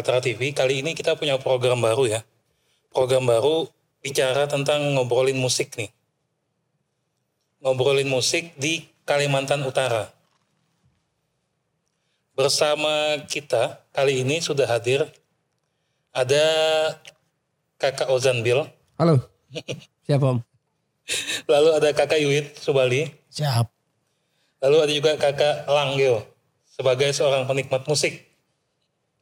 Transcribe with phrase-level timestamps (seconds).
[0.00, 0.56] Kaltara TV.
[0.56, 2.24] Kali ini kita punya program baru ya.
[2.88, 3.68] Program baru
[4.00, 5.92] bicara tentang ngobrolin musik nih.
[7.60, 10.08] Ngobrolin musik di Kalimantan Utara.
[12.32, 15.04] Bersama kita kali ini sudah hadir
[16.16, 16.48] ada
[17.76, 18.64] Kakak Ozan Bill,
[18.96, 19.20] Halo.
[20.08, 20.40] Siapa Om?
[21.44, 23.68] lalu ada Kakak Yuit Subali, Siap.
[24.64, 26.24] lalu ada juga Kakak Langgeo
[26.64, 28.29] sebagai seorang penikmat musik.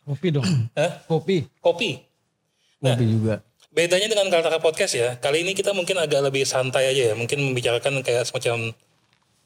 [0.09, 0.49] Kopi dong.
[0.73, 1.05] Hah?
[1.05, 1.45] Kopi.
[1.61, 2.01] Kopi.
[2.81, 2.97] Nah.
[2.97, 3.45] Kopi juga.
[3.69, 7.53] Bedanya dengan Kaltara Podcast ya, kali ini kita mungkin agak lebih santai aja ya, mungkin
[7.53, 8.73] membicarakan kayak semacam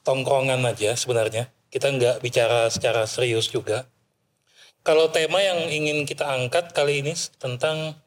[0.07, 1.51] tongkrongan aja sebenarnya.
[1.67, 3.83] Kita nggak bicara secara serius juga.
[4.87, 7.99] Kalau tema yang ingin kita angkat kali ini tentang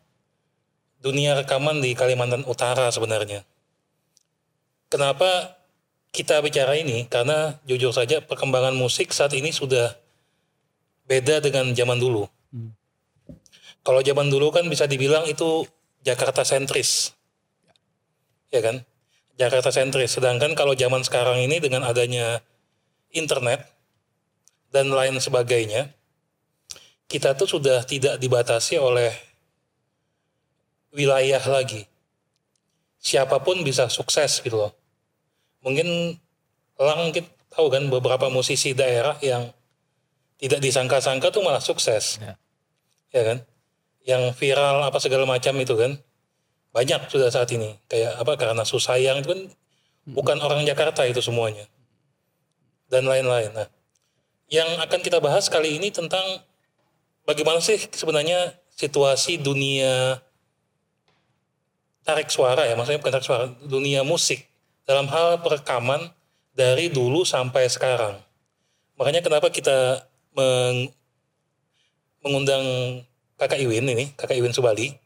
[1.05, 3.45] dunia rekaman di Kalimantan Utara sebenarnya.
[4.89, 5.61] Kenapa
[6.09, 7.05] kita bicara ini?
[7.05, 9.93] Karena jujur saja perkembangan musik saat ini sudah
[11.05, 12.25] beda dengan zaman dulu.
[13.87, 15.67] Kalau zaman dulu kan bisa dibilang itu
[16.03, 17.15] Jakarta sentris.
[18.51, 18.83] Ya kan?
[19.39, 20.17] Jakarta sentris.
[20.17, 22.43] Sedangkan kalau zaman sekarang ini dengan adanya
[23.15, 23.67] internet
[24.71, 25.91] dan lain sebagainya,
[27.07, 29.15] kita tuh sudah tidak dibatasi oleh
[30.91, 31.87] wilayah lagi.
[32.99, 34.73] Siapa pun bisa sukses gitu loh.
[35.63, 36.19] Mungkin
[36.77, 39.49] Lang kita tahu kan beberapa musisi daerah yang
[40.37, 42.21] tidak disangka-sangka tuh malah sukses.
[42.21, 42.35] Ya.
[43.13, 43.39] Ya kan?
[44.05, 45.97] Yang viral apa segala macam itu kan.
[46.77, 47.81] Banyak sudah saat ini.
[47.89, 49.41] Kayak apa karena susayang itu kan
[50.07, 51.65] bukan orang Jakarta itu semuanya.
[52.87, 53.51] Dan lain-lain.
[53.51, 53.69] Nah,
[54.47, 56.23] yang akan kita bahas kali ini tentang
[57.27, 60.23] bagaimana sih sebenarnya situasi dunia
[62.07, 64.47] tarik suara ya, maksudnya bukan tarik suara, dunia musik
[64.87, 66.15] dalam hal perekaman
[66.55, 68.23] dari dulu sampai sekarang.
[68.95, 70.93] Makanya kenapa kita meng-
[72.21, 72.65] mengundang
[73.37, 74.97] Kakak Iwin ini, Kakak Iwin Subali,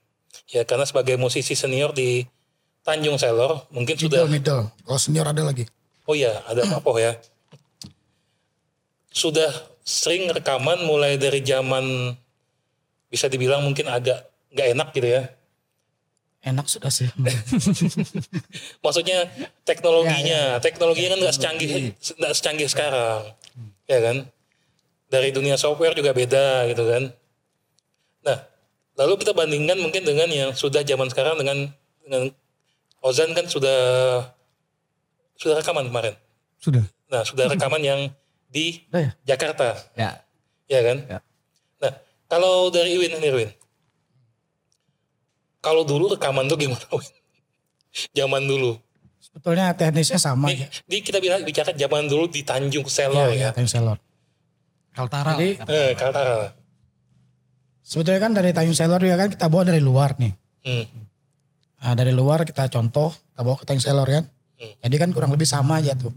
[0.50, 2.22] ya karena sebagai musisi senior di
[2.80, 4.86] Tanjung Selor, mungkin sudah Middle, middle.
[4.86, 5.68] Kalau senior ada lagi.
[6.08, 7.18] Oh iya, ada Papoh ya.
[9.10, 9.50] Sudah
[9.82, 12.14] sering rekaman mulai dari zaman
[13.10, 15.22] bisa dibilang mungkin agak nggak enak gitu ya.
[16.40, 17.10] Enak sudah sih.
[18.84, 19.28] Maksudnya
[19.66, 23.28] teknologinya, teknologinya kan nggak secanggih nggak secanggih sekarang,
[23.90, 24.16] ya kan?
[25.10, 27.10] Dari dunia software juga beda gitu kan.
[28.22, 28.38] Nah,
[28.94, 31.66] lalu kita bandingkan mungkin dengan yang sudah zaman sekarang dengan
[32.06, 32.30] dengan
[33.02, 33.80] Ozan kan sudah
[35.34, 36.14] sudah rekaman kemarin.
[36.60, 36.84] Sudah.
[37.10, 38.00] Nah, sudah rekaman yang
[38.52, 39.10] di ya?
[39.34, 40.20] Jakarta, Ya.
[40.68, 40.98] ya kan?
[41.08, 41.18] Ya.
[41.80, 41.92] Nah,
[42.28, 43.50] kalau dari Iwin ini, Iwin.
[45.60, 47.12] Kalau dulu rekaman tuh gimana, Win?
[48.14, 48.76] Zaman dulu.
[49.20, 50.48] Sebetulnya teknisnya sama.
[50.52, 53.48] Di, di kita bicara zaman dulu di Tanjung Selor ya.
[53.48, 53.96] Iya, Tanjung Selor.
[54.90, 55.38] Kaltara.
[55.38, 56.52] Jadi Eh, Kaltara.
[57.80, 60.32] sebetulnya kan dari Tanjung Selor ya kan kita bawa dari luar nih.
[60.62, 60.86] Hmm.
[61.80, 64.24] Nah, dari luar kita contoh, kita bawa ke Tanjung Selor kan.
[64.60, 64.74] Hmm.
[64.82, 66.12] Jadi kan kurang lebih sama aja tuh.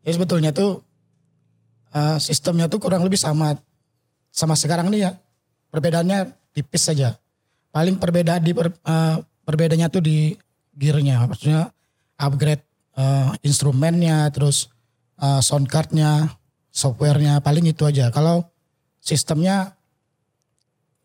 [0.00, 0.80] Jadi sebetulnya tuh
[1.90, 3.58] eh, sistemnya tuh kurang lebih sama
[4.30, 5.12] sama sekarang nih ya.
[5.68, 6.18] Perbedaannya
[6.52, 7.18] tipis saja.
[7.70, 10.34] Paling perbedaan di per- eh, perbedaannya tuh di
[10.72, 11.68] gearnya, maksudnya
[12.16, 12.62] upgrade
[12.94, 14.70] eh, instrumennya, terus
[15.18, 16.30] eh, sound cardnya,
[16.80, 18.08] softwarenya, paling itu aja.
[18.08, 18.48] Kalau
[19.04, 19.76] sistemnya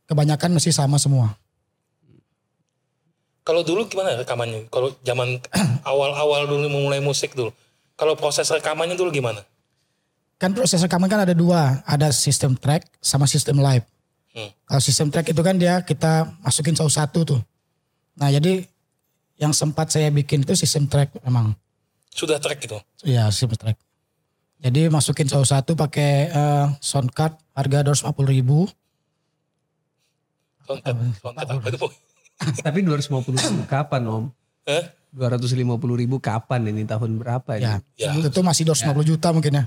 [0.07, 1.35] kebanyakan masih sama semua.
[3.43, 4.71] Kalau dulu gimana rekamannya?
[4.71, 5.37] Kalau zaman
[5.91, 7.51] awal-awal dulu memulai musik dulu.
[7.99, 9.43] Kalau proses rekamannya dulu gimana?
[10.35, 13.85] kan proses rekaman kan ada dua, ada sistem track sama sistem live.
[14.35, 14.51] Hmm.
[14.67, 17.41] Kalau sistem track itu kan dia kita masukin satu-satu tuh.
[18.19, 18.67] Nah jadi
[19.39, 21.55] yang sempat saya bikin itu sistem track memang,
[22.11, 22.79] Sudah track gitu.
[23.07, 23.79] ya sistem track.
[24.59, 28.65] Jadi masukin satu-satu pakai eh, sound card harga 250 ribu.
[30.65, 31.77] Soundcard, soundcard apa itu?
[31.77, 31.93] Boy?
[32.65, 34.25] Tapi 250 ribu kapan Om?
[34.65, 34.83] Hah?
[35.15, 35.55] 250
[35.95, 37.95] ribu kapan ini tahun berapa Ya, ini?
[37.95, 38.11] Ya.
[38.27, 39.63] itu masih 250 juta mungkin ya.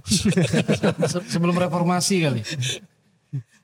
[1.33, 2.43] sebelum reformasi kali.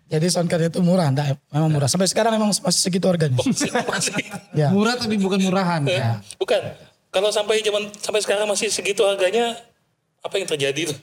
[0.04, 1.88] Jadi sound card itu murah, enggak, memang murah.
[1.88, 3.36] Sampai sekarang memang masih segitu harganya.
[3.40, 3.68] Masih.
[4.54, 4.70] Ya.
[4.70, 5.82] Murah tapi bukan murahan.
[5.84, 6.22] Ya.
[6.38, 6.62] Bukan.
[7.10, 9.58] Kalau sampai zaman sampai sekarang masih segitu harganya,
[10.24, 10.98] apa yang terjadi tuh?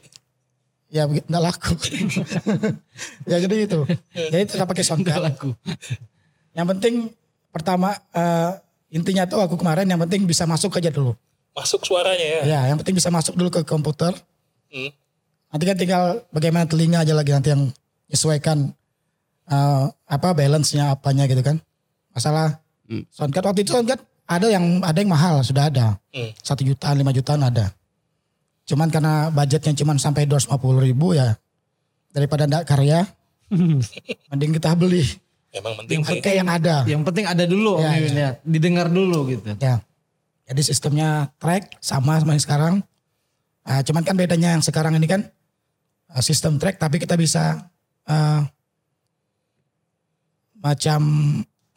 [0.91, 1.71] Ya enggak laku.
[3.31, 3.79] ya jadi itu.
[4.11, 5.23] Jadi tetap pakai sound card.
[5.23, 5.55] laku.
[6.51, 6.93] Yang penting
[7.53, 8.51] pertama eh,
[8.91, 11.15] intinya tuh aku kemarin yang penting bisa masuk aja dulu.
[11.55, 12.41] Masuk suaranya ya.
[12.43, 14.11] Ya, yang penting bisa masuk dulu ke komputer.
[14.67, 14.91] Hmm.
[15.51, 17.71] Nanti kan tinggal bagaimana telinga aja lagi nanti yang
[18.11, 18.75] menyesuaikan
[19.47, 21.61] eh, apa balance-nya apanya gitu kan.
[22.11, 22.59] Masalah
[22.91, 23.07] Hmm.
[23.07, 25.95] soundcard waktu itu soundcard ada yang ada yang mahal sudah ada.
[26.11, 26.35] Hmm.
[26.43, 27.71] Satu jutaan, lima jutaan ada.
[28.71, 31.35] Cuman karena budgetnya cuman sampai 250 ribu ya
[32.15, 33.03] daripada enggak karya
[34.31, 35.03] Mending kita beli.
[35.51, 35.99] Emang penting.
[36.07, 36.87] Pakai yang ada.
[36.87, 38.29] Yang penting ada dulu Ya, Iwin ya.
[38.47, 39.51] Didengar dulu gitu.
[39.59, 39.83] Ya.
[40.47, 42.73] Jadi sistemnya track sama sama yang sekarang.
[43.61, 45.21] Nah, cuman kan bedanya yang sekarang ini kan
[46.11, 47.69] uh, sistem track tapi kita bisa
[48.09, 48.41] uh,
[50.57, 51.01] macam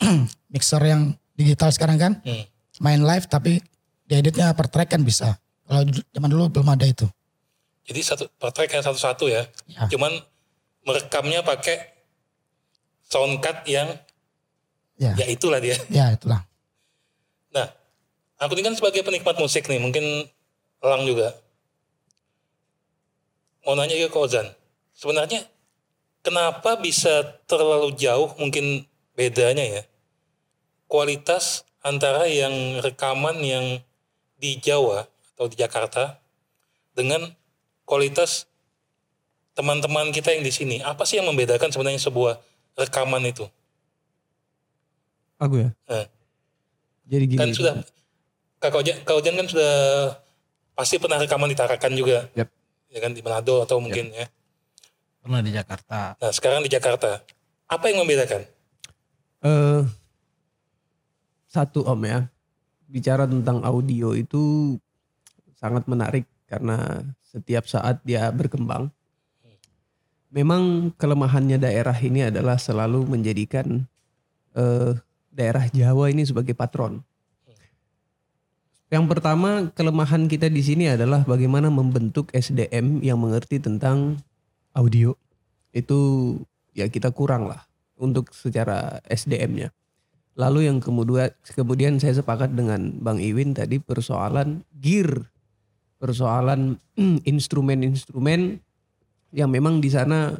[0.52, 2.46] mixer yang digital sekarang kan Hmm.
[2.82, 3.58] main live tapi
[4.06, 5.36] dieditnya per track kan bisa.
[5.74, 7.10] Kalau zaman dulu belum ada itu.
[7.90, 9.42] Jadi satu per track yang satu-satu ya.
[9.66, 9.90] Ya.
[9.90, 10.14] Cuman
[10.86, 11.90] merekamnya pakai
[13.10, 13.90] sound card yang
[14.94, 15.74] Ya, ya itulah dia.
[15.90, 16.46] ya itulah.
[17.50, 17.66] Nah,
[18.38, 20.30] aku ini kan sebagai penikmat musik nih, mungkin
[20.78, 21.34] Elang juga.
[23.66, 24.46] Mau nanya ke Ozan,
[24.94, 25.50] sebenarnya
[26.22, 28.86] kenapa bisa terlalu jauh mungkin
[29.18, 29.82] bedanya ya?
[30.86, 33.82] Kualitas antara yang rekaman yang
[34.38, 36.22] di Jawa atau di Jakarta
[36.94, 37.26] dengan
[37.84, 38.46] kualitas
[39.54, 40.76] teman-teman kita yang di sini.
[40.82, 42.38] Apa sih yang membedakan sebenarnya sebuah
[42.78, 43.46] rekaman itu?
[45.38, 45.70] Aku ya.
[45.90, 46.06] Eh.
[47.04, 47.38] Jadi gini.
[47.38, 47.74] kan sudah
[48.62, 49.72] Kak Ojan, Kak Ojan kan sudah
[50.72, 52.48] pasti pernah rekaman di Tarakan juga Yap.
[52.88, 54.24] ya kan di Manado atau mungkin ya
[55.20, 56.16] Pernah di Jakarta.
[56.16, 57.20] nah sekarang di Jakarta
[57.68, 58.40] apa yang membedakan
[59.44, 59.84] eh
[61.54, 62.26] satu om ya.
[62.90, 64.74] Bicara tentang audio itu
[65.64, 68.92] sangat menarik karena setiap saat dia berkembang.
[70.28, 73.88] Memang kelemahannya daerah ini adalah selalu menjadikan
[74.52, 74.92] eh,
[75.32, 77.00] daerah Jawa ini sebagai patron.
[78.92, 84.20] Yang pertama kelemahan kita di sini adalah bagaimana membentuk SDM yang mengerti tentang
[84.76, 85.16] audio.
[85.74, 86.38] Itu
[86.76, 87.66] ya kita kurang lah
[87.98, 89.74] untuk secara SDM-nya.
[90.34, 95.33] Lalu yang kemudian kemudian saya sepakat dengan Bang Iwin tadi persoalan gear,
[96.04, 96.76] persoalan
[97.32, 98.60] instrumen-instrumen
[99.32, 100.36] yang memang di sana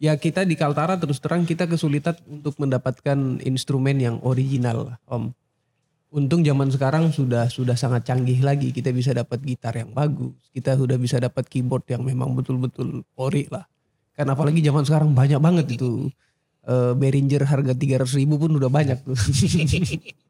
[0.00, 5.36] ya kita di Kaltara terus terang kita kesulitan untuk mendapatkan instrumen yang original, Om.
[6.08, 8.72] Untung zaman sekarang sudah sudah sangat canggih lagi.
[8.72, 13.44] Kita bisa dapat gitar yang bagus, kita sudah bisa dapat keyboard yang memang betul-betul ori
[13.52, 13.68] lah.
[14.16, 16.08] Kan apalagi zaman sekarang banyak banget itu
[16.64, 19.12] eh, Behringer harga 300 ribu pun udah banyak tuh.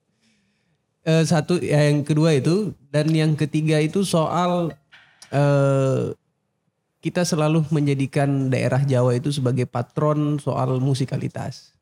[1.07, 4.75] Eh, satu ya, yang kedua itu dan yang ketiga itu soal
[5.31, 6.13] eh,
[6.99, 11.73] kita selalu menjadikan daerah Jawa itu sebagai patron soal musikalitas.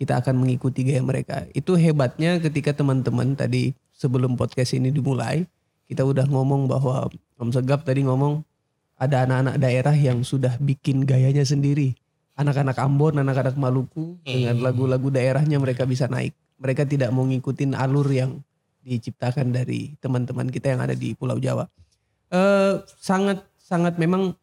[0.00, 1.44] Kita akan mengikuti gaya mereka.
[1.52, 5.44] Itu hebatnya ketika teman-teman tadi sebelum podcast ini dimulai,
[5.86, 8.40] kita udah ngomong bahwa Om Segap tadi ngomong
[8.96, 11.94] ada anak-anak daerah yang sudah bikin gayanya sendiri.
[12.32, 16.32] Anak-anak Ambon, anak-anak Maluku dengan lagu-lagu daerahnya mereka bisa naik.
[16.56, 18.40] Mereka tidak mau ngikutin alur yang
[18.82, 21.66] diciptakan dari teman-teman kita yang ada di Pulau Jawa.
[22.32, 24.36] Eh sangat memang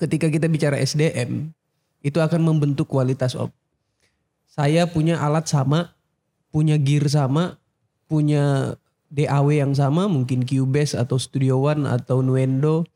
[0.00, 1.54] ketika kita bicara SDM
[2.04, 3.48] itu akan membentuk kualitas om.
[4.44, 5.96] Saya punya alat sama,
[6.52, 7.58] punya gear sama,
[8.06, 8.76] punya
[9.10, 12.86] DAW yang sama, mungkin Cubase atau Studio One atau Nuendo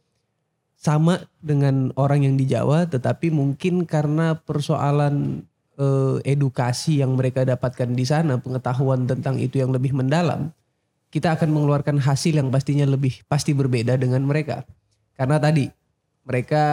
[0.78, 5.42] sama dengan orang yang di Jawa, tetapi mungkin karena persoalan
[5.74, 10.54] eh, edukasi yang mereka dapatkan di sana, pengetahuan tentang itu yang lebih mendalam,
[11.08, 14.64] kita akan mengeluarkan hasil yang pastinya lebih pasti berbeda dengan mereka.
[15.16, 15.68] Karena tadi
[16.28, 16.64] mereka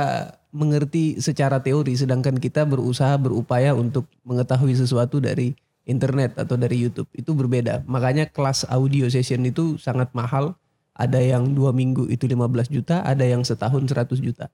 [0.51, 5.55] mengerti secara teori sedangkan kita berusaha berupaya untuk mengetahui sesuatu dari
[5.87, 7.83] internet atau dari YouTube itu berbeda.
[7.87, 10.55] Makanya kelas audio session itu sangat mahal.
[10.95, 14.47] Ada yang dua minggu itu 15 juta, ada yang setahun 100 juta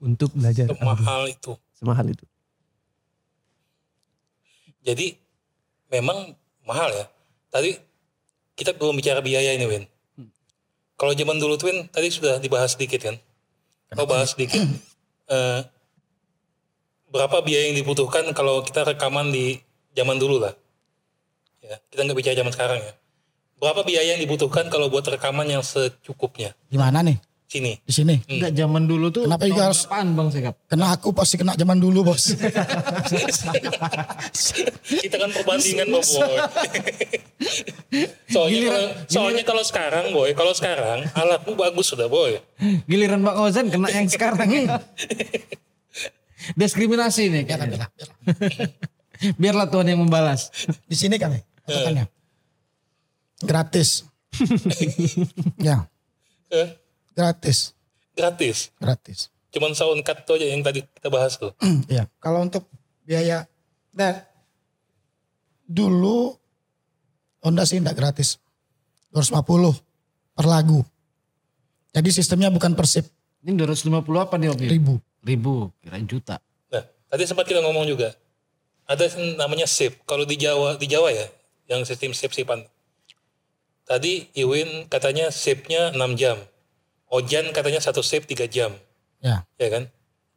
[0.00, 0.78] untuk belajar audio.
[0.78, 2.24] semahal itu semahal itu.
[4.86, 5.18] jadi
[5.90, 7.06] memang mahal ya
[7.50, 7.74] tadi
[8.56, 9.84] kita belum bicara biaya ini Win.
[10.96, 13.16] Kalau zaman dulu tuh Win tadi sudah dibahas sedikit kan?
[13.94, 14.64] Oh bahas sedikit.
[15.26, 15.60] Eh,
[17.10, 19.58] berapa biaya yang dibutuhkan kalau kita rekaman di
[19.90, 20.54] zaman dulu lah?
[21.58, 22.94] Ya kita nggak bicara zaman sekarang ya.
[23.58, 26.54] Berapa biaya yang dibutuhkan kalau buat rekaman yang secukupnya?
[26.70, 27.18] Gimana nih?
[27.46, 28.14] Sini Di sini.
[28.26, 29.22] Enggak zaman dulu tuh.
[29.24, 30.54] Kenapa juga tahun harus- berapaan Bang Sekap?
[30.66, 32.34] Kena aku pasti kena zaman dulu bos.
[34.86, 36.02] kita kan perbandingan boy
[38.26, 42.38] soalnya kalau, soalnya kalau sekarang boy kalau sekarang alatmu bagus sudah boy
[42.86, 44.48] Giliran Bang Ozan kena yang sekarang.
[46.54, 47.42] Diskriminasi nih.
[47.42, 47.88] biarlah, kayaknya.
[47.90, 48.70] biarlah, biarlah.
[49.40, 50.52] Biarlah Tuhan yang membalas.
[50.84, 52.04] Di sini kali katakannya.
[53.42, 54.04] Gratis.
[55.58, 55.88] ya,
[56.46, 56.68] Eh,
[57.16, 57.72] gratis.
[58.12, 59.32] gratis Gratis.
[59.50, 61.56] cuman sound cut tuh aja yang tadi kita bahas tuh
[61.88, 62.68] ya, kalau untuk
[63.08, 63.48] biaya
[63.96, 64.20] dan
[65.64, 66.36] dulu
[67.46, 68.42] Honda sih enggak gratis.
[69.14, 69.78] 250
[70.34, 70.82] per lagu.
[71.94, 73.06] Jadi sistemnya bukan per sip,
[73.46, 74.58] Ini 250 apa nih Om?
[74.66, 74.94] Ribu.
[75.22, 76.42] Ribu, kirain juta.
[76.74, 78.10] nah Tadi sempat kita ngomong juga.
[78.90, 80.02] Ada namanya sip.
[80.10, 81.26] Kalau di Jawa di Jawa ya,
[81.70, 82.66] yang sistem sip-sipan.
[83.86, 86.36] Tadi Iwin katanya sipnya 6 jam.
[87.10, 88.74] Ojan katanya satu sip 3 jam.
[89.22, 89.86] Ya, Ya kan?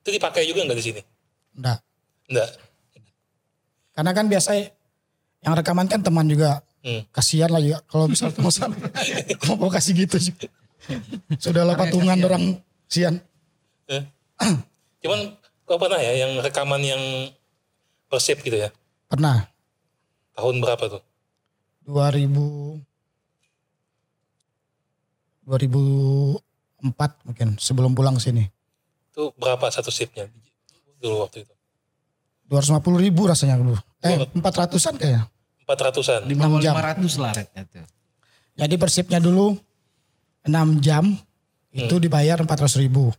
[0.05, 1.01] Itu dipakai juga nggak di sini?
[1.57, 1.79] enggak.
[2.29, 2.49] Enggak.
[3.93, 4.49] Karena kan biasa
[5.43, 6.63] yang rekaman kan teman juga.
[6.79, 7.03] Hmm.
[7.11, 10.47] Kasihan lah juga kalau misal Kalau mau kasih gitu juga.
[11.35, 13.19] Sudahlah patungan orang sian.
[13.91, 14.07] Eh.
[15.03, 15.35] Cuman
[15.67, 17.01] kau pernah ya yang rekaman yang
[18.07, 18.71] per sip gitu ya?
[19.11, 19.51] Pernah
[20.39, 21.03] Tahun berapa tuh?
[21.83, 22.39] 2000
[26.81, 28.43] 2004 mungkin sebelum pulang ke sini.
[29.11, 30.27] Itu berapa satu sipnya
[30.99, 31.53] dulu waktu itu?
[32.49, 33.77] 250 ribu rasanya dulu.
[34.01, 35.23] Eh 400an kayaknya.
[35.69, 36.21] 400-an.
[36.25, 36.73] Di bawah 6 jam.
[36.73, 37.85] 500 lah rate tuh.
[38.57, 39.53] Jadi persipnya dulu
[40.47, 41.13] 6 jam
[41.69, 43.13] itu dibayar 400 ribu.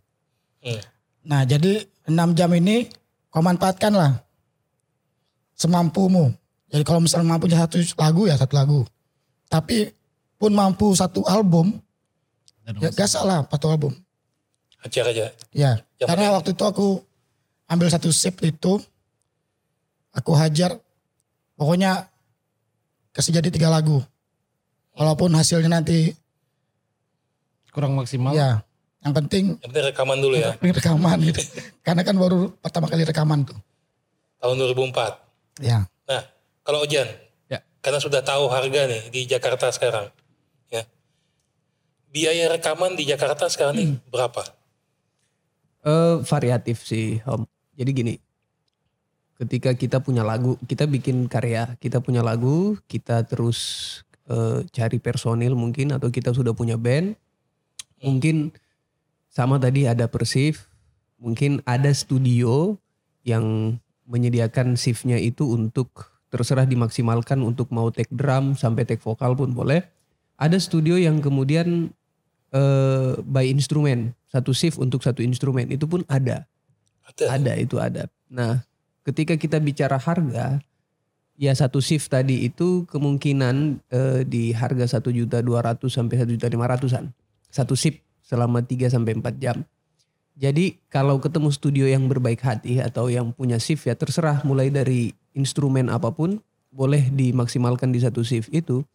[0.61, 0.83] Hmm.
[1.31, 2.91] Nah jadi 6 jam ini
[3.31, 4.13] kau manfaatkan lah
[5.55, 6.35] semampumu.
[6.71, 8.81] Jadi kalau misalnya mampunya satu lagu ya satu lagu.
[9.47, 9.91] Tapi
[10.41, 11.79] pun mampu satu album
[12.67, 13.93] ya gak salah satu album.
[14.81, 15.27] Ajar aja.
[15.53, 16.87] Ya Yang karena waktu itu aku
[17.67, 18.81] ambil satu sip itu
[20.11, 20.81] aku hajar
[21.55, 22.09] pokoknya
[23.13, 24.01] kasih jadi tiga lagu.
[24.97, 26.13] Walaupun hasilnya nanti
[27.71, 28.35] Kurang maksimal.
[28.35, 28.67] ya
[29.01, 30.53] yang penting Yang penting rekaman dulu ya.
[30.61, 31.41] ini rekaman gitu.
[31.87, 33.57] Karena kan baru pertama kali rekaman tuh.
[34.41, 35.63] Tahun 2004.
[35.65, 35.85] Ya.
[36.09, 36.23] Nah,
[36.65, 37.05] kalau Ojan,
[37.47, 37.61] Ya.
[37.81, 40.09] karena sudah tahu harga nih di Jakarta sekarang.
[42.11, 44.43] Biaya rekaman di Jakarta sekarang nih berapa?
[45.87, 47.47] Eh, variatif sih Om.
[47.79, 48.15] Jadi gini,
[49.41, 53.59] ketika kita punya lagu, kita bikin karya, kita punya lagu, kita terus
[54.29, 57.17] eh, cari personil mungkin atau kita sudah punya band,
[58.05, 58.53] mungkin
[59.31, 60.69] sama tadi ada persif,
[61.17, 62.77] mungkin ada studio
[63.23, 63.79] yang
[64.11, 69.87] menyediakan shiftnya itu untuk terserah dimaksimalkan untuk mau take drum sampai take vokal pun boleh.
[70.41, 71.93] Ada studio yang kemudian
[72.55, 76.47] eh, by instrumen satu shift untuk satu instrumen itu pun ada.
[77.11, 77.25] Ada.
[77.35, 78.07] ada itu ada.
[78.31, 78.63] Nah
[79.03, 80.63] ketika kita bicara harga
[81.35, 86.31] ya satu shift tadi itu kemungkinan eh, di harga satu juta dua ratus sampai satu
[86.35, 87.11] juta lima ratusan.
[87.51, 87.99] Satu shift
[88.31, 89.67] selama 3 sampai 4 jam.
[90.39, 95.11] Jadi kalau ketemu studio yang berbaik hati atau yang punya shift ya terserah mulai dari
[95.35, 96.39] instrumen apa pun
[96.71, 98.87] boleh dimaksimalkan di satu shift itu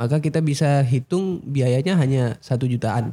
[0.00, 3.12] maka kita bisa hitung biayanya hanya satu jutaan.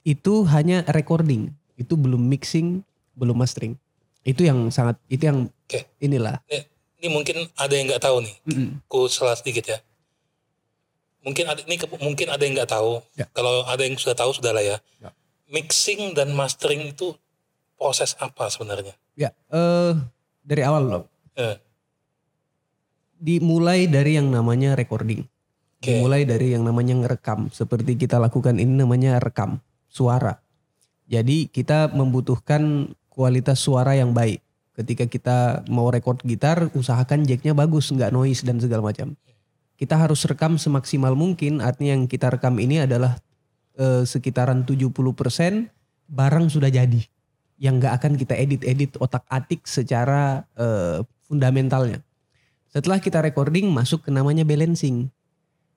[0.00, 2.80] Itu hanya recording, itu belum mixing,
[3.12, 3.76] belum mastering.
[4.24, 5.84] Itu yang sangat, itu yang Oke.
[6.00, 6.40] inilah.
[6.48, 6.64] Ini,
[7.04, 8.34] ini mungkin ada yang nggak tahu nih.
[8.48, 8.68] Mm-mm.
[8.88, 9.78] Ku salah sedikit ya.
[11.20, 13.04] Mungkin ada ini ke- mungkin ada yang nggak tahu.
[13.12, 13.28] Ya.
[13.36, 14.80] Kalau ada yang sudah tahu sudah lah ya.
[15.04, 15.12] Ya.
[15.52, 17.12] Mixing dan mastering itu
[17.76, 18.96] proses apa sebenarnya?
[19.20, 19.92] Ya, eh
[20.40, 21.04] dari awal loh.
[21.36, 21.60] Eh,
[23.22, 25.28] Dimulai dari yang namanya recording.
[25.82, 25.98] Oke.
[25.98, 27.50] Dimulai dari yang namanya ngerekam.
[27.50, 29.58] Seperti kita lakukan ini namanya rekam
[29.90, 30.38] suara.
[31.10, 34.38] Jadi kita membutuhkan kualitas suara yang baik.
[34.78, 39.18] Ketika kita mau record gitar, usahakan jacknya bagus, nggak noise dan segala macam.
[39.74, 41.58] Kita harus rekam semaksimal mungkin.
[41.58, 43.18] Artinya yang kita rekam ini adalah
[43.74, 44.94] eh, sekitaran 70%
[46.06, 47.02] barang sudah jadi.
[47.58, 52.06] Yang nggak akan kita edit-edit otak-atik secara eh, fundamentalnya.
[52.70, 55.10] Setelah kita recording masuk ke namanya balancing.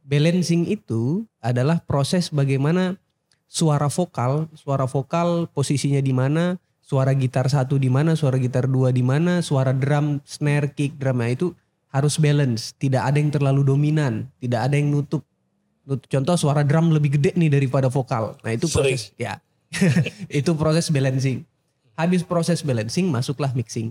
[0.06, 3.02] Balancing itu adalah proses bagaimana
[3.50, 8.94] suara vokal, suara vokal posisinya di mana, suara gitar satu di mana, suara gitar dua
[8.94, 11.48] di mana, suara drum, snare, kick, drumnya itu
[11.90, 12.78] harus balance.
[12.78, 15.26] Tidak ada yang terlalu dominan, tidak ada yang nutup.
[15.90, 18.38] Nut- Contoh suara drum lebih gede nih daripada vokal.
[18.46, 19.42] Nah itu proses, ya,
[20.30, 21.42] itu proses balancing.
[21.98, 23.90] Habis proses balancing masuklah mixing.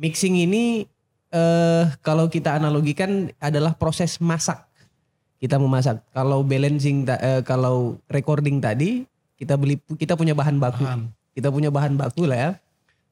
[0.00, 0.88] Mixing ini
[1.28, 4.69] eh kalau kita analogikan adalah proses masak.
[5.40, 6.04] Kita memasak.
[6.12, 9.08] Kalau balancing ta- eh, kalau recording tadi
[9.40, 10.84] kita beli kita punya bahan baku.
[11.32, 12.50] Kita punya bahan baku lah ya.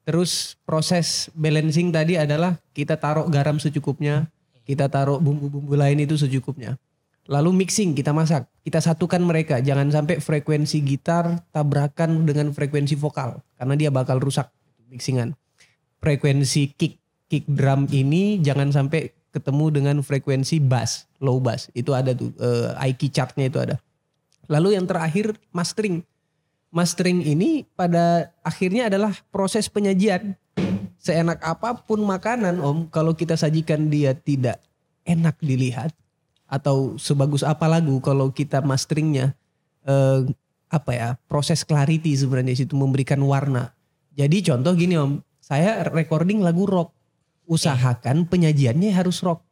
[0.05, 4.29] Terus proses balancing tadi adalah kita taruh garam secukupnya,
[4.65, 6.77] kita taruh bumbu-bumbu lain itu secukupnya.
[7.29, 9.61] Lalu mixing kita masak, kita satukan mereka.
[9.61, 14.49] Jangan sampai frekuensi gitar tabrakan dengan frekuensi vokal karena dia bakal rusak
[14.89, 15.37] mixingan.
[16.01, 16.97] Frekuensi kick
[17.29, 21.69] kick drum ini jangan sampai ketemu dengan frekuensi bass, low bass.
[21.77, 23.77] Itu ada tuh eh, IK chartnya itu ada.
[24.49, 26.05] Lalu yang terakhir mastering.
[26.69, 30.37] Mastering ini pada akhirnya adalah proses penyajian.
[31.01, 34.61] Seenak apa pun makanan om, kalau kita sajikan dia tidak
[35.09, 35.97] enak dilihat
[36.49, 39.33] atau sebagus apa lagu kalau kita masteringnya
[39.85, 40.29] eh,
[40.69, 43.73] apa ya proses clarity sebenarnya situ memberikan warna.
[44.13, 46.98] Jadi contoh gini om, saya recording lagu rock
[47.49, 49.43] usahakan penyajiannya harus rock.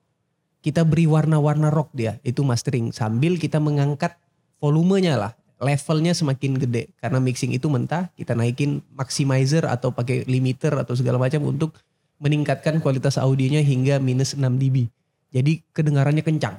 [0.61, 2.93] Kita beri warna-warna rock dia, itu mastering.
[2.93, 4.15] Sambil kita mengangkat
[4.61, 6.93] volumenya lah, levelnya semakin gede.
[7.01, 11.73] Karena mixing itu mentah, kita naikin maximizer atau pakai limiter atau segala macam untuk
[12.21, 14.89] meningkatkan kualitas audionya hingga minus 6 dB.
[15.33, 16.57] Jadi kedengarannya kencang.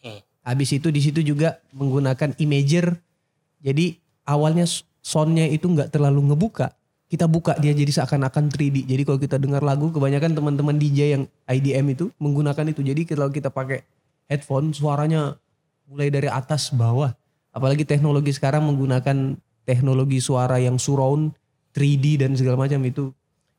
[0.00, 0.20] Hmm.
[0.44, 2.96] Habis itu di situ juga menggunakan imager.
[3.64, 3.96] Jadi
[4.28, 4.64] awalnya
[5.04, 6.72] soundnya itu nggak terlalu ngebuka.
[7.04, 8.88] Kita buka dia jadi seakan-akan 3D.
[8.88, 12.80] Jadi kalau kita dengar lagu, kebanyakan teman-teman DJ yang IDM itu menggunakan itu.
[12.80, 13.84] Jadi kalau kita pakai
[14.26, 15.36] headphone, suaranya
[15.86, 17.12] mulai dari atas bawah.
[17.54, 21.36] Apalagi teknologi sekarang menggunakan teknologi suara yang surround,
[21.76, 23.12] 3D dan segala macam itu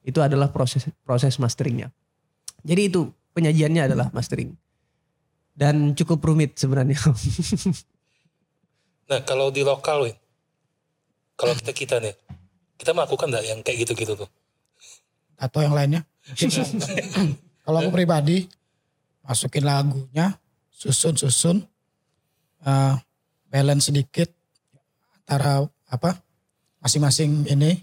[0.05, 1.93] itu adalah proses proses masteringnya.
[2.65, 4.53] Jadi itu penyajiannya adalah mastering
[5.55, 6.99] dan cukup rumit sebenarnya.
[9.05, 10.09] Nah kalau di lokal
[11.37, 12.17] kalau kita kita nih,
[12.75, 14.29] kita melakukan nggak yang kayak gitu-gitu tuh?
[15.39, 16.01] atau yang lainnya.
[17.65, 18.47] Kalau aku pribadi
[19.25, 20.37] masukin lagunya,
[20.69, 21.65] susun-susun,
[22.65, 22.93] eh,
[23.49, 24.29] balance sedikit
[25.25, 26.21] antara apa
[26.81, 27.81] masing-masing ini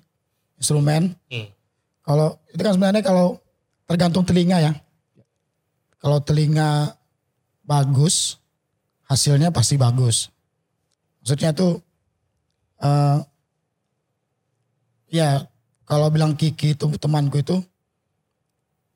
[0.58, 1.18] instrumen.
[1.26, 1.49] Hmm.
[2.02, 3.38] Kalau itu kan sebenarnya kalau
[3.87, 4.72] tergantung telinga ya.
[5.99, 6.94] Kalau telinga
[7.62, 8.38] bagus,
[9.06, 10.30] hasilnya pasti bagus.
[11.22, 11.78] Maksudnya tuh
[12.82, 13.18] eh
[15.12, 15.45] ya
[15.85, 17.61] kalau bilang Kiki itu temanku itu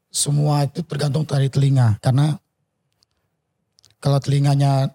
[0.09, 2.41] semua itu tergantung dari telinga karena
[4.01, 4.89] kalau telinganya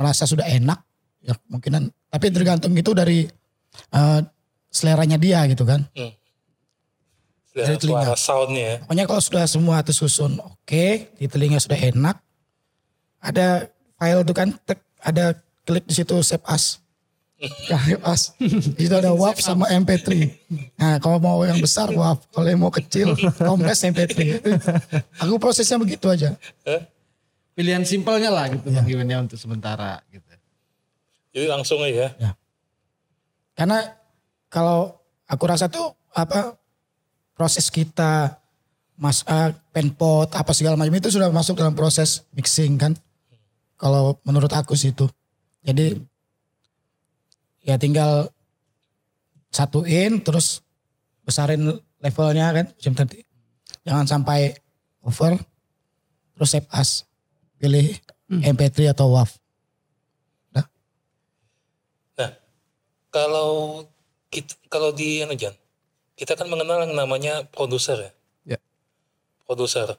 [0.00, 0.80] merasa sudah enak
[1.20, 3.28] ya mungkinan tapi tergantung itu dari
[3.92, 4.20] eh,
[4.72, 5.84] seleranya dia gitu kan
[7.50, 8.14] Dari Dari telinga.
[8.14, 8.76] soundnya ya.
[8.86, 10.86] Pokoknya kalau sudah semua tersusun oke,
[11.18, 12.16] di telinga sudah enak,
[13.18, 13.66] ada
[13.98, 15.34] file tuh kan, tek, ada
[15.66, 16.79] klik di situ save as.
[17.40, 18.36] Ya, save as.
[18.76, 20.28] Di situ ada WAV sama MP3.
[20.76, 24.44] Nah, kalau mau yang besar WAV, kalau yang mau kecil kompres MP3.
[25.24, 26.36] Aku prosesnya begitu aja.
[27.56, 30.28] Pilihan simpelnya lah gitu Bang Iwan ya untuk sementara gitu.
[31.32, 32.12] Jadi langsung aja.
[32.20, 32.30] ya.
[33.56, 33.88] Karena
[34.52, 36.56] kalau aku rasa tuh apa
[37.32, 38.36] proses kita
[39.00, 42.92] mas uh, penpot apa segala macam itu sudah masuk dalam proses mixing kan.
[43.80, 45.08] Kalau menurut aku sih itu.
[45.64, 45.96] Jadi
[47.64, 48.32] ya tinggal
[49.50, 50.62] satuin terus
[51.24, 53.22] besarin levelnya kan jam nanti.
[53.84, 54.56] Jangan sampai
[55.04, 55.36] over
[56.36, 57.04] terus save as
[57.60, 57.92] pilih
[58.30, 59.30] MP3 atau WAV.
[60.56, 60.66] Nah,
[63.10, 63.84] kalau
[64.30, 65.52] kita, kalau di anu Jan,
[66.14, 68.12] kita kan mengenal yang namanya produser ya.
[68.56, 68.58] Ya.
[69.44, 69.98] Produser.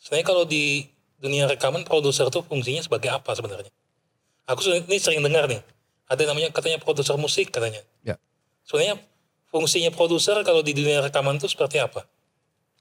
[0.00, 0.88] Sebenarnya kalau di
[1.20, 3.68] dunia rekaman produser tuh fungsinya sebagai apa sebenarnya?
[4.48, 5.60] Aku ini sering dengar nih,
[6.10, 7.86] ada namanya katanya produser musik katanya.
[8.02, 8.18] Ya.
[8.66, 8.98] Sebenarnya
[9.46, 12.02] fungsinya produser kalau di dunia rekaman itu seperti apa?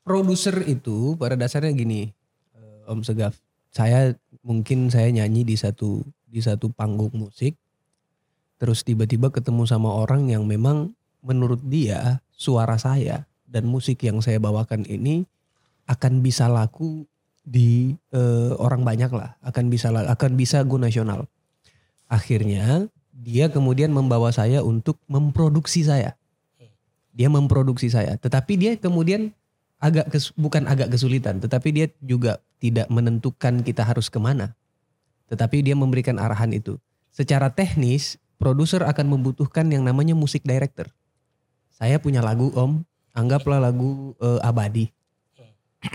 [0.01, 2.09] Produser itu pada dasarnya gini,
[2.57, 3.37] eh, Om Segaf.
[3.69, 7.53] Saya mungkin saya nyanyi di satu di satu panggung musik,
[8.57, 14.41] terus tiba-tiba ketemu sama orang yang memang menurut dia suara saya dan musik yang saya
[14.41, 15.29] bawakan ini
[15.85, 17.05] akan bisa laku
[17.45, 21.29] di eh, orang banyak lah, akan bisa akan bisa go nasional.
[22.09, 22.89] Akhirnya
[23.19, 26.15] dia kemudian membawa saya untuk memproduksi saya.
[27.11, 29.35] Dia memproduksi saya, tetapi dia kemudian
[29.75, 34.55] agak kes- bukan agak kesulitan, tetapi dia juga tidak menentukan kita harus ke mana.
[35.27, 36.79] Tetapi dia memberikan arahan itu.
[37.11, 40.87] Secara teknis, produser akan membutuhkan yang namanya musik director.
[41.75, 44.87] Saya punya lagu om, anggaplah lagu eh, abadi.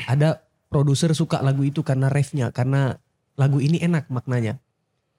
[0.09, 3.01] Ada produser suka lagu itu karena refnya, karena
[3.37, 4.61] lagu ini enak maknanya.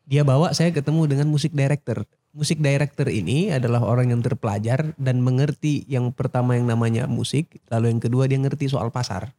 [0.05, 2.05] Dia bawa saya ketemu dengan musik director.
[2.29, 7.89] Musik director ini adalah orang yang terpelajar dan mengerti yang pertama yang namanya musik, lalu
[7.95, 9.33] yang kedua dia ngerti soal pasar.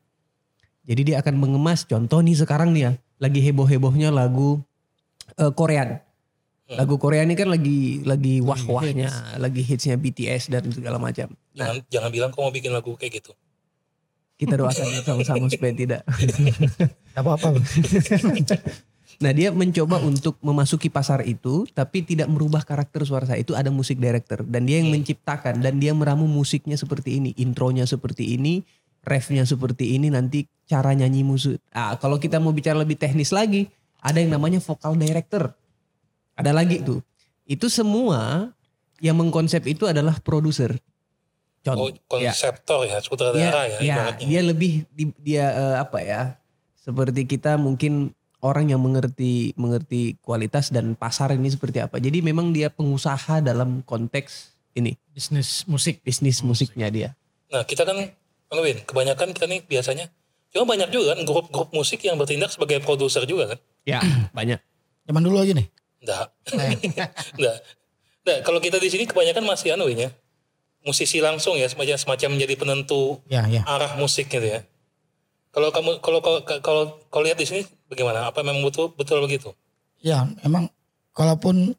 [0.86, 4.58] Jadi dia akan mengemas contoh nih sekarang nih ya, lagi heboh-hebohnya lagu
[5.38, 6.02] eh, Korean.
[6.66, 11.30] Lagu Korea ini kan lagi lagi wah-wahnya, lagi hitsnya BTS dan segala macam.
[11.54, 13.30] Nah, Jangan, jangan bilang kau mau bikin lagu kayak gitu.
[14.34, 16.02] kita doakan sama-sama supaya tidak.
[17.18, 17.54] Apa-apa.
[19.16, 23.40] Nah dia mencoba untuk memasuki pasar itu tapi tidak merubah karakter suara saya.
[23.40, 27.32] Itu ada musik director dan dia yang menciptakan dan dia meramu musiknya seperti ini.
[27.40, 28.60] Intronya seperti ini,
[29.02, 31.62] refnya seperti ini, nanti cara nyanyi musik.
[31.72, 33.72] Ah, kalau kita mau bicara lebih teknis lagi,
[34.04, 35.56] ada yang namanya vocal director.
[36.36, 37.00] Ada lagi tuh.
[37.48, 38.52] Itu semua
[39.00, 40.76] yang mengkonsep itu adalah produser.
[41.66, 42.30] Oh, Contoh, ya.
[42.30, 44.26] konseptor ya, Dia, sutradara ya, ya, ibaratnya.
[44.30, 46.22] dia lebih di- dia eh, apa ya?
[46.78, 48.14] Seperti kita mungkin
[48.46, 51.98] orang yang mengerti mengerti kualitas dan pasar ini seperti apa.
[51.98, 55.98] Jadi memang dia pengusaha dalam konteks ini Bisnis musik.
[56.06, 57.08] bisnis musiknya dia.
[57.50, 57.98] Nah kita kan
[58.46, 60.06] Bang Win, kebanyakan kita nih biasanya,
[60.54, 63.58] cuma banyak juga kan grup-grup musik yang bertindak sebagai produser juga kan?
[63.82, 63.98] Ya,
[64.38, 64.62] banyak.
[65.02, 65.66] Zaman dulu aja nih.
[66.06, 66.30] Enggak.
[66.54, 67.10] Enggak.
[68.22, 70.14] Enggak, kalau kita di sini kebanyakan masih anu ya.
[70.86, 73.66] Musisi langsung ya, semacam semacam menjadi penentu Ya, ya.
[73.66, 74.62] arah musik gitu ya.
[75.50, 78.30] Kalau kamu kalau kalau kalau kalau lihat di sini bagaimana?
[78.30, 79.50] Apa memang betul betul begitu?
[80.02, 80.70] Ya, emang
[81.16, 81.74] kalaupun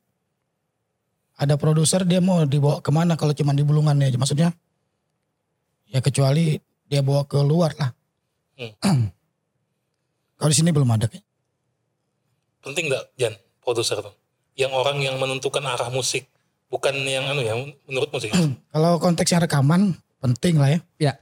[1.38, 4.18] ada produser dia mau dibawa ke mana kalau cuma di bulungan aja.
[4.18, 4.50] Maksudnya
[5.88, 6.58] ya kecuali
[6.90, 7.92] dia bawa ke luar lah.
[10.38, 11.06] kalau di sini belum ada.
[11.06, 11.26] Kayaknya.
[12.66, 14.14] Penting enggak Jan, produser tuh?
[14.58, 16.26] Yang orang yang menentukan arah musik,
[16.74, 17.54] bukan yang anu ya
[17.86, 18.34] menurut musik.
[18.74, 20.80] Kalau konteksnya rekaman penting lah ya.
[20.98, 21.14] Ya,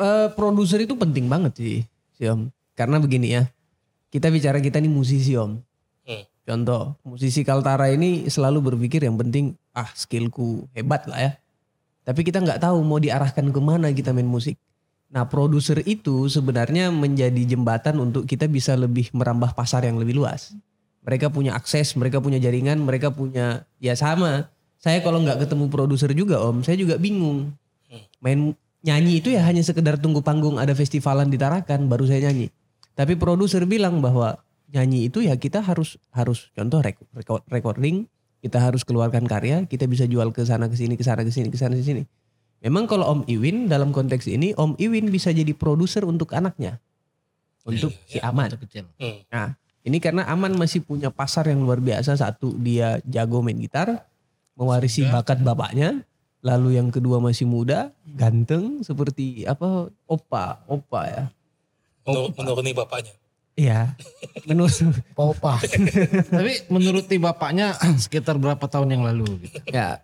[0.00, 1.78] eh, produser itu penting banget sih,
[2.16, 2.48] si Om.
[2.72, 3.44] Karena begini ya,
[4.10, 5.62] kita bicara kita nih musisi Om.
[6.04, 6.24] Hmm.
[6.42, 11.32] Contoh, musisi Kaltara ini selalu berpikir yang penting, ah skillku hebat lah ya.
[12.02, 14.58] Tapi kita nggak tahu mau diarahkan ke mana kita main musik.
[15.10, 20.54] Nah produser itu sebenarnya menjadi jembatan untuk kita bisa lebih merambah pasar yang lebih luas.
[21.06, 24.50] Mereka punya akses, mereka punya jaringan, mereka punya ya sama.
[24.80, 27.52] Saya kalau nggak ketemu produser juga om, saya juga bingung.
[28.22, 32.48] Main nyanyi itu ya hanya sekedar tunggu panggung ada festivalan di Tarakan baru saya nyanyi.
[33.00, 34.36] Tapi produser bilang bahwa
[34.68, 38.04] nyanyi itu ya kita harus harus contoh rek- reko- recording,
[38.44, 41.48] kita harus keluarkan karya, kita bisa jual ke sana ke sini ke sana ke sini
[41.48, 42.04] ke sana ke sini.
[42.60, 46.76] Memang kalau Om Iwin dalam konteks ini Om Iwin bisa jadi produser untuk anaknya.
[47.64, 48.52] Untuk si Aman.
[48.52, 48.84] kecil.
[49.00, 49.24] Hmm.
[49.32, 52.20] Nah, ini karena Aman masih punya pasar yang luar biasa.
[52.20, 54.04] Satu, dia jago main gitar,
[54.60, 56.04] mewarisi bakat bapaknya.
[56.44, 59.88] Lalu yang kedua masih muda, ganteng, seperti apa?
[60.04, 61.24] Opa, opa ya.
[62.06, 63.14] Menur, menuruni bapaknya.
[63.58, 63.92] Iya,
[64.48, 64.72] menurut
[65.12, 65.60] Popa.
[66.38, 69.58] Tapi menuruti bapaknya sekitar berapa tahun yang lalu gitu.
[69.68, 70.00] ya.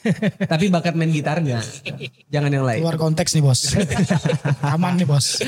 [0.48, 1.60] Tapi bakat main gitarnya,
[2.32, 2.80] jangan yang lain.
[2.80, 3.76] Keluar konteks nih bos.
[4.72, 5.44] Aman nih bos.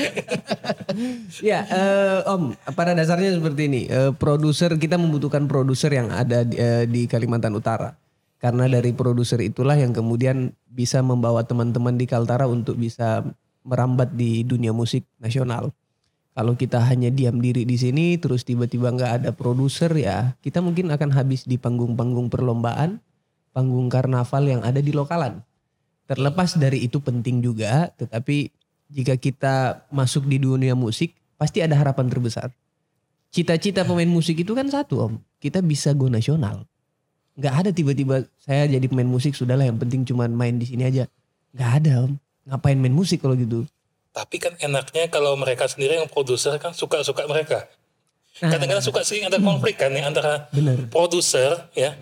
[1.41, 3.81] Ya, eh, Om, pada dasarnya seperti ini.
[3.89, 7.97] Eh, produser kita membutuhkan produser yang ada di, eh, di Kalimantan Utara.
[8.37, 13.25] Karena dari produser itulah yang kemudian bisa membawa teman-teman di Kaltara untuk bisa
[13.63, 15.71] merambat di dunia musik nasional.
[16.33, 20.89] Kalau kita hanya diam diri di sini, terus tiba-tiba nggak ada produser ya, kita mungkin
[20.89, 22.97] akan habis di panggung-panggung perlombaan,
[23.53, 25.45] panggung karnaval yang ada di lokalan.
[26.09, 28.49] Terlepas dari itu penting juga, tetapi
[28.89, 32.49] jika kita masuk di dunia musik, pasti ada harapan terbesar.
[33.33, 36.65] Cita-cita pemain musik itu kan satu om, kita bisa go nasional.
[37.33, 41.09] Nggak ada tiba-tiba saya jadi pemain musik sudahlah yang penting cuman main di sini aja.
[41.53, 42.13] Nggak ada om,
[42.45, 43.63] ngapain main musik kalau gitu?
[44.11, 47.65] Tapi kan enaknya kalau mereka sendiri yang produser kan suka-suka mereka.
[48.35, 50.89] Kadang-kadang suka sih ada konflik kan ya antara Bener.
[50.89, 51.93] produser ya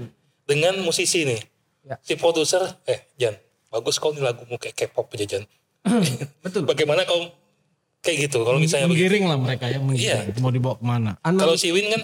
[0.44, 1.42] dengan musisi nih.
[1.82, 1.96] Ya.
[2.00, 3.34] Si produser, eh Jan,
[3.68, 5.44] bagus kau nih lagumu kayak K-pop aja Jan.
[6.46, 6.64] Betul.
[6.64, 7.26] Bagaimana kau
[8.00, 8.44] kayak gitu?
[8.44, 9.08] Kalau misalnya begitu.
[9.08, 10.36] Menggiring lah mereka ya, menggiring.
[10.40, 11.12] Mau dibawa ke mana?
[11.22, 12.02] Anal- Kalau si Win kan,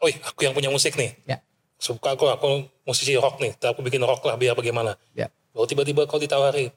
[0.00, 1.12] oi aku yang punya musik nih.
[1.26, 1.40] ya,
[1.76, 2.46] Suka aku, aku
[2.82, 3.52] musisi rock nih.
[3.58, 4.94] Aku bikin rock lah biar bagaimana.
[5.12, 6.70] ya, Lalu tiba-tiba kau ditawari.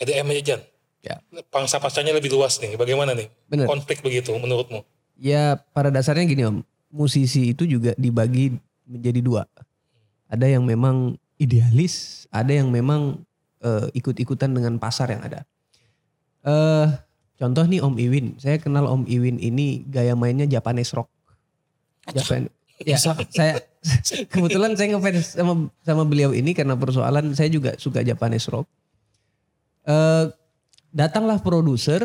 [0.00, 0.60] EDM aja Jan.
[1.04, 1.16] ya.
[1.52, 2.74] Pangsa pasarnya lebih luas nih.
[2.74, 3.28] Bagaimana nih?
[3.46, 3.66] Bener.
[3.68, 4.82] Konflik begitu menurutmu?
[5.14, 8.54] Ya pada dasarnya gini om, musisi itu juga dibagi
[8.86, 9.42] menjadi dua.
[10.26, 13.22] Ada yang memang idealis, ada yang memang
[13.62, 15.40] eh, ikut-ikutan dengan pasar yang ada.
[16.44, 16.88] eh
[17.40, 21.08] contoh nih Om Iwin, saya kenal Om Iwin ini gaya mainnya Japanese rock.
[22.12, 22.52] Japan,
[22.84, 23.64] ya, saya
[24.32, 28.68] kebetulan saya ngefans sama sama beliau ini karena persoalan saya juga suka Japanese rock.
[29.84, 30.24] Eh
[30.94, 32.04] datanglah produser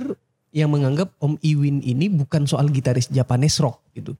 [0.49, 4.17] yang menganggap Om Iwin ini bukan soal gitaris Japanese rock gitu.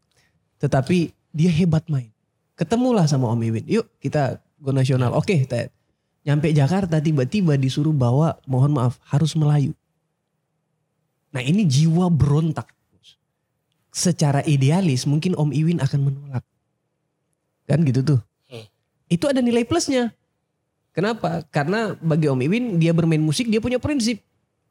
[0.62, 2.14] Tetapi dia hebat main.
[2.54, 3.66] Ketemulah sama Om Iwin.
[3.66, 5.16] Yuk kita go nasional.
[5.18, 5.74] Oke, Ted.
[6.28, 9.74] Nyampe Jakarta tiba-tiba disuruh bawa, mohon maaf, harus Melayu.
[11.34, 12.70] Nah ini jiwa berontak.
[13.90, 16.46] Secara idealis mungkin Om Iwin akan menolak.
[17.66, 18.20] Kan gitu tuh.
[18.46, 18.66] Hmm.
[19.10, 20.14] Itu ada nilai plusnya.
[21.00, 21.48] Kenapa?
[21.48, 24.20] Karena bagi Om Iwin dia bermain musik dia punya prinsip.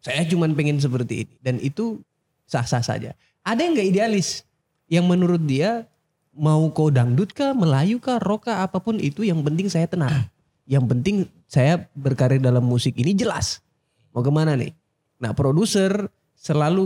[0.04, 1.34] Saya cuman pengen seperti ini.
[1.40, 2.04] Dan itu
[2.44, 3.16] sah-sah saja.
[3.40, 4.44] Ada yang gak idealis.
[4.92, 5.88] Yang menurut dia
[6.36, 10.28] mau kau dangdut kah, Melayu kah, rock kah, apa pun itu yang penting saya tenang.
[10.68, 11.16] Yang penting
[11.48, 13.64] saya berkarir dalam musik ini jelas.
[14.12, 14.76] Mau ke mana nih?
[15.16, 16.84] Nah produser selalu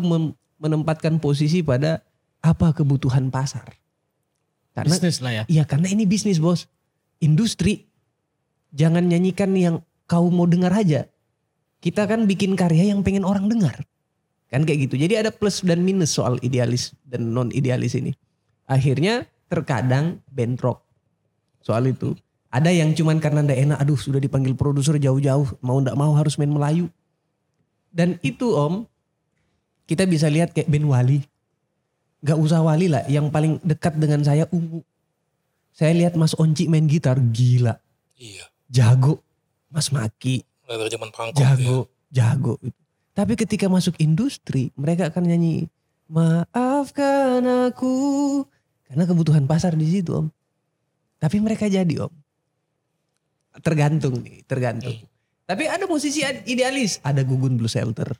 [0.62, 1.98] menempatkan posisi pada
[2.38, 3.74] apa kebutuhan pasar.
[4.70, 5.42] Karena Bisnis lah ya.
[5.50, 6.70] Iya karena ini bisnis bos.
[7.18, 7.90] Industri.
[8.72, 11.08] Jangan nyanyikan yang kau mau dengar aja.
[11.82, 13.84] Kita kan bikin karya yang pengen orang dengar.
[14.52, 15.00] Kan kayak gitu.
[15.00, 18.12] Jadi ada plus dan minus soal idealis dan non idealis ini.
[18.68, 20.84] Akhirnya terkadang bentrok
[21.64, 22.12] soal itu.
[22.52, 26.36] Ada yang cuman karena ndak enak, aduh sudah dipanggil produser jauh-jauh, mau ndak mau harus
[26.36, 26.92] main Melayu.
[27.88, 28.84] Dan itu om,
[29.88, 31.24] kita bisa lihat kayak Ben Wali.
[32.20, 34.84] Gak usah Wali lah, yang paling dekat dengan saya Ungu.
[35.72, 37.80] Saya lihat Mas Onci main gitar, gila.
[38.20, 38.51] Iya.
[38.72, 39.20] Jago.
[39.72, 42.36] Mas Maki, zaman pangkok jago, ya.
[42.36, 42.60] jago.
[43.16, 45.68] Tapi ketika masuk industri, mereka akan nyanyi
[46.12, 48.44] maafkan aku
[48.84, 50.26] karena kebutuhan pasar di situ om.
[51.16, 52.12] Tapi mereka jadi om.
[53.64, 54.92] Tergantung nih, tergantung.
[55.48, 58.12] Tapi ada musisi idealis, ada Gugun Blue Shelter,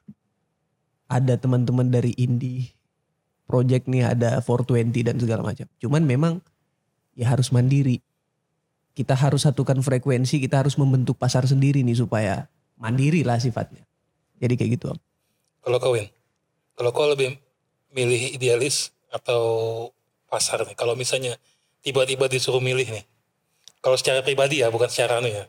[1.09, 2.73] ada teman-teman dari indie,
[3.45, 5.69] project nih ada 420 dan segala macam.
[5.81, 6.41] Cuman memang
[7.13, 8.01] ya harus mandiri
[8.93, 13.85] kita harus satukan frekuensi, kita harus membentuk pasar sendiri nih supaya mandiri lah sifatnya.
[14.43, 14.87] Jadi kayak gitu.
[14.93, 14.99] Om.
[15.63, 16.07] Kalau kau Win,
[16.77, 17.39] kalau kau lebih
[17.95, 19.43] milih idealis atau
[20.29, 20.77] pasar nih?
[20.77, 21.39] Kalau misalnya
[21.81, 23.05] tiba-tiba disuruh milih nih,
[23.81, 25.47] kalau secara pribadi ya, bukan secara anu ya.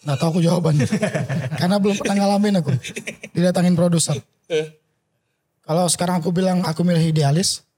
[0.00, 0.88] Nggak tahu aku jawabannya.
[1.60, 2.72] Karena belum pernah ngalamin aku.
[3.36, 4.16] Didatangin produser.
[4.48, 4.80] Eh,
[5.60, 7.68] Kalau sekarang aku bilang aku milih idealis.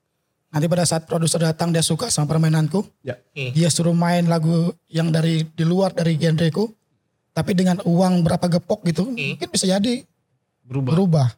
[0.52, 2.84] Nanti pada saat produser datang dia suka sama permainanku.
[3.00, 3.16] Ya.
[3.32, 4.52] Dia suruh main lagu
[4.86, 6.68] yang dari di luar dari genreku.
[7.32, 9.08] Tapi dengan uang berapa gepok gitu.
[9.08, 10.04] Mungkin bisa jadi
[10.62, 10.90] Berubah.
[10.92, 11.28] berubah.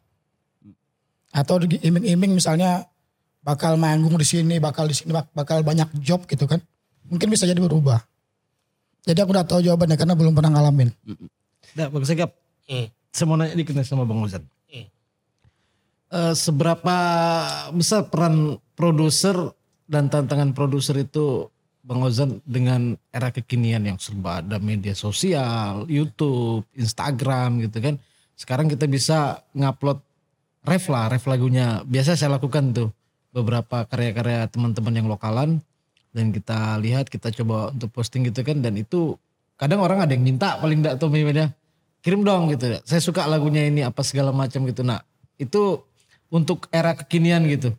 [1.31, 2.83] Atau di- iming-iming misalnya
[3.39, 6.59] bakal manggung di sini, bakal di sini, bak- bakal banyak job gitu kan.
[7.07, 8.03] Mungkin bisa jadi berubah.
[9.05, 10.89] Jadi aku udah tahu jawabannya karena belum pernah ngalamin.
[11.73, 12.89] Nah, Bang Segap, Hmm.
[13.09, 14.43] saya mau nanya dikit sama Bang Ozan.
[14.65, 14.87] Hmm.
[16.09, 16.97] Eh, seberapa
[17.71, 19.35] besar peran produser
[19.89, 21.49] dan tantangan produser itu
[21.85, 27.95] Bang Ozan dengan era kekinian yang serba ada media sosial, YouTube, Instagram gitu kan.
[28.33, 30.01] Sekarang kita bisa ngupload
[30.65, 31.85] ref lah, ref lagunya.
[31.85, 32.89] Biasa saya lakukan tuh
[33.29, 35.61] beberapa karya-karya teman-teman yang lokalan
[36.09, 39.19] dan kita lihat kita coba untuk posting gitu kan dan itu
[39.59, 41.53] kadang orang ada yang minta paling enggak tuh media
[42.01, 42.81] kirim dong gitu.
[42.81, 44.81] Saya suka lagunya ini apa segala macam gitu.
[44.81, 45.05] Nah
[45.37, 45.81] itu
[46.33, 47.75] untuk era kekinian gitu.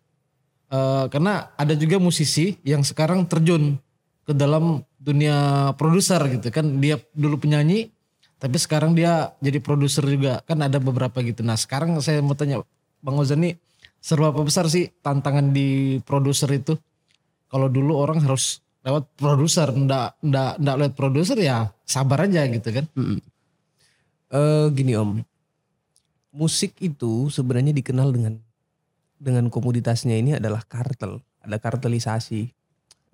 [0.67, 3.79] Eh, karena ada juga musisi yang sekarang terjun
[4.27, 6.83] ke dalam dunia produser gitu kan.
[6.83, 7.95] Dia dulu penyanyi
[8.37, 11.47] tapi sekarang dia jadi produser juga kan ada beberapa gitu.
[11.47, 12.67] Nah sekarang saya mau tanya
[12.99, 13.55] Bang Ozan nih
[14.03, 16.75] seberapa besar sih tantangan di produser itu?
[17.47, 22.75] Kalau dulu orang harus lewat produser, ndak ndak ndak lewat produser ya sabar aja gitu
[22.75, 22.85] kan.
[24.35, 25.23] Eh, gini om,
[26.35, 28.35] musik itu sebenarnya dikenal dengan
[29.17, 32.53] dengan komoditasnya ini adalah kartel, ada kartelisasi.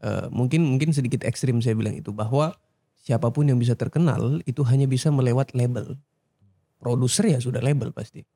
[0.03, 2.59] Eh, mungkin mungkin sedikit ekstrim saya bilang itu bahwa
[2.99, 5.95] siapa pun yang bisa terkenal itu hanya bisa melewat label.
[6.83, 8.27] Produser ya sudah label pasti.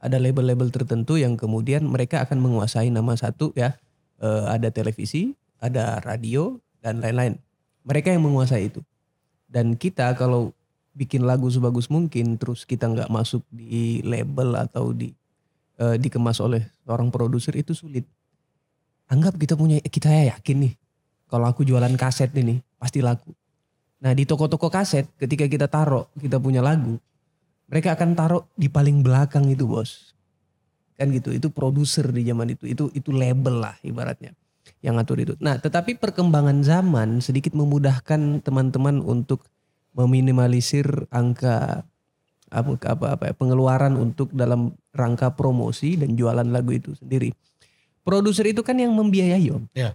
[0.00, 3.76] Ada label-label tertentu yang kemudian mereka akan menguasai nama satu ya.
[4.20, 7.36] Eh, ada televisi, ada radio dan lain-lain.
[7.84, 8.80] Mereka yang menguasai itu.
[9.44, 10.56] Dan kita kalau
[10.96, 15.14] bikin lagu sebagus mungkin terus kita nggak masuk di label atau di
[15.80, 18.04] eh, dikemas oleh seorang produser itu sulit.
[19.10, 20.74] Anggap kita punya kita yakin nih
[21.26, 23.32] kalau aku jualan kaset ini pasti laku.
[24.04, 27.00] Nah di toko-toko kaset ketika kita taruh kita punya lagu
[27.66, 30.14] mereka akan taruh di paling belakang itu bos.
[30.94, 34.36] Kan gitu itu produser di zaman itu itu itu label lah ibaratnya
[34.84, 35.32] yang ngatur itu.
[35.40, 39.48] Nah tetapi perkembangan zaman sedikit memudahkan teman-teman untuk
[39.96, 41.82] meminimalisir angka
[42.50, 47.30] apa apa apa ya, pengeluaran untuk dalam rangka promosi dan jualan lagu itu sendiri.
[48.02, 49.64] Produser itu kan yang membiayai om.
[49.76, 49.94] Ya.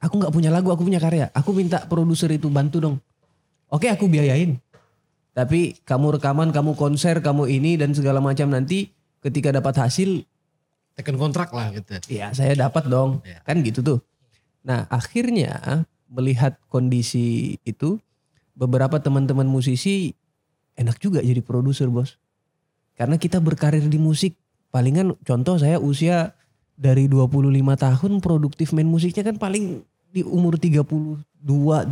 [0.00, 1.28] Aku nggak punya lagu, aku punya karya.
[1.36, 2.96] Aku minta produser itu bantu dong.
[3.68, 4.56] Oke aku biayain.
[5.30, 8.90] Tapi kamu rekaman, kamu konser, kamu ini dan segala macam nanti
[9.22, 10.24] ketika dapat hasil
[11.00, 11.96] Tekan kontrak lah gitu.
[12.12, 13.24] Ya saya dapat dong.
[13.24, 13.40] Ya.
[13.40, 13.98] Kan gitu tuh.
[14.60, 17.96] Nah akhirnya melihat kondisi itu
[18.52, 20.12] beberapa teman-teman musisi
[20.76, 22.19] enak juga jadi produser bos.
[23.00, 24.36] Karena kita berkarir di musik
[24.68, 26.36] palingan contoh saya usia
[26.76, 31.88] dari 25 tahun produktif main musiknya kan paling di umur 32, 34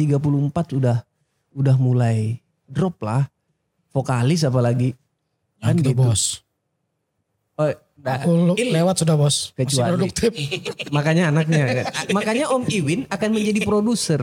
[0.76, 1.00] udah
[1.50, 3.24] udah mulai drop lah.
[3.88, 4.92] Vokalis apalagi.
[5.56, 5.98] Yang Kan gitu, gitu.
[5.98, 6.22] bos.
[7.56, 9.50] Oh, nah, Aku ini- lewat sudah bos.
[9.50, 9.88] Masih Kecuali.
[9.90, 10.30] produktif.
[10.96, 14.22] makanya anaknya makanya Om Iwin akan menjadi produser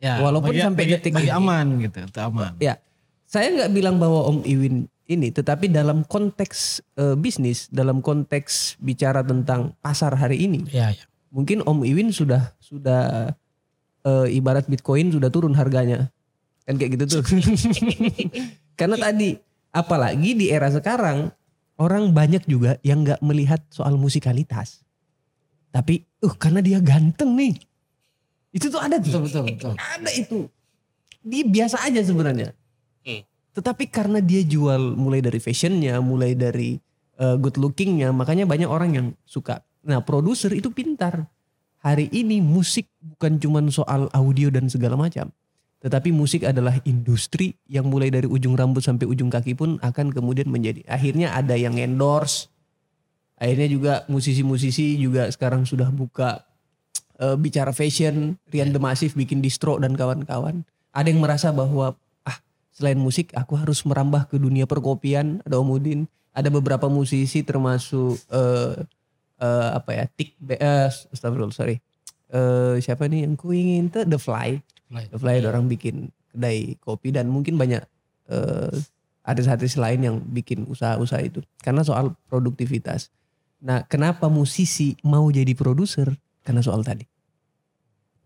[0.00, 1.36] Ya, Walaupun bagi- sampai bagi- detik bagi ini.
[1.36, 2.52] aman gitu, itu aman.
[2.58, 2.76] ya
[3.24, 9.20] saya nggak bilang bahwa Om Iwin ini tetapi dalam konteks eh, bisnis dalam konteks bicara
[9.20, 11.04] tentang pasar hari ini Iya, iya.
[11.28, 13.32] mungkin Om Iwin sudah sudah
[14.02, 16.08] eh, ibarat Bitcoin sudah turun harganya
[16.64, 17.22] kan kayak gitu tuh
[18.80, 19.36] karena tadi
[19.70, 21.28] apalagi di era sekarang
[21.76, 24.80] orang banyak juga yang nggak melihat soal musikalitas
[25.68, 27.54] tapi uh karena dia ganteng nih
[28.54, 29.72] itu tuh ada tuh Betul, betul, betul.
[29.76, 30.46] ada itu
[31.24, 32.52] dia biasa aja sebenarnya.
[33.54, 36.74] Tetapi karena dia jual mulai dari fashionnya, mulai dari
[37.22, 39.62] uh, good lookingnya, makanya banyak orang yang suka.
[39.86, 41.30] Nah produser itu pintar.
[41.84, 45.30] Hari ini musik bukan cuma soal audio dan segala macam.
[45.84, 50.48] Tetapi musik adalah industri yang mulai dari ujung rambut sampai ujung kaki pun akan kemudian
[50.48, 50.80] menjadi.
[50.88, 52.48] Akhirnya ada yang endorse.
[53.36, 56.48] Akhirnya juga musisi-musisi juga sekarang sudah buka
[57.20, 58.40] uh, bicara fashion.
[58.48, 60.64] Rian The Massive bikin distro dan kawan-kawan.
[60.96, 62.03] Ada yang merasa bahwa ah
[62.74, 65.40] selain musik aku harus merambah ke dunia perkopian.
[65.46, 66.10] Ada Omudin.
[66.34, 68.74] Ada beberapa musisi termasuk uh,
[69.38, 71.78] uh, apa ya tik uh, astagfirullah sorry
[72.34, 74.58] uh, siapa nih yang ku ingin tuh The Fly
[74.90, 75.04] Fly.
[75.10, 77.82] The Fly ada orang bikin kedai kopi dan mungkin banyak
[78.30, 78.74] uh,
[79.24, 83.08] artis-artis lain yang bikin usaha-usaha itu karena soal produktivitas.
[83.64, 86.12] Nah, kenapa musisi mau jadi produser?
[86.44, 87.08] Karena soal tadi.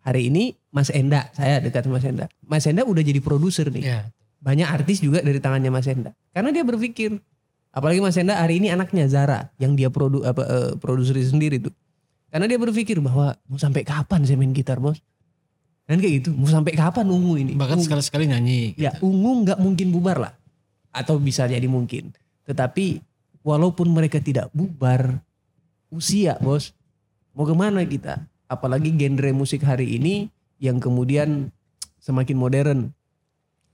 [0.02, 2.26] Hari ini Mas Enda, saya dekat Mas Enda.
[2.42, 3.84] Mas Enda udah jadi produser nih.
[3.86, 4.00] Ya.
[4.48, 6.16] Banyak artis juga dari tangannya Mas Enda.
[6.32, 7.20] Karena dia berpikir,
[7.68, 11.76] apalagi Mas Enda hari ini anaknya Zara yang dia produ apa uh, produser sendiri tuh.
[12.32, 15.04] Karena dia berpikir bahwa mau sampai kapan saya main gitar, Bos?
[15.84, 17.52] Dan kayak gitu, mau sampai kapan ungu ini?
[17.60, 18.72] Bahkan sekali-sekali nyanyi.
[18.72, 18.88] gitu.
[18.88, 20.32] Ya ungu nggak mungkin bubar lah.
[20.96, 22.16] Atau bisa jadi mungkin.
[22.48, 23.04] Tetapi
[23.44, 25.20] walaupun mereka tidak bubar,
[25.92, 26.72] usia bos.
[27.36, 28.24] Mau ke mana kita?
[28.48, 31.52] Apalagi genre musik hari ini yang kemudian
[32.00, 32.80] semakin modern.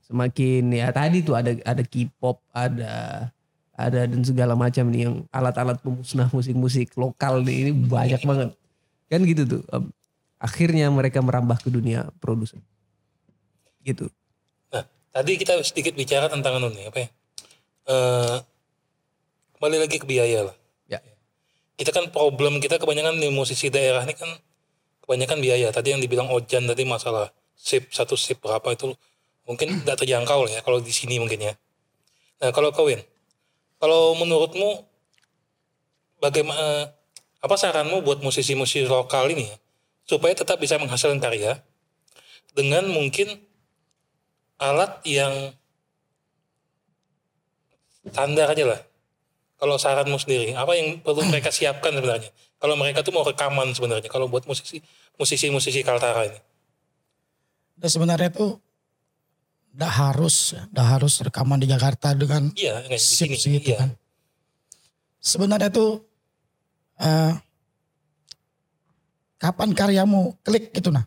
[0.05, 3.27] Semakin ya tadi tuh ada ada K-pop, ada
[3.75, 8.49] ada dan segala macam nih yang alat-alat pemusnah musik-musik lokal nih ini banyak banget.
[9.09, 9.63] Kan gitu tuh.
[9.73, 9.89] Em,
[10.35, 12.59] Akhirnya mereka merambah ke dunia produser.
[13.81, 14.11] Gitu.
[14.69, 17.09] Nah, tadi kita sedikit bicara tentang anu nih, apa ya?
[17.85, 18.35] Eh,
[19.57, 20.55] kembali lagi ke biaya lah.
[20.85, 20.99] Ya.
[21.79, 24.29] Kita kan problem kita kebanyakan di musisi daerah ini kan
[25.07, 25.73] kebanyakan biaya.
[25.73, 28.91] Tadi yang dibilang Ojan tadi masalah sip satu sip berapa itu
[29.45, 31.53] mungkin tidak terjangkau lah ya kalau di sini mungkin ya.
[32.41, 32.99] Nah kalau kawin,
[33.77, 34.83] kalau menurutmu
[36.19, 36.91] bagaimana
[37.39, 39.57] apa saranmu buat musisi-musisi lokal ini ya,
[40.09, 41.61] supaya tetap bisa menghasilkan karya
[42.57, 43.37] dengan mungkin
[44.57, 45.53] alat yang
[48.09, 48.81] standar aja lah.
[49.55, 52.27] Kalau saranmu sendiri, apa yang perlu mereka siapkan sebenarnya?
[52.59, 54.83] Kalau mereka tuh mau rekaman sebenarnya, kalau buat musisi
[55.15, 56.39] musisi-musisi Kaltara ini.
[57.79, 58.59] Dan sebenarnya itu
[59.75, 63.83] tidak harus, tidak harus rekaman di Jakarta dengan Iya, sip segitu Iya.
[63.83, 63.89] kan.
[65.19, 65.99] Sebenarnya itu
[66.95, 67.33] eh,
[69.35, 71.03] kapan karyamu klik gitu nah.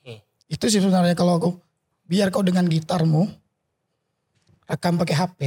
[0.00, 0.22] Hmm.
[0.46, 1.50] Itu sih sebenarnya kalau aku
[2.06, 3.26] biar kau dengan gitarmu
[4.66, 5.40] rekam pakai HP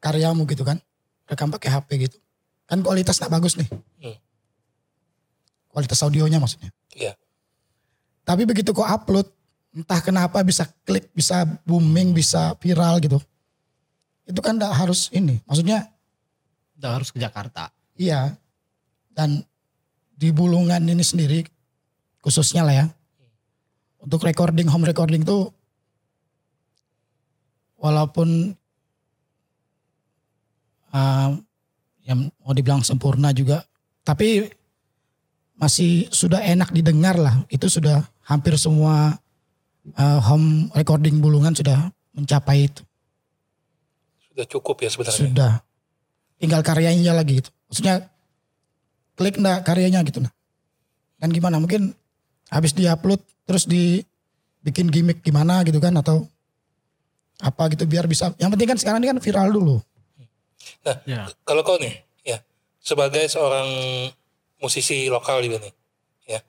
[0.00, 0.80] karyamu gitu kan
[1.28, 2.16] rekam pakai HP gitu
[2.64, 3.68] kan kualitas tak bagus nih
[4.00, 4.16] Hmm.
[5.68, 7.12] kualitas audionya maksudnya Iya.
[8.24, 9.28] tapi begitu kau upload
[9.76, 13.20] entah kenapa bisa klik bisa booming bisa viral gitu
[14.24, 15.92] itu kan tidak harus ini maksudnya
[16.76, 17.72] Udah harus ke Jakarta.
[17.96, 18.36] Iya.
[19.16, 19.40] Dan
[20.16, 21.40] di Bulungan ini sendiri
[22.20, 22.86] khususnya lah ya.
[24.04, 25.50] Untuk recording home recording tuh
[27.80, 28.52] walaupun
[30.92, 31.30] uh,
[32.06, 33.64] yang mau dibilang sempurna juga
[34.06, 34.46] tapi
[35.56, 37.40] masih sudah enak didengar lah.
[37.48, 39.16] Itu sudah hampir semua
[39.94, 42.82] uh, home recording Bulungan sudah mencapai itu.
[44.32, 45.20] Sudah cukup ya sebenarnya.
[45.22, 45.52] Sudah.
[46.42, 47.50] Tinggal karyanya lagi gitu.
[47.70, 48.10] Maksudnya
[49.16, 50.32] klik enggak karyanya gitu nah.
[51.16, 51.94] Dan gimana mungkin
[52.52, 56.26] habis diupload terus dibikin gimmick gimana gitu kan atau
[57.40, 58.32] apa gitu biar bisa.
[58.40, 59.76] Yang penting kan sekarang ini kan viral dulu.
[60.82, 61.26] Nah, Ya.
[61.42, 62.42] kalau kau nih, ya
[62.80, 63.68] sebagai seorang
[64.62, 65.74] musisi lokal juga nih,
[66.26, 66.40] ya,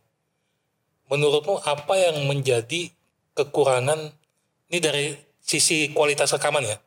[1.11, 2.93] menurutmu apa yang menjadi
[3.37, 4.09] kekurangan
[4.73, 5.05] ini dari
[5.37, 6.77] sisi kualitas rekaman ya?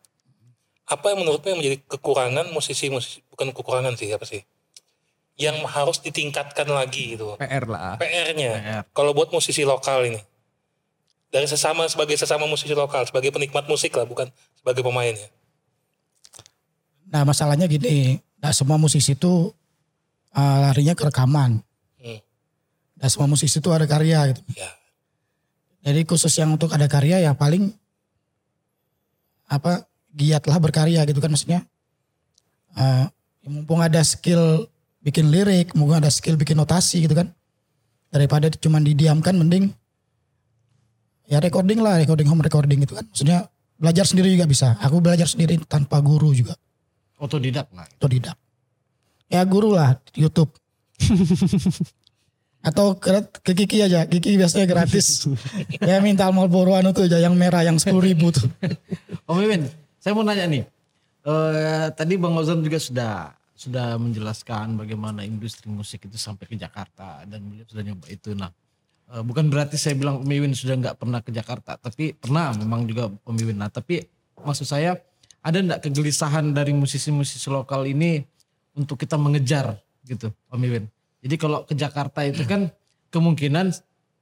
[0.91, 4.43] Apa yang menurutmu yang menjadi kekurangan musisi-musisi bukan kekurangan sih apa sih?
[5.39, 7.39] Yang harus ditingkatkan lagi gitu.
[7.39, 7.97] PR lah.
[7.97, 8.53] PR-nya.
[8.59, 8.83] PR.
[8.91, 10.21] Kalau buat musisi lokal ini.
[11.31, 14.27] Dari sesama sebagai sesama musisi lokal, sebagai penikmat musik lah, bukan
[14.59, 15.31] sebagai pemain ya.
[17.15, 19.55] Nah masalahnya gini, nah semua musisi itu
[20.35, 21.63] uh, larinya ke rekaman.
[22.03, 22.21] Hmm.
[22.99, 24.43] Dan semua musisi itu ada karya gitu.
[24.59, 24.80] Ya.
[25.81, 27.72] Jadi khusus yang untuk ada karya ya paling
[29.51, 31.64] apa giatlah berkarya gitu kan maksudnya.
[32.76, 33.07] Eh,
[33.49, 34.68] mumpung ada skill
[35.01, 37.33] bikin lirik, mumpung ada skill bikin notasi gitu kan.
[38.12, 39.72] Daripada cuma didiamkan mending
[41.31, 43.07] ya recording lah, recording home recording gitu kan.
[43.09, 43.49] Maksudnya
[43.81, 44.76] belajar sendiri juga bisa.
[44.85, 46.55] Aku belajar sendiri tanpa guru juga,
[47.16, 47.89] Otodidak lah.
[47.97, 48.37] otodidak.
[49.31, 50.53] Ya guru lah YouTube.
[52.61, 55.25] Atau ke, ke Kiki aja, Kiki biasanya gratis.
[55.89, 58.45] ya minta Marlboro anu tuh aja yang merah yang sepuluh ribu tuh.
[59.31, 59.65] Om Iwin,
[59.97, 60.65] saya mau nanya nih.
[61.25, 67.25] Eh tadi Bang Ozan juga sudah sudah menjelaskan bagaimana industri musik itu sampai ke Jakarta
[67.29, 68.33] dan beliau sudah nyoba itu.
[68.37, 68.53] Nah,
[69.13, 72.85] eh, bukan berarti saya bilang Om Iwin sudah nggak pernah ke Jakarta, tapi pernah memang
[72.85, 73.57] juga Om Iwin.
[73.57, 74.05] Nah, tapi
[74.41, 75.01] maksud saya
[75.41, 78.21] ada nggak kegelisahan dari musisi-musisi lokal ini
[78.77, 80.85] untuk kita mengejar gitu, Om Iwin?
[81.21, 82.73] Jadi kalau ke Jakarta itu kan
[83.12, 83.73] kemungkinan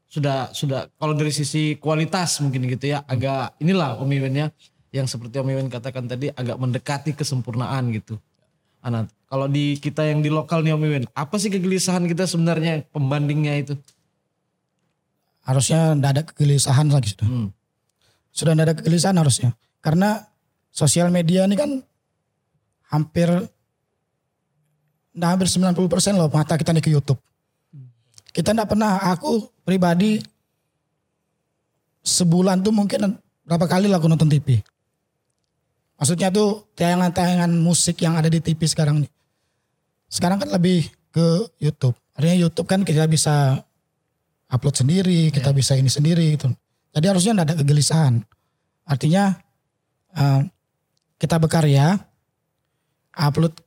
[0.09, 4.49] sudah sudah kalau dari sisi kualitas mungkin gitu ya agak inilah Om ya
[4.89, 8.17] yang seperti Om Iwin katakan tadi agak mendekati kesempurnaan gitu.
[8.89, 13.61] Nah, kalau di kita yang di lokal nih Om apa sih kegelisahan kita sebenarnya pembandingnya
[13.61, 13.75] itu?
[15.45, 17.29] Harusnya ndak ada kegelisahan lagi sudah.
[17.29, 17.49] Hmm.
[18.33, 19.53] Sudah ndak ada kegelisahan harusnya.
[19.85, 20.25] Karena
[20.73, 21.85] sosial media ini kan
[22.89, 23.29] hampir
[25.19, 25.75] nah hampir 90%
[26.15, 27.19] loh mata kita nih ke YouTube.
[28.31, 30.23] Kita ndak pernah, aku pribadi
[32.07, 34.63] sebulan tuh mungkin berapa kali lah aku nonton TV.
[35.99, 39.11] Maksudnya tuh tayangan-tayangan musik yang ada di TV sekarang nih.
[40.07, 41.99] Sekarang kan lebih ke YouTube.
[42.15, 43.59] Artinya YouTube kan kita bisa
[44.47, 46.55] upload sendiri, kita bisa ini sendiri gitu.
[46.95, 48.23] Jadi harusnya nggak ada kegelisahan.
[48.87, 49.35] Artinya
[50.15, 50.41] eh,
[51.19, 51.99] kita berkarya,
[53.19, 53.59] upload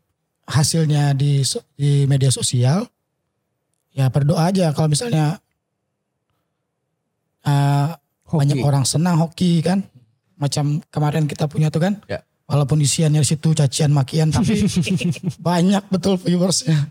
[0.45, 1.41] hasilnya di
[1.75, 2.85] di media sosial,
[3.91, 5.39] ya berdoa aja kalau misalnya
[7.45, 7.87] eh,
[8.27, 9.83] banyak orang senang hoki kan,
[10.39, 12.23] macam kemarin kita punya tuh kan, Ya.
[12.47, 14.67] walaupun isiannya di situ cacian makian tapi
[15.47, 16.87] banyak betul viewersnya.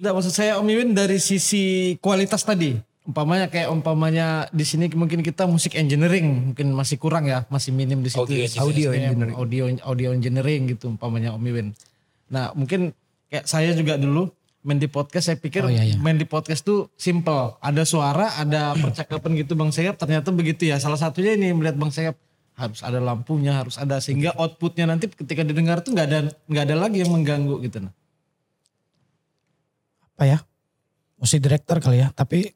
[0.00, 2.72] Enggak maksud saya Om Iwin dari sisi kualitas tadi.
[3.10, 8.06] Umpamanya kayak umpamanya di sini mungkin kita musik engineering mungkin masih kurang ya, masih minim
[8.06, 8.22] di situ.
[8.22, 9.34] Audio Audio engineering.
[9.34, 11.74] Audio audio engineering gitu umpamanya Om Iwin.
[12.30, 12.94] Nah, mungkin
[13.26, 14.30] kayak saya juga dulu
[14.62, 15.96] main di podcast saya pikir Oh, iya, iya.
[15.98, 17.58] main di podcast tuh simple.
[17.58, 20.78] Ada suara, ada percakapan gitu Bang Seyap, ternyata begitu ya.
[20.78, 22.14] Salah satunya ini melihat Bang Seyap
[22.60, 26.76] harus ada lampunya, harus ada sehingga outputnya nanti ketika didengar tuh nggak ada nggak ada
[26.76, 27.92] lagi yang mengganggu gitu nah.
[30.12, 30.38] apa ya
[31.16, 32.52] musik director kali ya tapi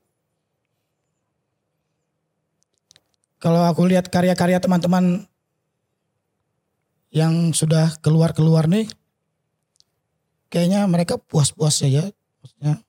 [3.45, 5.29] kalau aku lihat karya-karya teman-teman
[7.13, 8.89] yang sudah keluar-keluar nih
[10.49, 12.09] kayaknya mereka puas-puas saja
[12.41, 12.81] maksudnya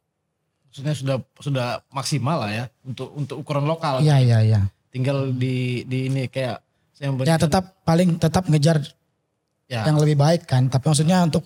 [0.71, 3.99] maksudnya sudah sudah maksimal lah ya untuk untuk ukuran lokal.
[3.99, 4.61] iya iya iya
[4.95, 6.63] Tinggal di di ini kayak
[6.95, 8.79] saya ya tetap paling tetap ngejar
[9.67, 11.43] ya, yang lebih baik kan tapi maksudnya untuk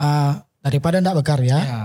[0.00, 1.80] uh, daripada ndak berkarya ya.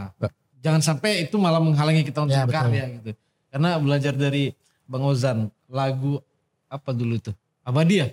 [0.58, 2.56] Jangan sampai itu malah menghalangi kita untuk Ya, betul.
[2.72, 3.12] berkarya gitu.
[3.52, 4.52] Karena belajar dari
[4.90, 6.20] Bang Ozan lagu
[6.68, 7.36] apa dulu tuh?
[7.64, 8.08] Abadi ya?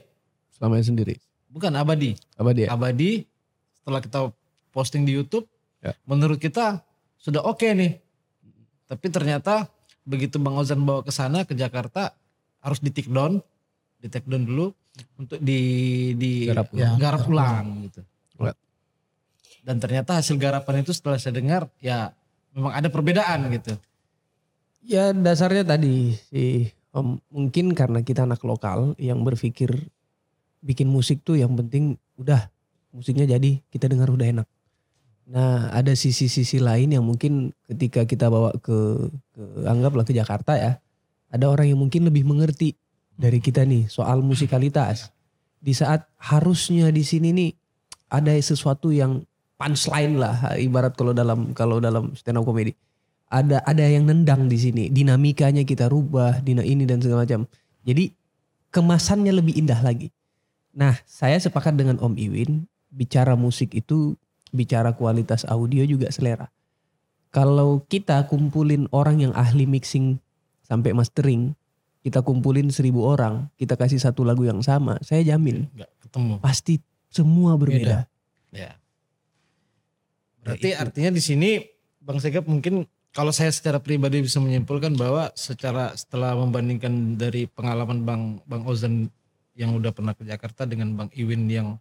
[0.54, 1.14] Selamanya sendiri.
[1.50, 2.14] Bukan Abadi.
[2.34, 2.66] Apa dia?
[2.70, 3.22] Abadi
[3.78, 4.30] setelah kita
[4.74, 5.46] posting di YouTube,
[5.84, 5.92] Ya.
[6.08, 6.80] menurut kita
[7.20, 8.00] sudah oke nih.
[8.88, 9.68] Tapi ternyata
[10.02, 12.16] begitu Bang Ozan bawa ke sana ke Jakarta
[12.64, 13.38] harus di take down,
[14.00, 14.72] di take down dulu
[15.20, 15.60] untuk di
[16.16, 16.80] di Garap ulang.
[16.80, 18.00] Ya, garap ulang gitu.
[18.40, 18.52] Ya.
[19.64, 22.12] Dan ternyata hasil garapan itu setelah saya dengar ya
[22.56, 23.76] memang ada perbedaan gitu.
[24.84, 29.90] Ya dasarnya tadi sih Om, mungkin karena kita anak lokal yang berpikir
[30.62, 32.46] bikin musik tuh yang penting udah
[32.94, 34.48] musiknya jadi kita dengar udah enak.
[35.26, 40.78] Nah ada sisi-sisi lain yang mungkin ketika kita bawa ke, ke anggaplah ke Jakarta ya,
[41.34, 42.78] ada orang yang mungkin lebih mengerti
[43.18, 45.10] dari kita nih soal musikalitas.
[45.58, 47.50] Di saat harusnya di sini nih
[48.06, 49.26] ada sesuatu yang
[49.58, 52.70] punchline lah ibarat kalau dalam kalau dalam stand up comedy
[53.28, 54.84] ada ada yang nendang di sini.
[54.92, 57.48] Dinamikanya kita rubah dina ini dan segala macam.
[57.84, 58.12] Jadi
[58.70, 60.10] kemasannya lebih indah lagi.
[60.74, 64.18] Nah saya sepakat dengan Om Iwin bicara musik itu
[64.54, 66.50] bicara kualitas audio juga selera.
[67.34, 70.22] Kalau kita kumpulin orang yang ahli mixing
[70.62, 71.58] sampai mastering
[72.04, 76.34] kita kumpulin seribu orang kita kasih satu lagu yang sama saya jamin Enggak ketemu.
[76.38, 76.74] pasti
[77.08, 78.04] semua berbeda.
[78.52, 78.76] Ya.
[80.44, 81.50] Berarti artinya di sini
[82.04, 82.84] Bang Segap mungkin
[83.14, 89.06] kalau saya secara pribadi bisa menyimpulkan bahwa secara setelah membandingkan dari pengalaman Bang Bang Ozan
[89.54, 91.78] yang udah pernah ke Jakarta dengan Bang Iwin yang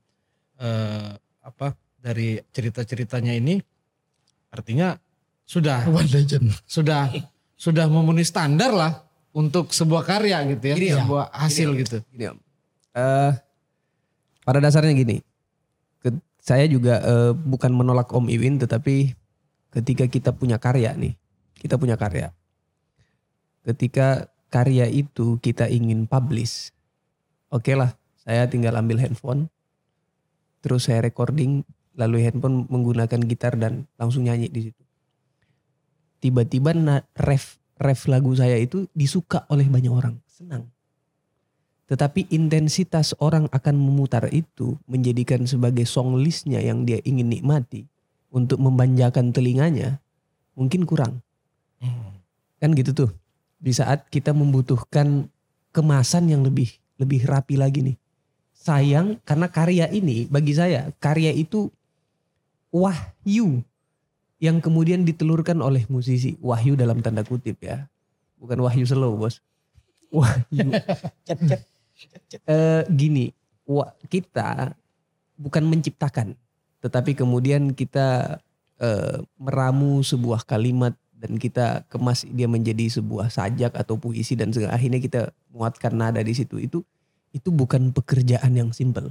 [0.62, 3.58] eh, apa dari cerita-ceritanya ini
[4.54, 4.94] artinya
[5.44, 7.10] sudah One Legend sudah
[7.58, 9.02] sudah memenuhi standar lah
[9.34, 11.98] untuk sebuah karya gitu ya, Gini ya, sebuah hasil gitu.
[12.14, 12.38] Gini Om.
[12.94, 13.32] Eh,
[14.46, 15.18] pada dasarnya gini,
[15.98, 19.18] ke- saya juga eh, bukan menolak Om Iwin, tetapi
[19.74, 21.18] ketika kita punya karya nih,
[21.64, 22.36] kita punya karya.
[23.64, 26.76] Ketika karya itu kita ingin publish,
[27.48, 29.48] oke lah, saya tinggal ambil handphone,
[30.60, 31.64] terus saya recording,
[31.96, 34.82] lalu handphone menggunakan gitar dan langsung nyanyi di situ.
[36.24, 40.72] tiba-tiba na- ref ref lagu saya itu disuka oleh banyak orang, senang.
[41.92, 47.92] Tetapi intensitas orang akan memutar itu menjadikan sebagai song listnya yang dia ingin nikmati
[48.32, 50.00] untuk membanjakan telinganya
[50.56, 51.20] mungkin kurang.
[52.64, 53.12] Kan gitu tuh.
[53.60, 55.28] Di saat kita membutuhkan
[55.76, 57.98] kemasan yang lebih lebih rapi lagi nih.
[58.56, 61.68] Sayang karena karya ini bagi saya karya itu
[62.72, 63.60] wahyu
[64.40, 66.40] yang kemudian ditelurkan oleh musisi.
[66.40, 67.92] Wahyu dalam tanda kutip ya.
[68.40, 69.44] Bukan wahyu slow bos.
[70.08, 70.72] Wahyu.
[72.44, 73.30] Eh, gini,
[73.70, 74.74] wa- kita
[75.38, 76.34] bukan menciptakan,
[76.82, 78.42] tetapi kemudian kita
[78.82, 84.76] eh, meramu sebuah kalimat dan kita kemas dia menjadi sebuah sajak atau puisi dan segala-
[84.76, 86.60] akhirnya kita muatkan nada di situ.
[86.60, 86.84] Itu
[87.32, 89.08] itu bukan pekerjaan yang simpel.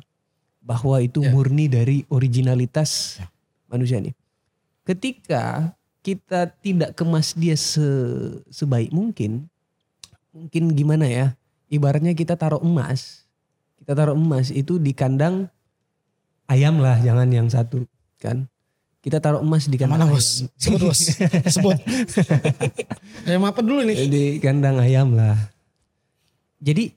[0.61, 1.33] Bahwa itu Ya.
[1.33, 3.17] murni dari originalitas
[3.65, 4.13] manusia nih.
[4.85, 5.73] Ketika
[6.05, 9.49] kita tidak kemas dia se- sebaik mungkin,
[10.37, 11.27] mungkin gimana ya?
[11.73, 13.25] Ibaratnya kita taruh emas,
[13.81, 15.49] kita taruh emas itu di kandang
[16.45, 17.89] ayam lah, jangan yang satu
[18.21, 18.52] kan?
[19.03, 20.15] Kita taruh emas di kandang Mana ayam.
[20.15, 20.47] bos?
[20.55, 21.01] Sebut bos.
[21.51, 21.77] Sebut.
[23.27, 24.07] Eh apa dulu nih?
[24.07, 25.35] di kandang ayam lah.
[26.63, 26.95] Jadi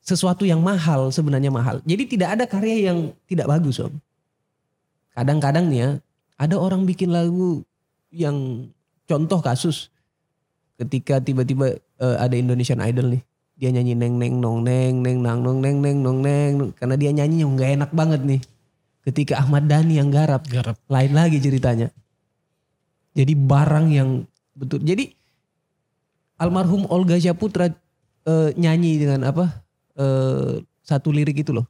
[0.00, 1.84] sesuatu yang mahal sebenarnya mahal.
[1.84, 3.92] Jadi tidak ada karya yang tidak bagus om.
[5.12, 5.90] Kadang-kadang nih ya
[6.40, 7.60] ada orang bikin lagu
[8.08, 8.68] yang
[9.04, 9.92] contoh kasus
[10.80, 13.22] ketika tiba-tiba eh, ada Indonesian Idol nih
[13.56, 17.10] dia nyanyi neng neng nong neng neng nang nong neng neng nong neng karena dia
[17.12, 18.40] nyanyi yang nggak enak banget nih.
[19.06, 20.74] Ketika Ahmad Dhani yang garap Garap.
[20.90, 21.94] lain lagi ceritanya.
[23.14, 24.26] Jadi barang yang
[24.58, 24.82] betul.
[24.82, 25.14] Jadi
[26.42, 27.70] almarhum Olga Syaputra
[28.26, 29.62] eh, nyanyi dengan apa?
[29.96, 31.66] eh, satu lirik itu loh.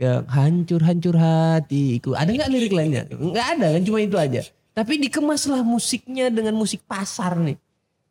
[0.00, 2.16] Yang hancur-hancur hatiku.
[2.16, 3.04] Ada nggak lirik lainnya?
[3.10, 4.40] Nggak ada kan cuma itu aja.
[4.72, 7.60] Tapi dikemaslah musiknya dengan musik pasar nih.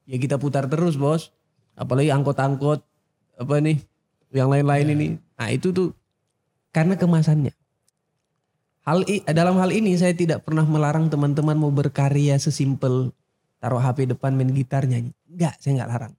[0.05, 1.33] Ya kita putar terus bos.
[1.73, 2.85] Apalagi angkot-angkot
[3.41, 3.81] apa nih
[4.29, 5.07] yang lain-lain ini.
[5.39, 5.89] Nah itu tuh
[6.69, 7.51] karena kemasannya.
[8.81, 13.13] Hal i- dalam hal ini saya tidak pernah melarang teman-teman mau berkarya sesimpel
[13.57, 15.13] taruh HP depan main gitar nyanyi.
[15.29, 16.13] Enggak, saya enggak larang.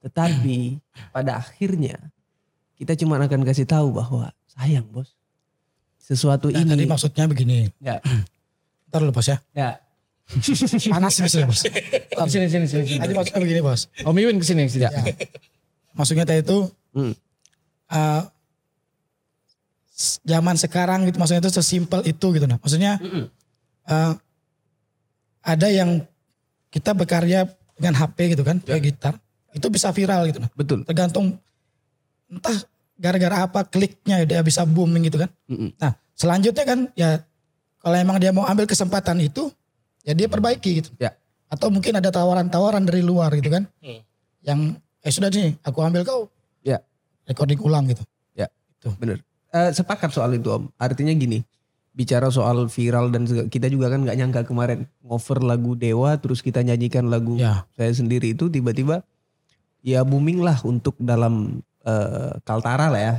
[0.00, 0.58] Tetapi
[1.14, 1.98] pada akhirnya
[2.76, 5.18] kita cuma akan kasih tahu bahwa sayang bos.
[5.98, 7.66] Sesuatu Nah, tadi ini maksudnya begini.
[7.82, 7.98] ya,
[8.86, 9.42] Ntar dulu bos ya.
[9.50, 9.82] ya,
[10.94, 11.66] Panas bisa bos.
[12.30, 12.98] Sini sini sini sini.
[13.02, 13.90] Tadi maksudnya begini bos.
[14.06, 14.86] Om Iwin ke sini ke sini.
[14.86, 14.90] Ya.
[15.92, 17.12] Maksudnya tadi itu Hmm.
[17.90, 18.30] s-
[20.24, 22.60] zaman sekarang gitu maksudnya itu sesimpel itu gitu nah.
[22.60, 23.24] Maksudnya Mm-mm.
[23.88, 24.12] eh,
[25.46, 26.04] ada yang
[26.68, 29.14] kita berkarya dengan HP gitu kan, kayak gitar,
[29.52, 30.50] itu bisa viral gitu nah.
[30.52, 30.84] betul.
[30.84, 31.40] Tergantung
[32.28, 32.56] entah
[32.96, 35.30] gara-gara apa kliknya dia bisa booming gitu kan.
[35.48, 35.72] Mm-mm.
[35.80, 37.20] Nah, selanjutnya kan ya
[37.80, 39.48] kalau emang dia mau ambil kesempatan itu
[40.04, 40.90] ya dia perbaiki gitu.
[41.00, 41.16] Ya.
[41.48, 43.64] Atau mungkin ada tawaran-tawaran dari luar gitu kan.
[43.78, 44.02] Hmm.
[44.42, 44.60] Yang
[45.06, 46.26] eh sudah nih aku ambil kau.
[46.66, 46.82] Ya.
[47.30, 48.02] Recording ulang gitu.
[49.02, 49.18] Bener.
[49.56, 50.68] Eh, sepakat soal itu om.
[50.76, 51.40] Artinya gini,
[51.96, 56.60] bicara soal viral dan kita juga kan nggak nyangka kemarin ngover lagu Dewa terus kita
[56.60, 57.64] nyanyikan lagu Ya.
[57.72, 59.00] saya sendiri itu tiba-tiba
[59.80, 63.14] ya booming lah untuk dalam eh, Kaltara lah ya.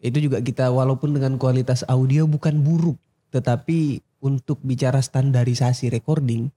[0.00, 2.96] Itu juga kita walaupun dengan kualitas audio bukan buruk,
[3.32, 6.48] tetapi untuk bicara standarisasi recording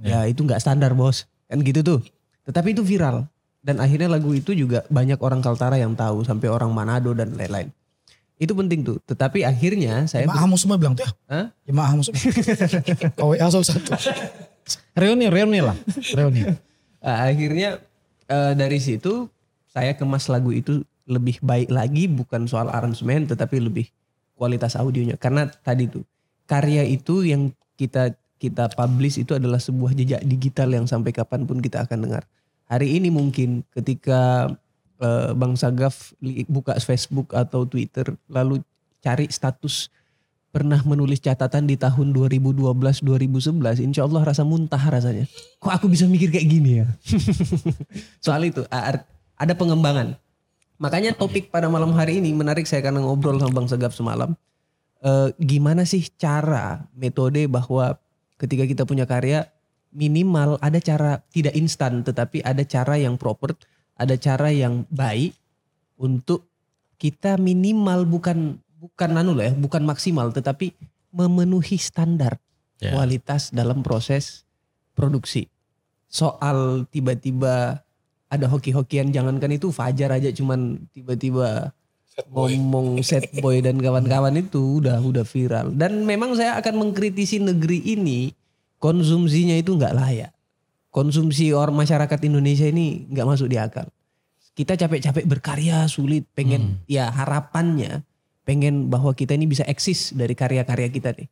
[0.00, 2.00] ya, itu nggak standar bos, kan gitu tuh.
[2.44, 3.24] Tetapi itu viral
[3.64, 7.72] dan akhirnya lagu itu juga banyak orang Kaltara yang tahu sampai orang Manado dan lain-lain.
[8.36, 9.00] Itu penting tuh.
[9.08, 11.10] Tetapi akhirnya saya Jemaah Hamus semua bilang tuh ya.
[11.28, 11.46] Hah?
[11.64, 12.20] Jemaah Hamus semua.
[13.18, 13.96] Kau WA satu.
[14.92, 15.76] Reuni reuni lah.
[16.12, 16.44] Reuni.
[17.00, 17.80] Uh, akhirnya
[18.28, 19.30] uh, dari situ
[19.70, 23.86] saya kemas lagu itu lebih baik lagi bukan soal aransemen tetapi lebih
[24.34, 26.02] kualitas audionya karena tadi tuh
[26.50, 31.62] karya itu yang kita kita publish itu adalah sebuah jejak digital yang sampai kapan pun
[31.62, 32.22] kita akan dengar
[32.66, 34.50] hari ini mungkin ketika
[35.00, 36.14] uh, Bang Sagaf
[36.50, 38.62] buka Facebook atau Twitter lalu
[39.00, 39.88] cari status
[40.50, 45.28] pernah menulis catatan di tahun 2012-2011 insya Allah rasa muntah rasanya.
[45.60, 46.86] Kok aku bisa mikir kayak gini ya?
[48.24, 50.16] Soal itu ada pengembangan.
[50.80, 54.32] Makanya topik pada malam hari ini menarik saya karena ngobrol sama Bang Segap semalam.
[55.04, 58.00] Eh, gimana sih cara metode bahwa
[58.40, 59.44] ketika kita punya karya
[59.92, 63.52] minimal ada cara tidak instan tetapi ada cara yang proper
[63.96, 65.32] ada cara yang baik
[65.96, 66.44] untuk
[66.96, 70.76] kita minimal bukan bukan anu lah ya bukan maksimal tetapi
[71.12, 72.36] memenuhi standar
[72.76, 72.92] Ya.
[72.92, 74.44] kualitas dalam proses
[74.92, 75.48] produksi.
[76.12, 77.80] Soal tiba-tiba
[78.28, 81.72] ada hoki-hokian jangankan itu Fajar aja cuman tiba-tiba
[82.32, 85.72] ngomong set boy dan kawan-kawan itu udah udah viral.
[85.72, 88.32] Dan memang saya akan mengkritisi negeri ini
[88.76, 90.35] konsumsinya itu nggak layak
[90.96, 93.84] konsumsi orang masyarakat Indonesia ini nggak masuk di akal.
[94.56, 98.00] Kita capek-capek berkarya sulit, pengen ya harapannya
[98.48, 101.28] pengen bahwa kita ini bisa eksis dari karya-karya kita nih.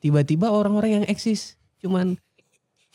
[0.00, 2.16] Tiba-tiba orang-orang yang eksis cuman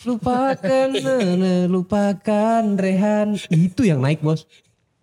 [0.07, 0.89] lupakan,
[1.75, 4.49] lupakan Rehan itu yang naik bos.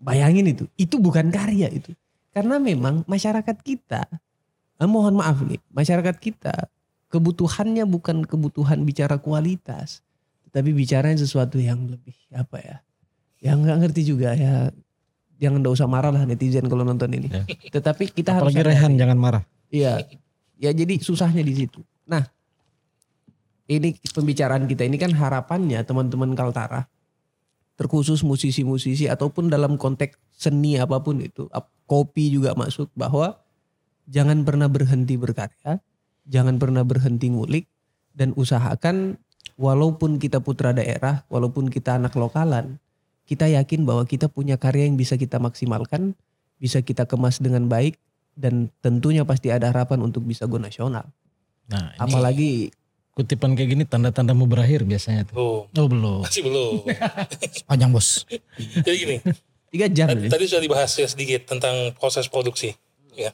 [0.03, 1.95] Bayangin itu, itu bukan karya itu.
[2.35, 4.03] Karena memang masyarakat kita,
[4.83, 6.67] eh, mohon maaf nih, masyarakat kita
[7.09, 10.03] kebutuhannya bukan kebutuhan bicara kualitas,
[10.55, 12.77] tapi bicara sesuatu yang lebih apa ya,
[13.43, 14.71] yang nggak ngerti juga ya.
[15.35, 17.27] Jangan nggak usah marah lah netizen kalau nonton ini.
[17.75, 18.71] Tetapi kita harus Apalagi sadari.
[18.79, 19.43] Rehan jangan marah.
[19.67, 20.07] Iya.
[20.63, 21.83] Ya jadi susahnya di situ.
[22.07, 22.23] Nah,
[23.67, 26.87] ini pembicaraan kita ini kan harapannya teman-teman Kaltara
[27.75, 31.51] terkhusus musisi-musisi ataupun dalam konteks seni apa pun itu,
[31.91, 33.43] kopi juga masuk bahwa
[34.07, 35.83] jangan pernah berhenti berkarya,
[36.31, 37.67] jangan pernah berhenti ngulik
[38.15, 39.19] dan usahakan
[39.57, 42.79] walaupun kita putra daerah, walaupun kita anak lokalan,
[43.25, 46.13] kita yakin bahwa kita punya karya yang bisa kita maksimalkan,
[46.61, 47.97] bisa kita kemas dengan baik
[48.35, 51.07] dan tentunya pasti ada harapan untuk bisa go nasional.
[51.71, 52.51] Nah, ini Apalagi
[53.15, 55.35] kutipan kayak gini tanda-tanda mau berakhir biasanya tuh.
[55.39, 56.21] Oh, Oh belum.
[56.27, 56.73] masih belum.
[57.71, 58.27] Panjang bos.
[58.87, 59.17] Jadi gini,
[59.71, 60.31] tiga jam tadi, nih.
[60.35, 62.75] tadi sudah dibahas ya sedikit tentang proses produksi.
[63.15, 63.33] Ya.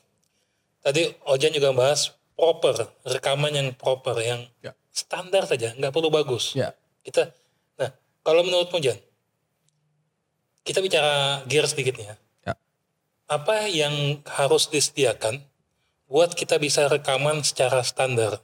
[0.84, 4.76] Tadi Ojan juga bahas proper, rekaman yang proper, yang Ya.
[4.90, 6.54] Standar saja, nggak perlu bagus.
[6.54, 6.74] Ya.
[7.00, 7.30] Kita,
[7.80, 7.90] nah
[8.26, 8.98] kalau menurut Ojan,
[10.66, 12.16] kita bicara gear sedikit nih ya.
[12.50, 12.54] Ya.
[13.30, 15.40] Apa yang harus disediakan
[16.10, 18.42] buat kita bisa rekaman secara standar?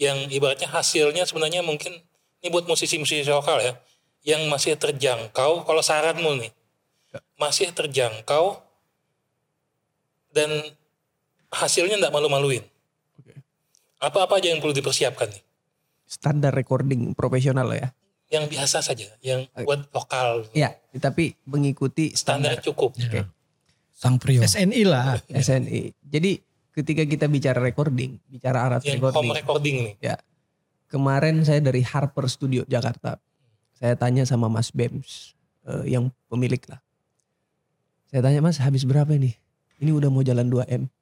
[0.00, 1.92] Yang ibaratnya hasilnya sebenarnya mungkin
[2.42, 3.76] ini buat musisi-musisi lokal ya,
[4.26, 5.62] yang masih terjangkau.
[5.62, 6.50] Kalau saranmu nih,
[7.36, 8.58] masih terjangkau
[10.32, 10.48] dan
[11.52, 12.64] hasilnya tidak malu-maluin.
[14.02, 15.42] Apa-apa aja yang perlu dipersiapkan nih?
[16.12, 17.96] Standar recording profesional ya.
[18.28, 22.96] Yang biasa saja, yang buat lokal, Ya, tapi mengikuti standar standar cukup.
[23.00, 23.24] Oke.
[23.96, 24.44] Sang Prio.
[24.44, 25.16] SNI lah.
[25.46, 25.92] SNI.
[26.04, 26.36] Jadi
[26.76, 29.32] ketika kita bicara recording, bicara alat Yang recording.
[29.32, 29.94] home recording nih.
[30.00, 30.16] Ya.
[30.92, 33.16] Kemarin saya dari Harper Studio Jakarta.
[33.72, 35.32] Saya tanya sama Mas Bems
[35.64, 36.80] eh, yang pemilik lah.
[38.12, 39.32] Saya tanya Mas habis berapa nih?
[39.80, 40.92] Ini udah mau jalan 2M.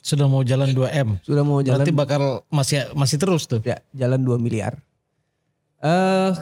[0.00, 1.18] Sudah mau jalan 2M.
[1.22, 3.58] Sudah mau jalan Berarti bakal masih masih terus tuh.
[3.66, 4.78] ya, jalan 2 miliar.
[5.82, 6.32] Eh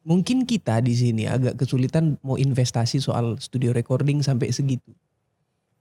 [0.00, 4.90] mungkin kita di sini agak kesulitan mau investasi soal studio recording sampai segitu.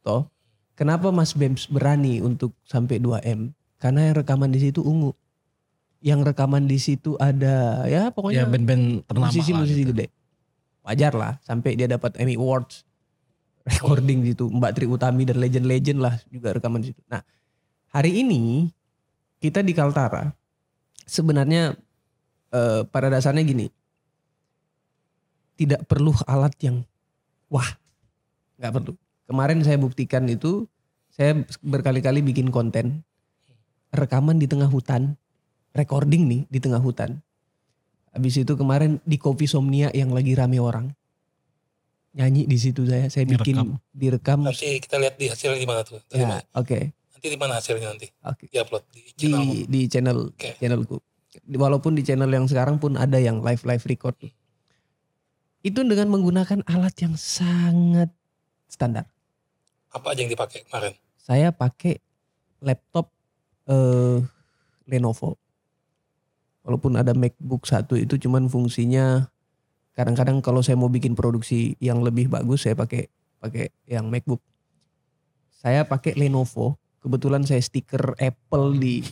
[0.05, 0.27] Toh,
[0.75, 3.51] kenapa Mas Bems berani untuk sampai 2M?
[3.79, 5.15] Karena yang rekaman di situ ungu.
[5.99, 9.91] Yang rekaman di situ ada ya Ya pokoknya band-band ternama musisi-musisi gitu.
[9.91, 10.07] gede.
[10.83, 12.87] Wajar lah sampai dia dapat Emmy Awards
[13.69, 14.49] recording di situ.
[14.49, 17.01] Mbak Tri Utami dan legend-legend lah juga rekaman di situ.
[17.07, 17.21] Nah,
[17.93, 18.67] hari ini
[19.39, 20.33] kita di Kaltara
[21.05, 21.77] sebenarnya
[22.53, 23.67] eh, pada dasarnya gini.
[25.59, 26.87] Tidak perlu alat yang
[27.51, 27.67] wah,
[28.55, 28.93] nggak perlu.
[29.27, 30.63] Kemarin saya buktikan itu,
[31.11, 33.03] saya berkali-kali bikin konten
[33.91, 35.19] rekaman di tengah hutan,
[35.75, 37.19] recording nih di tengah hutan.
[38.15, 40.89] Habis itu kemarin di Kopi Somnia yang lagi rame orang.
[42.09, 43.67] Nyanyi di situ saya, saya bikin Direkam.
[43.93, 44.39] direkam.
[44.41, 46.01] Nanti kita lihat di hasilnya di mana tuh.
[46.09, 46.89] Di Ya, oke.
[46.89, 48.07] Nanti di mana hasilnya nanti?
[48.25, 48.49] Oke.
[48.49, 49.45] Diupload di Di channel.
[49.69, 50.49] di channel Oke.
[50.57, 50.97] channelku.
[51.45, 54.17] Walaupun di channel yang sekarang pun ada yang live live record.
[54.17, 54.33] tuh.
[55.61, 58.09] Itu dengan menggunakan alat yang sangat
[58.65, 59.05] standar.
[59.91, 60.97] Apa aja yang dipakai kemarin?
[61.19, 62.01] Saya pakai
[62.57, 63.13] laptop
[63.67, 64.17] eh,
[64.87, 65.37] Lenovo.
[66.65, 69.29] Walaupun ada MacBook satu itu cuman fungsinya
[69.99, 73.11] kadang-kadang kalau saya mau bikin produksi yang lebih bagus saya pakai
[73.43, 74.39] pakai yang MacBook.
[75.59, 76.79] Saya pakai Lenovo.
[77.03, 79.03] Kebetulan saya stiker Apple di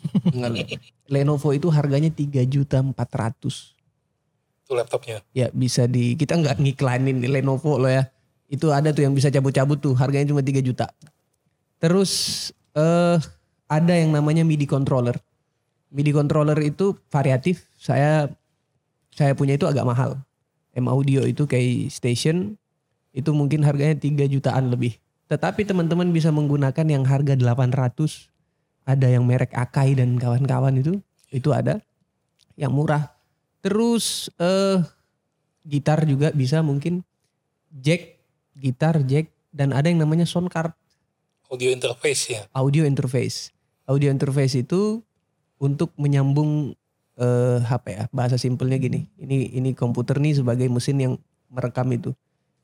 [1.11, 3.75] Lenovo itu harganya 3 juta 400
[4.67, 5.23] Itu laptopnya.
[5.31, 8.11] ya bisa di kita nggak ngiklanin di Lenovo loh ya
[8.51, 10.91] itu ada tuh yang bisa cabut-cabut tuh harganya cuma 3 juta
[11.79, 12.11] terus
[12.75, 13.15] eh
[13.71, 15.15] ada yang namanya MIDI controller
[15.95, 18.27] MIDI controller itu variatif saya
[19.15, 20.19] saya punya itu agak mahal
[20.77, 22.55] M Audio itu kayak station
[23.17, 25.01] itu mungkin harganya 3 jutaan lebih.
[25.27, 28.29] Tetapi teman-teman bisa menggunakan yang harga 800
[28.87, 31.01] ada yang merek Akai dan kawan-kawan itu
[31.33, 31.81] itu ada.
[32.53, 33.03] Yang murah.
[33.65, 34.85] Terus eh
[35.65, 37.01] gitar juga bisa mungkin.
[37.67, 38.21] Jack,
[38.55, 40.71] gitar, jack dan ada yang namanya sound card,
[41.47, 42.41] Audio interface ya.
[42.51, 43.55] audio interface.
[43.87, 44.99] Audio interface itu
[45.57, 46.75] untuk menyambung
[47.17, 48.03] eh apa ya?
[48.13, 49.09] Bahasa simpelnya gini.
[49.17, 51.13] Ini ini komputer nih sebagai mesin yang
[51.49, 52.13] merekam itu.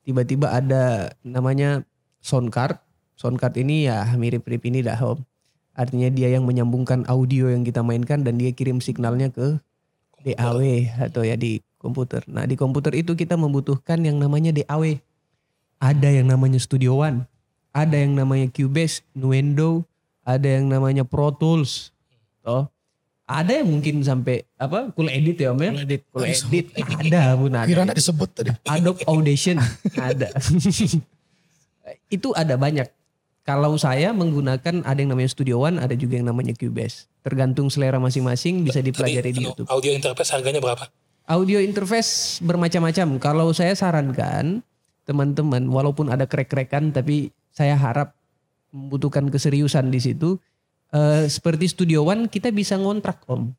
[0.06, 1.82] Tiba-tiba ada namanya
[2.22, 2.78] sound card.
[3.18, 5.20] Sound card ini ya mirip-mirip ini dah Om.
[5.74, 9.58] Artinya dia yang menyambungkan audio yang kita mainkan dan dia kirim signalnya ke
[10.22, 10.60] DAW
[11.02, 12.22] atau ya di komputer.
[12.30, 14.96] Nah di komputer itu kita membutuhkan yang namanya DAW.
[15.82, 17.28] Ada yang namanya Studio One,
[17.74, 19.84] ada yang namanya Cubase, Nuendo,
[20.24, 21.92] ada yang namanya Pro Tools.
[22.40, 22.73] Toh.
[23.24, 25.72] Ada yang mungkin sampai apa Cool Edit ya Om ya?
[25.72, 26.02] Cool Edit.
[26.12, 27.64] Cool Edit ada pun ada.
[27.64, 28.52] Kira disebut tadi.
[28.68, 29.56] Adobe Audition
[30.12, 30.28] ada.
[32.16, 32.84] itu ada banyak.
[33.44, 37.08] Kalau saya menggunakan ada yang namanya Studio One, ada juga yang namanya Cubase.
[37.20, 39.68] Tergantung selera masing-masing bisa dipelajari Tadi, di YouTube.
[39.68, 40.88] Audio interface harganya berapa?
[41.28, 43.20] Audio interface bermacam-macam.
[43.20, 44.64] Kalau saya sarankan
[45.04, 48.16] teman-teman, walaupun ada krek-krekan, tapi saya harap
[48.72, 50.40] membutuhkan keseriusan di situ.
[50.90, 53.50] Eh, seperti Studio One kita bisa ngontrak om.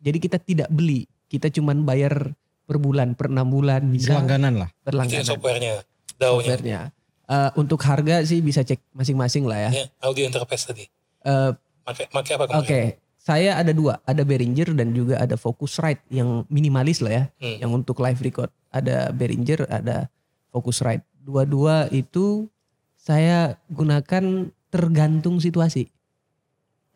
[0.00, 2.32] Jadi kita tidak beli, kita cuman bayar
[2.64, 4.70] per bulan, per enam bulan bisa Langganan lah.
[4.80, 5.26] Berlangganan.
[5.26, 5.84] softwarenya,
[6.16, 6.56] DAW-nya.
[6.56, 6.80] softwarenya.
[7.26, 9.70] Eh, untuk harga sih bisa cek masing-masing lah ya.
[9.70, 10.84] Ya, audio interface tadi.
[11.20, 11.50] Eh,
[11.80, 12.90] Pakai pakai apa Oke, kemarin?
[13.16, 17.56] saya ada dua, ada Behringer dan juga ada Focusrite yang minimalis lah ya, Hmm.
[17.58, 18.50] yang untuk live record.
[18.68, 20.10] Ada Behringer, ada
[20.48, 21.02] Focusrite.
[21.16, 22.50] Dua-dua itu
[22.94, 25.86] saya gunakan tergantung situasi.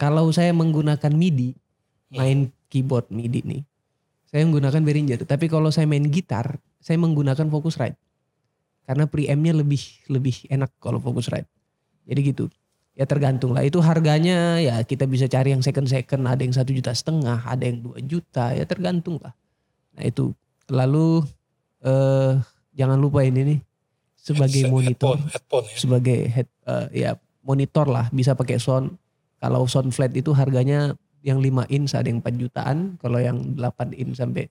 [0.04, 1.56] Kalau saya menggunakan MIDI,
[2.12, 3.62] main keyboard MIDI nih,
[4.28, 5.24] saya menggunakan Behringer.
[5.24, 7.94] Tapi kalau saya main gitar, saya menggunakan Focusrite.
[8.84, 9.80] Karena preampnya lebih
[10.12, 11.46] lebih enak kalau Focusrite.
[12.04, 12.44] Jadi gitu.
[12.98, 13.62] Ya tergantung lah.
[13.62, 17.62] Itu harganya ya kita bisa cari yang second second ada yang satu juta setengah ada
[17.64, 18.52] yang dua juta.
[18.58, 19.38] Ya tergantung lah.
[19.94, 20.34] Nah itu.
[20.66, 21.22] Lalu
[21.86, 22.34] eh
[22.74, 23.58] jangan lupa ini nih.
[24.18, 25.14] Sebagai Headset, monitor.
[25.14, 25.76] Headphone, headphone ya.
[25.78, 27.10] sebagai head eh, ya
[27.46, 28.10] monitor lah.
[28.10, 28.98] Bisa pakai sound
[29.44, 32.96] kalau sound flat itu harganya yang 5 inch ada yang 4 jutaan.
[32.96, 34.48] Kalau yang 8 inch sampai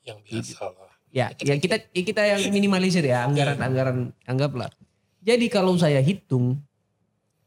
[0.00, 0.92] Yang biasa lah.
[1.12, 4.72] ya yang kita ya kita yang minimalisir ya anggaran-anggaran anggaplah.
[5.20, 6.56] Jadi kalau saya hitung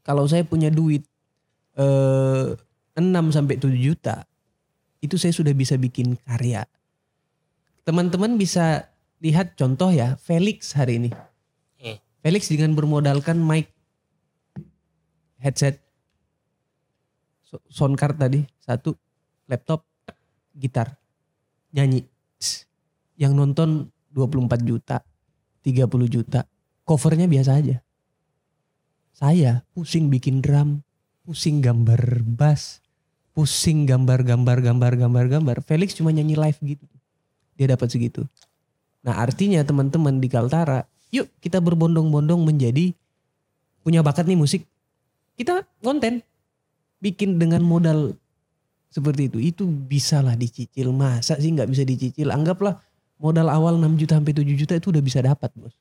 [0.06, 1.02] kalau saya punya duit
[1.74, 2.54] eh
[2.94, 4.22] 6 sampai 7 juta
[5.02, 6.62] itu saya sudah bisa bikin karya.
[7.82, 8.86] Teman-teman bisa
[9.18, 11.10] lihat contoh ya Felix hari ini.
[11.82, 11.98] Hmm.
[12.22, 13.74] Felix dengan bermodalkan mic
[15.42, 15.87] headset
[17.68, 18.44] sound card tadi.
[18.60, 18.92] Satu
[19.48, 19.84] laptop
[20.56, 20.96] gitar
[21.72, 22.04] nyanyi.
[23.18, 23.68] Yang nonton
[24.14, 25.02] 24 juta
[25.64, 26.46] 30 juta.
[26.86, 27.82] Covernya biasa aja.
[29.12, 30.80] Saya pusing bikin drum
[31.28, 32.80] pusing gambar bass
[33.36, 35.56] pusing gambar-gambar gambar-gambar gambar.
[35.62, 36.86] Felix cuma nyanyi live gitu.
[37.54, 38.26] Dia dapat segitu.
[39.06, 40.82] Nah artinya teman-teman di Kaltara
[41.14, 42.90] yuk kita berbondong-bondong menjadi
[43.86, 44.66] punya bakat nih musik.
[45.38, 46.26] Kita konten
[46.98, 48.14] bikin dengan modal
[48.88, 52.80] seperti itu itu bisalah dicicil masa sih nggak bisa dicicil anggaplah
[53.20, 55.74] modal awal 6 juta sampai 7 juta itu udah bisa dapat bos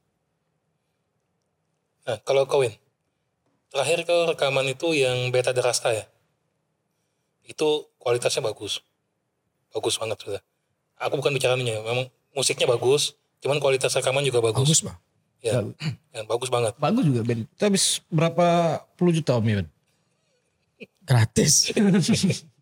[2.07, 2.71] Nah, kalau kawin,
[3.67, 6.07] terakhir ke rekaman itu yang beta derasta ya.
[7.43, 8.79] Itu kualitasnya bagus.
[9.75, 10.41] Bagus banget sudah.
[11.03, 14.63] Aku bukan bicaranya, memang musiknya bagus, cuman kualitas rekaman juga bagus.
[14.63, 14.97] Bagus bang.
[15.37, 15.61] Ya,
[16.15, 16.73] ya, bagus banget.
[16.81, 19.67] bagus juga Ben Itu habis berapa puluh juta Om Iwan?
[21.07, 21.53] Gratis.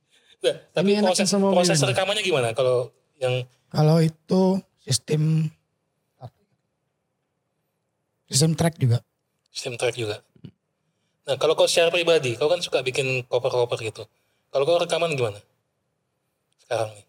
[0.46, 2.54] Nah, tapi Ini proses, sama proses rekamannya gimana?
[2.54, 5.50] Kalau yang Kalau itu sistem
[8.30, 9.02] sistem track juga.
[9.50, 10.22] sistem track juga.
[11.26, 14.06] Nah, kalau kau secara pribadi, kau kan suka bikin cover-cover gitu.
[14.54, 15.42] Kalau kau rekaman gimana?
[16.62, 17.06] Sekarang nih.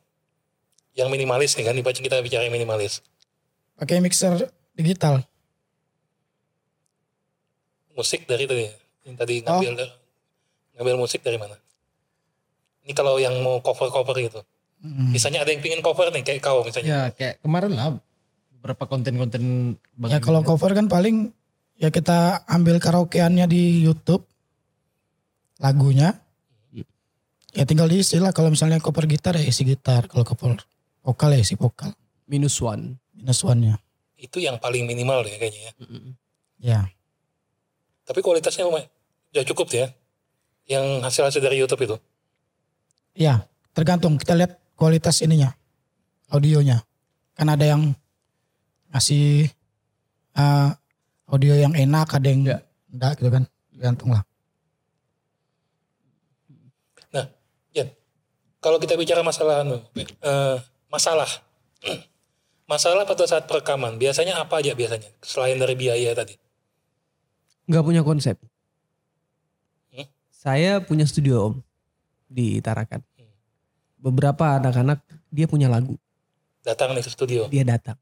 [0.96, 3.04] Yang minimalis nih kan, dibaca kita bicara yang minimalis.
[3.76, 5.20] Pakai mixer digital.
[7.92, 8.68] musik dari tadi
[9.08, 9.88] yang tadi ngambil
[10.76, 11.56] ngambil musik dari mana
[12.82, 14.40] ini kalau yang mau cover cover gitu
[14.76, 15.08] Hmm.
[15.08, 17.96] misalnya ada yang pingin cover nih kayak kau misalnya Ya kayak kemarin lah
[18.52, 19.72] beberapa konten-konten
[20.04, 21.32] Ya kalau cover kan paling
[21.74, 24.28] ya kita ambil karaokeannya di YouTube
[25.56, 26.20] lagunya.
[27.52, 30.60] Ya tinggal diisi lah kalau misalnya cover gitar ya isi gitar, kalau cover
[31.00, 31.96] vokal ya isi vokal.
[32.26, 33.80] minus one Minus one-nya.
[34.16, 35.72] itu yang paling minimal deh kayaknya ya
[36.58, 36.80] Ya.
[38.02, 38.92] tapi kualitasnya lumayan
[39.30, 39.88] ya cukup ya
[40.66, 41.96] yang hasil hasil dari YouTube itu
[43.16, 45.56] Ya, tergantung kita lihat kualitas ininya.
[46.28, 46.84] Audionya.
[47.32, 47.96] Kan ada yang
[48.92, 49.48] ngasih
[50.36, 50.68] eh,
[51.24, 52.60] audio yang enak, ada yang Ya.
[52.92, 53.44] enggak gitu kan.
[53.72, 54.22] Tergantung lah.
[57.08, 57.24] nah
[57.72, 57.88] ya
[58.60, 60.56] kalau kita bicara masalah anu, eh,
[60.92, 61.28] masalah
[62.72, 66.36] masalah pada saat perekaman biasanya apa aja biasanya selain dari biaya tadi
[67.68, 68.36] nggak punya konsep?
[70.46, 71.54] Saya punya studio om
[72.30, 73.02] di Tarakan.
[73.98, 75.02] Beberapa anak-anak
[75.34, 75.98] dia punya lagu.
[76.62, 77.50] Datang nih ke studio.
[77.50, 77.98] Dia datang.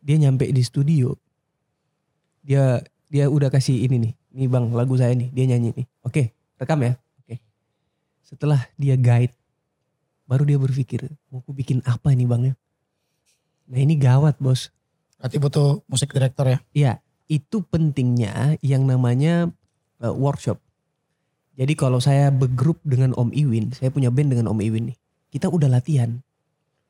[0.00, 1.12] Dia nyampe di studio.
[2.40, 2.80] Dia
[3.12, 4.12] dia udah kasih ini nih.
[4.40, 5.28] Nih bang lagu saya nih.
[5.36, 5.86] Dia nyanyi nih.
[6.00, 6.96] Oke rekam ya.
[7.20, 7.36] Oke.
[8.24, 9.36] Setelah dia guide,
[10.24, 12.54] baru dia berpikir, mau aku bikin apa ini bang ya?
[13.68, 14.72] Nah ini gawat bos.
[15.20, 16.58] Berarti butuh musik direktor ya.
[16.72, 16.92] Ya,
[17.28, 19.52] itu pentingnya yang namanya
[20.00, 20.63] uh, workshop.
[21.54, 24.98] Jadi kalau saya bergrup dengan Om Iwin, saya punya band dengan Om Iwin nih.
[25.30, 26.18] Kita udah latihan,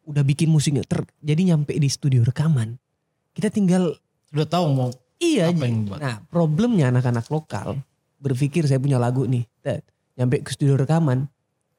[0.09, 2.81] udah bikin musiknya, ter, jadi nyampe di studio rekaman.
[3.37, 3.97] Kita tinggal
[4.35, 4.91] Udah tahu mau
[5.23, 5.53] iya.
[5.53, 6.01] apa yang buat.
[6.03, 7.79] Nah problemnya anak-anak lokal
[8.19, 9.45] berpikir saya punya lagu nih,
[10.17, 11.29] nyampe ke studio rekaman,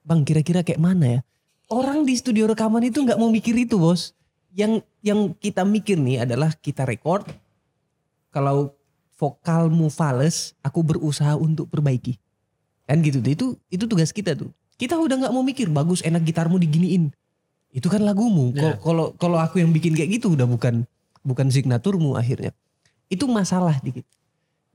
[0.06, 1.20] bang kira-kira kayak mana ya?
[1.66, 4.14] Orang di studio rekaman itu nggak mau mikir itu bos.
[4.54, 7.26] Yang yang kita mikir nih adalah kita record.
[8.30, 8.72] Kalau
[9.18, 12.16] vokalmu fales, aku berusaha untuk perbaiki.
[12.86, 13.30] Kan gitu tuh.
[13.34, 14.50] Itu itu tugas kita tuh.
[14.78, 17.10] Kita udah nggak mau mikir bagus enak gitarmu diginiin.
[17.74, 18.54] Itu kan lagumu.
[18.54, 18.80] Kalau Iya.
[18.80, 20.86] kalau kalau aku yang bikin kayak gitu udah bukan
[21.26, 22.54] bukan signaturmu akhirnya.
[23.10, 24.06] Itu masalah dikit.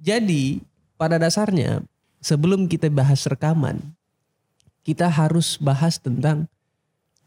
[0.01, 0.59] Jadi
[0.99, 1.82] pada dasarnya
[2.20, 3.80] sebelum kita bahas rekaman,
[4.82, 6.45] kita harus bahas tentang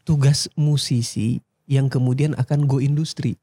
[0.05, 3.35] tugas musisi yang kemudian akan go industri.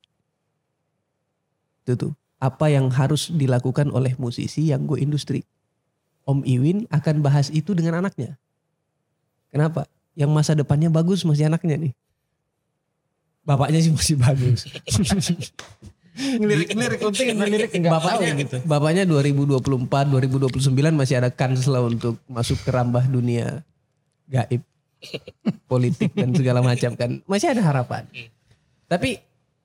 [1.83, 2.13] Itu tuh.
[2.43, 5.47] Apa yang harus dilakukan oleh musisi yang go industri.
[6.23, 8.39] Om Iwin akan bahas itu dengan anaknya.
[9.51, 9.91] Kenapa?
[10.15, 11.93] Yang masa depannya bagus masih anaknya nih.
[13.43, 14.71] Bapaknya sih masih bagus.
[16.13, 18.57] Ngelirik-ngelirik penting ngelirik enggak tahu bapaknya gitu.
[18.69, 19.89] Bapaknya 2024,
[20.63, 23.67] 2029 masih ada kans lah untuk masuk ke rambah dunia
[24.31, 24.63] gaib,
[25.67, 27.19] politik dan segala macam kan.
[27.27, 28.07] Masih ada harapan.
[28.87, 29.19] Tapi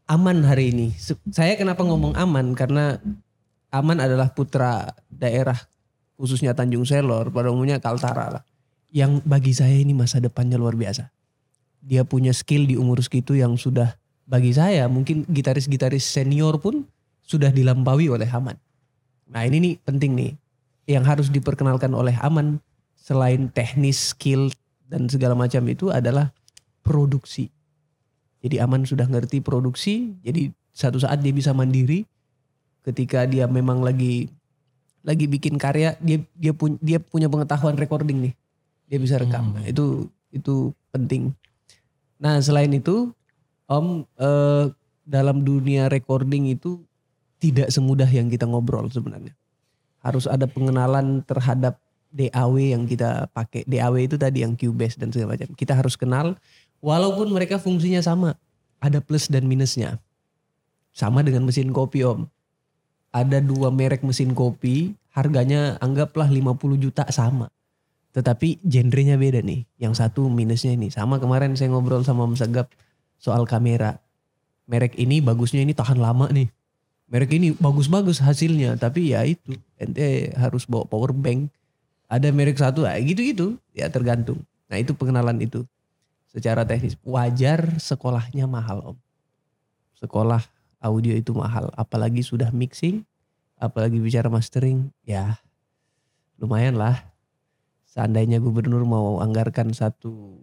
[0.08, 0.88] aman hari ini.
[1.30, 2.98] Saya kenapa ngomong aman karena
[3.70, 5.60] aman adalah putra daerah
[6.18, 8.44] khususnya Tanjung Selor, pada umumnya Kaltara lah.
[8.90, 11.14] Yang bagi saya ini masa depannya luar biasa.
[11.80, 13.96] Dia punya skill di umur segitu yang sudah
[14.28, 16.84] bagi saya mungkin gitaris-gitaris senior pun
[17.24, 18.60] sudah dilampaui oleh Aman.
[19.32, 20.32] Nah ini nih penting nih.
[20.88, 22.60] Yang harus diperkenalkan oleh Aman
[22.96, 24.52] selain teknis, skill
[24.88, 26.32] dan segala macam itu adalah
[26.84, 27.52] produksi.
[28.40, 32.08] Jadi Aman sudah ngerti produksi, jadi satu saat dia bisa mandiri
[32.88, 34.32] ketika dia memang lagi
[35.08, 38.34] lagi bikin karya, dia dia punya dia punya pengetahuan recording nih.
[38.92, 39.56] Dia bisa rekam.
[39.56, 41.32] Nah, itu itu penting.
[42.20, 43.16] Nah, selain itu
[43.68, 44.66] Om eh,
[45.04, 46.80] dalam dunia recording itu
[47.40, 49.36] tidak semudah yang kita ngobrol sebenarnya.
[50.00, 51.80] Harus ada pengenalan terhadap
[52.16, 53.68] DAW yang kita pakai.
[53.68, 55.52] DAW itu tadi yang Cubase dan segala macam.
[55.52, 56.40] Kita harus kenal
[56.80, 58.40] walaupun mereka fungsinya sama.
[58.80, 60.00] Ada plus dan minusnya.
[60.96, 62.30] Sama dengan mesin kopi om.
[63.18, 67.50] Ada dua merek mesin kopi, harganya anggaplah 50 juta sama.
[68.14, 69.66] Tetapi genrenya beda nih.
[69.82, 70.94] Yang satu minusnya ini.
[70.94, 72.70] Sama kemarin saya ngobrol sama Om Segap
[73.18, 73.98] soal kamera.
[74.70, 76.46] Merek ini bagusnya ini tahan lama nih.
[77.10, 78.78] Merek ini bagus-bagus hasilnya.
[78.78, 79.58] Tapi ya itu.
[79.82, 81.50] Ente harus bawa power bank.
[82.06, 83.58] Ada merek satu ah, gitu-gitu.
[83.74, 84.46] Ya tergantung.
[84.70, 85.66] Nah itu pengenalan itu.
[86.30, 86.94] Secara teknis.
[87.02, 88.98] Wajar sekolahnya mahal om.
[89.98, 90.46] Sekolah
[90.80, 91.70] audio itu mahal.
[91.74, 93.04] Apalagi sudah mixing.
[93.58, 94.94] Apalagi bicara mastering.
[95.02, 95.42] Ya
[96.38, 97.02] lumayan lah.
[97.90, 100.38] Seandainya gubernur mau anggarkan satu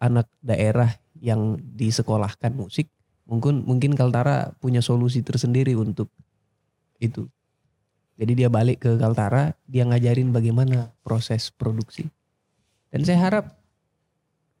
[0.00, 2.88] anak daerah yang disekolahkan musik,
[3.28, 6.08] mungkin mungkin Kaltara punya solusi tersendiri untuk
[7.00, 7.28] itu.
[8.16, 12.08] Jadi dia balik ke Kaltara, dia ngajarin bagaimana proses produksi.
[12.88, 13.44] Dan saya harap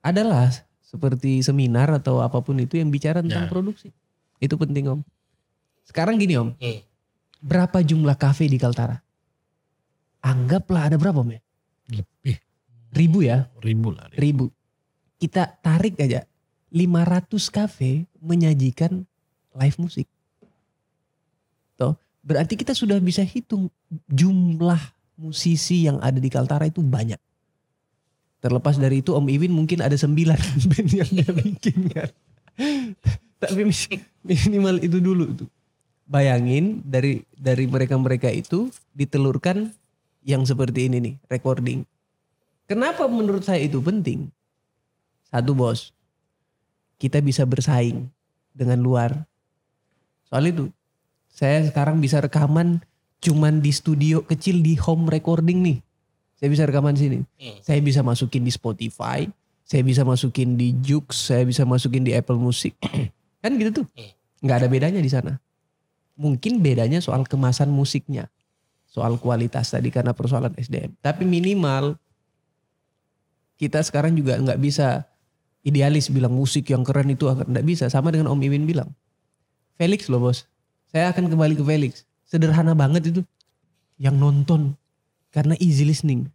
[0.04, 0.50] adalah
[0.84, 3.50] seperti seminar atau apa pun itu yang bicara tentang Ya.
[3.50, 3.88] produksi.
[4.44, 5.00] Itu penting Om.
[5.88, 6.80] Sekarang gini Om, Hmm.
[7.40, 9.00] berapa jumlah kafe di Kaltara?
[10.20, 11.40] Anggaplah ada berapa Om ya?
[11.92, 12.36] Lebih
[12.94, 13.50] Ribu ya?
[13.58, 14.06] ribu lah.
[14.14, 14.54] ribu.
[15.18, 16.22] Kita tarik aja
[16.70, 19.02] 500 kafe menyajikan
[19.56, 20.06] live musik.
[21.74, 23.66] Toh, berarti kita sudah bisa hitung
[24.06, 24.78] jumlah
[25.18, 27.18] musisi yang ada di Kaltara itu banyak.
[28.38, 30.38] Terlepas dari itu Om Iwin mungkin ada sembilan
[30.70, 32.10] band yang dia bikin kan.
[33.40, 33.66] Tapi
[34.22, 35.48] minimal itu dulu tuh.
[36.04, 39.72] Bayangin dari dari mereka-mereka itu ditelurkan
[40.24, 41.84] yang seperti ini nih, recording.
[42.64, 44.32] Kenapa menurut saya itu penting?
[45.28, 45.92] Satu bos,
[46.96, 48.08] kita bisa bersaing
[48.56, 49.28] dengan luar.
[50.28, 50.72] Soal itu,
[51.28, 52.80] saya sekarang bisa rekaman
[53.20, 55.78] cuman di studio kecil di home recording nih.
[56.40, 57.24] Saya bisa rekaman sini.
[57.40, 57.58] Hmm.
[57.60, 59.28] Saya bisa masukin di Spotify,
[59.64, 62.76] saya bisa masukin di Joox, saya bisa masukin di Apple Music.
[63.44, 63.86] kan gitu tuh.
[64.40, 65.36] Nggak ada bedanya di sana.
[66.16, 68.32] Mungkin bedanya soal kemasan musiknya.
[68.88, 70.96] Soal kualitas tadi karena persoalan SDM.
[71.04, 72.00] Tapi minimal
[73.60, 75.04] kita sekarang juga nggak bisa
[75.60, 77.92] idealis bilang musik yang keren itu akan nggak bisa.
[77.92, 78.88] Sama dengan Om Iwin bilang.
[79.76, 80.48] Felix loh bos.
[80.88, 82.08] Saya akan kembali ke Felix.
[82.24, 83.20] Sederhana banget itu.
[84.00, 84.60] Yang nonton.
[85.28, 86.32] Karena easy listening.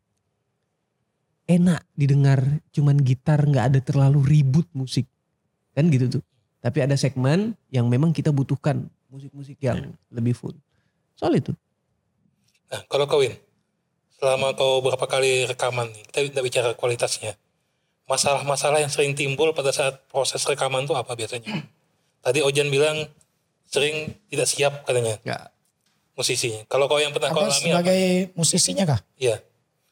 [1.49, 5.10] enak didengar cuman gitar nggak ada terlalu ribut musik
[5.74, 6.24] kan gitu tuh
[6.60, 10.55] tapi ada segmen yang memang kita butuhkan musik-musik yang lebih full
[11.16, 11.51] soal itu
[12.70, 13.34] Nah, kalau kau Win,
[14.22, 17.34] selama kau berapa kali rekaman nih, kita tidak bicara kualitasnya.
[18.05, 21.49] Masalah-masalah yang sering timbul pada saat proses rekaman itu apa biasanya?
[22.26, 23.10] Tadi Ojan bilang
[23.70, 25.43] sering tidak siap katanya nggak
[26.18, 26.62] musisinya.
[26.66, 27.74] Kalau kau yang pernah kau Apa alami apa?
[27.82, 28.01] sebagai
[28.34, 29.01] musisinya kah?
[29.18, 29.41] Iya.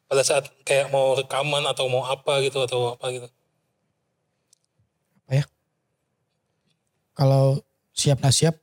[0.06, 3.28] Pada saat kayak mau rekaman atau mau apa gitu atau apa gitu.
[5.26, 5.46] Apa ya?
[7.18, 7.58] Kalau
[7.92, 8.56] siap nggak siap,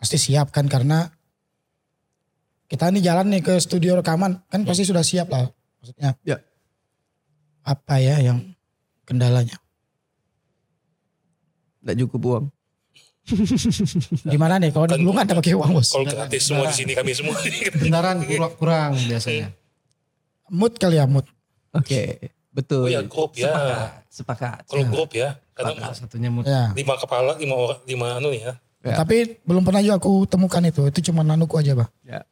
[0.00, 1.12] pasti siap kan karena
[2.66, 5.46] kita ini jalan nih ke studio rekaman kan pasti sudah siap lah.
[5.78, 6.40] Maksudnya Ya.
[7.62, 8.40] apa ya yang
[9.04, 9.60] kendalanya?
[11.86, 12.44] nggak cukup uang
[14.34, 15.90] Gimana nih kalau dulu kan ada pakai uang bos.
[15.90, 17.34] Kalau gratis semua di sini kami semua.
[17.74, 19.50] Kendaraan kurang, kurang biasanya.
[20.50, 21.26] Mood kali ya mood.
[21.74, 22.02] oke
[22.56, 23.52] betul Oh ya grup ya.
[24.08, 25.36] sepakat Kalau grup ya.
[25.56, 26.44] Karena Salah satunya mood.
[26.44, 26.72] Ya.
[26.76, 28.60] lima kepala, lima orang, lima anu ya.
[28.84, 28.96] Ya.
[28.96, 30.84] Tapi belum pernah juga aku temukan itu.
[30.88, 31.88] Itu cuma nanuku aja bah.
[32.04, 32.22] ya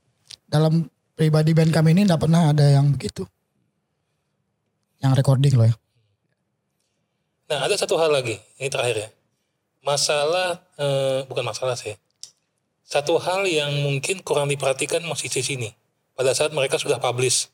[0.47, 3.25] Dalam pribadi band kami ini tidak pernah ada yang begitu.
[5.01, 5.77] Yang recording loh ya.
[7.49, 9.09] Nah ada satu hal lagi, ini terakhir ya.
[9.85, 11.93] Masalah, eh, bukan masalah sih.
[12.85, 15.73] Satu hal yang mungkin kurang diperhatikan musisi sini.
[16.13, 17.49] Pada saat mereka sudah publish.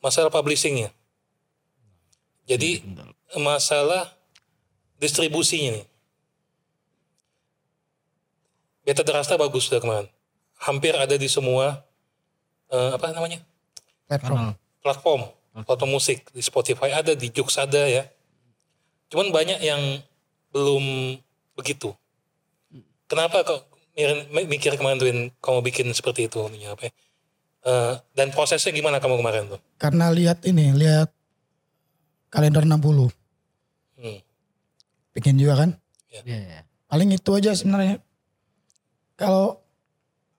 [0.00, 0.94] Masalah publishingnya.
[2.50, 2.82] Jadi
[3.38, 4.10] masalah
[4.98, 5.86] distribusinya nih.
[8.82, 10.10] Beta Derasta bagus sudah kemarin.
[10.58, 11.86] Hampir ada di semua,
[12.74, 13.38] eh, apa namanya?
[14.10, 14.58] Platform.
[14.82, 15.22] platform
[15.64, 18.06] platform musik di Spotify ada di Joox ada ya
[19.10, 19.98] cuman banyak yang
[20.54, 21.18] belum
[21.58, 21.90] begitu
[23.10, 23.66] kenapa kok
[24.30, 25.10] mikir kemarin tuh
[25.42, 26.92] kamu bikin seperti itu apa ya?
[27.60, 31.12] Eh, dan prosesnya gimana kamu kemarin tuh Karena lihat ini, lihat
[32.30, 33.10] kalender 60.
[33.98, 34.20] hmm.
[35.12, 35.70] Bikin juga kan.
[36.10, 36.60] Iya, iya.
[36.86, 37.98] Paling itu aja sebenarnya.
[39.18, 39.62] Kalau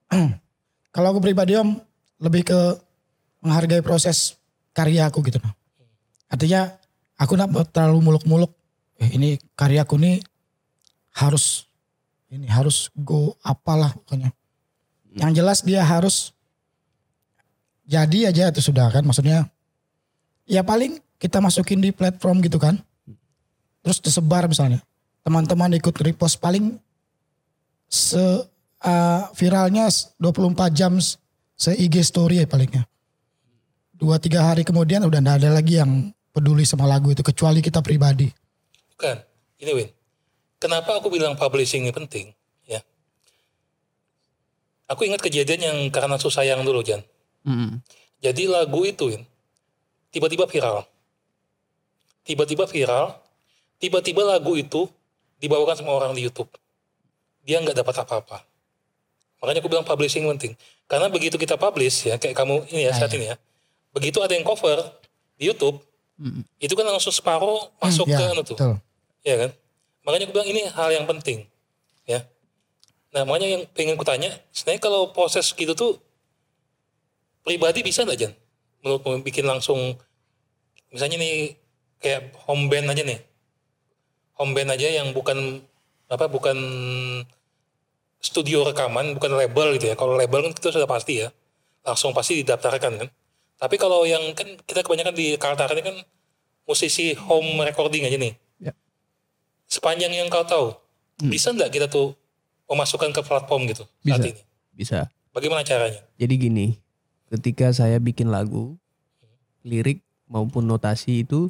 [0.94, 1.76] kalau aku pribadi om
[2.20, 2.60] lebih ke
[3.44, 4.36] menghargai proses
[4.72, 5.40] karya aku gitu.
[5.40, 5.52] noh.
[6.32, 6.72] Artinya
[7.20, 8.52] aku nggak terlalu muluk-muluk.
[9.00, 10.20] Eh, ini karyaku nih
[11.12, 11.68] harus
[12.32, 14.32] ini harus go apalah pokoknya.
[15.12, 16.32] Yang jelas dia harus
[17.84, 19.52] jadi aja itu sudah kan maksudnya.
[20.48, 22.82] Ya paling kita masukin di platform gitu kan.
[23.86, 24.82] Terus tersebar misalnya.
[25.22, 26.82] Teman-teman ikut repost paling
[27.86, 28.18] se
[28.82, 29.86] uh, viralnya
[30.18, 30.98] 24 jam
[31.54, 32.82] se IG story ya palingnya.
[33.94, 37.84] Dua tiga hari kemudian udah nggak ada lagi yang peduli sama lagu itu kecuali kita
[37.84, 38.26] pribadi.
[38.96, 39.18] bukan
[39.58, 39.88] ini Win
[40.62, 42.30] kenapa aku bilang publishing ini penting
[42.70, 42.80] ya
[44.86, 47.04] aku ingat kejadian yang karena susah sayang dulu Jan
[47.42, 47.82] Mm-mm.
[48.22, 49.26] Jadi lagu itu Win,
[50.14, 50.86] tiba-tiba viral.
[52.22, 53.18] Tiba-tiba viral,
[53.82, 54.86] tiba-tiba lagu itu
[55.42, 56.48] dibawakan sama orang di YouTube.
[57.42, 58.46] Dia nggak dapat apa-apa.
[59.42, 60.54] Makanya aku bilang publishing penting.
[60.86, 63.36] Karena begitu kita publish ya, kayak kamu ini ya saat ini ya.
[63.90, 64.78] Begitu ada yang cover
[65.34, 65.82] di YouTube,
[66.14, 66.46] Mm-mm.
[66.62, 68.54] itu kan langsung separuh masuk ya, ke anu tuh.
[68.54, 68.74] betul.
[69.26, 69.50] Ya kan?
[70.06, 71.50] Makanya aku bilang ini hal yang penting.
[72.06, 72.22] Ya.
[73.10, 75.98] Nah makanya yang pengen kutanya, sebenarnya kalau proses gitu tuh
[77.42, 78.32] pribadi bisa nggak Jan?
[78.82, 79.98] Menurutmu bikin langsung,
[80.94, 81.58] misalnya nih
[82.02, 83.20] kayak home band aja nih.
[84.42, 85.62] Home band aja yang bukan
[86.10, 86.58] apa bukan
[88.18, 89.96] studio rekaman, bukan label gitu ya.
[89.96, 91.30] Kalau label kan itu sudah pasti ya.
[91.86, 93.08] Langsung pasti didaftarkan kan.
[93.62, 95.96] Tapi kalau yang kan kita kebanyakan di Kaltara ini kan
[96.66, 98.34] musisi home recording aja nih.
[98.58, 98.72] Ya.
[99.70, 100.74] Sepanjang yang kau tahu,
[101.30, 102.18] bisa nggak kita tuh
[102.66, 104.18] memasukkan ke platform gitu Bisa.
[104.18, 104.42] saat ini?
[104.72, 104.98] bisa
[105.32, 106.00] Bagaimana caranya?
[106.20, 106.66] Jadi gini,
[107.32, 108.76] ketika saya bikin lagu,
[109.64, 111.48] lirik maupun notasi itu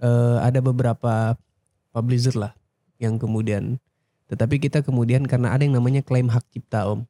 [0.00, 1.38] eh, ada beberapa
[1.94, 2.52] publisher lah
[2.98, 3.78] yang kemudian,
[4.30, 7.06] tetapi kita kemudian karena ada yang namanya klaim hak cipta om,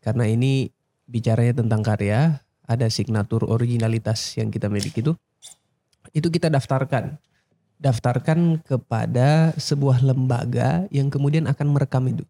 [0.00, 0.72] karena ini
[1.10, 5.12] bicaranya tentang karya, ada signatur originalitas yang kita miliki itu,
[6.14, 7.18] itu kita daftarkan,
[7.82, 12.24] daftarkan kepada sebuah lembaga yang kemudian akan merekam itu.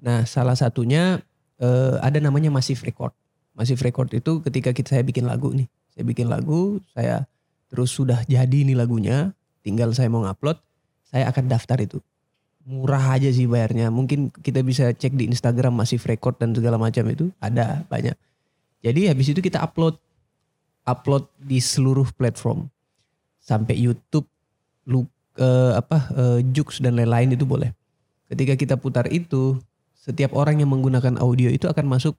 [0.00, 1.22] Nah salah satunya
[1.60, 3.14] eh, ada namanya Massive Record.
[3.54, 5.68] Massive Record itu ketika kita saya bikin lagu nih.
[5.92, 7.26] Saya bikin lagu, saya
[7.70, 10.58] terus sudah jadi nih lagunya, tinggal saya mau ngupload,
[11.06, 12.02] saya akan daftar itu.
[12.66, 13.88] Murah aja sih bayarnya.
[13.88, 18.14] Mungkin kita bisa cek di Instagram Massive Record dan segala macam itu ada banyak.
[18.84, 19.96] Jadi habis itu kita upload
[20.84, 22.68] upload di seluruh platform.
[23.40, 24.28] Sampai YouTube,
[24.84, 25.08] lu
[25.40, 27.72] eh, apa eh, Joox dan lain-lain itu boleh.
[28.30, 29.58] Ketika kita putar itu,
[29.96, 32.14] setiap orang yang menggunakan audio itu akan masuk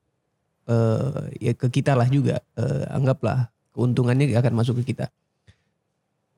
[0.68, 2.42] eh, ya ke kita lah juga.
[2.58, 5.08] Eh, anggaplah keuntungannya akan masuk ke kita.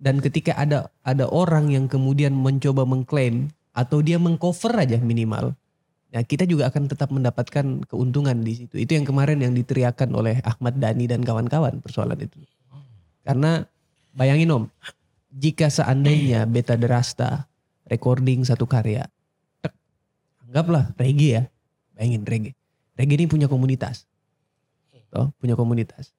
[0.01, 5.55] Dan ketika ada ada orang yang kemudian mencoba mengklaim atau dia mengcover aja minimal,
[6.13, 8.77] ya kita juga akan tetap mendapatkan keuntungan di situ.
[8.77, 12.37] Itu yang kemarin yang diteriakan oleh Ahmad Dhani dan kawan-kawan persoalan itu.
[13.25, 13.65] Karena
[14.13, 14.63] bayangin om,
[15.33, 17.49] jika seandainya Beta Derasta
[17.89, 19.09] recording satu karya,
[20.45, 21.43] anggaplah reggae ya,
[21.97, 22.53] bayangin reggae.
[22.93, 24.05] Reggae ini punya komunitas,
[25.09, 26.13] toh punya komunitas.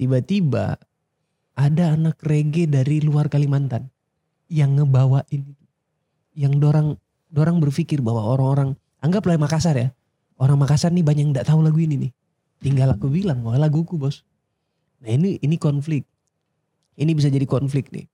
[0.00, 0.80] Tiba-tiba
[1.56, 3.88] ada anak reggae dari luar Kalimantan
[4.52, 5.64] yang ngebawain itu.
[6.36, 6.88] Yang dorang
[7.32, 9.88] dorang berpikir bahwa orang-orang anggaplah Makassar ya.
[10.36, 12.12] Orang Makassar nih banyak yang nggak tahu lagu ini nih.
[12.60, 14.20] Tinggal aku bilang, wah laguku bos.
[15.00, 16.04] Nah ini ini konflik.
[16.96, 18.04] Ini bisa jadi konflik nih.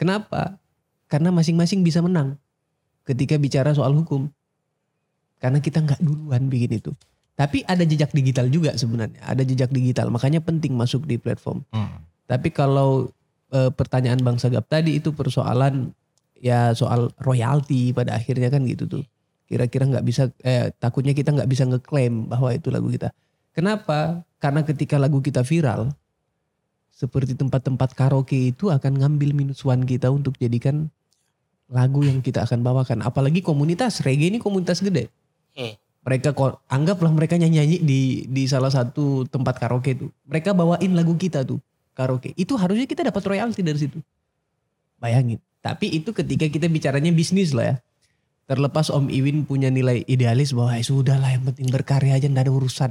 [0.00, 0.56] Kenapa?
[1.08, 2.40] Karena masing-masing bisa menang
[3.04, 4.32] ketika bicara soal hukum.
[5.38, 6.92] Karena kita nggak duluan bikin itu.
[7.38, 9.22] Tapi ada jejak digital juga sebenarnya.
[9.22, 10.10] Ada jejak digital.
[10.10, 11.62] Makanya penting masuk di platform.
[11.70, 12.07] Hmm.
[12.28, 13.08] Tapi kalau
[13.48, 15.96] e, pertanyaan Bang Sagap tadi itu persoalan
[16.38, 19.04] ya soal royalti pada akhirnya kan gitu tuh.
[19.48, 23.16] Kira-kira nggak bisa eh, takutnya kita nggak bisa ngeklaim bahwa itu lagu kita.
[23.56, 24.22] Kenapa?
[24.38, 25.90] Karena ketika lagu kita viral
[26.92, 30.92] seperti tempat-tempat karaoke itu akan ngambil minus one kita untuk jadikan
[31.72, 33.00] lagu yang kita akan bawakan.
[33.00, 35.08] Apalagi komunitas reggae ini komunitas gede.
[35.56, 35.74] Hmm.
[36.04, 36.36] Mereka
[36.68, 40.12] anggaplah mereka nyanyi di di salah satu tempat karaoke itu.
[40.28, 41.58] Mereka bawain lagu kita tuh
[41.98, 42.30] karaoke.
[42.38, 43.98] Itu harusnya kita dapat royalti dari situ.
[45.02, 45.42] Bayangin.
[45.58, 47.76] Tapi itu ketika kita bicaranya bisnis lah ya.
[48.48, 52.48] Terlepas Om Iwin punya nilai idealis bahwa ya sudah lah yang penting berkarya aja nggak
[52.48, 52.90] ada urusan.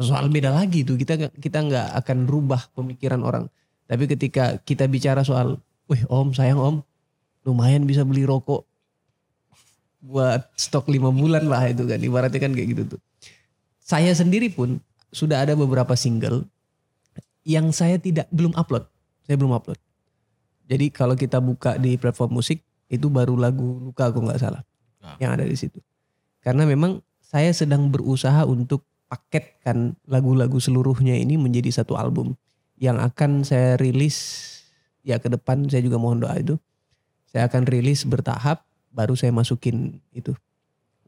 [0.00, 3.44] Soal beda lagi tuh kita kita nggak akan rubah pemikiran orang.
[3.86, 6.76] Tapi ketika kita bicara soal, wih Om sayang Om,
[7.46, 8.66] lumayan bisa beli rokok
[10.02, 13.00] buat stok lima bulan lah itu kan ibaratnya kan kayak gitu tuh.
[13.78, 14.82] Saya sendiri pun
[15.14, 16.42] sudah ada beberapa single
[17.42, 18.86] yang saya tidak belum upload.
[19.26, 19.78] Saya belum upload.
[20.66, 24.62] Jadi kalau kita buka di platform musik itu baru lagu luka aku nggak salah
[25.02, 25.18] Ah.
[25.18, 25.82] yang ada di situ.
[26.38, 32.38] Karena memang saya sedang berusaha untuk paketkan lagu-lagu seluruhnya ini menjadi satu album
[32.78, 34.48] yang akan saya rilis
[35.02, 36.54] ya ke depan saya juga mohon doa itu.
[37.26, 38.62] Saya akan rilis bertahap
[38.94, 40.32] baru saya masukin itu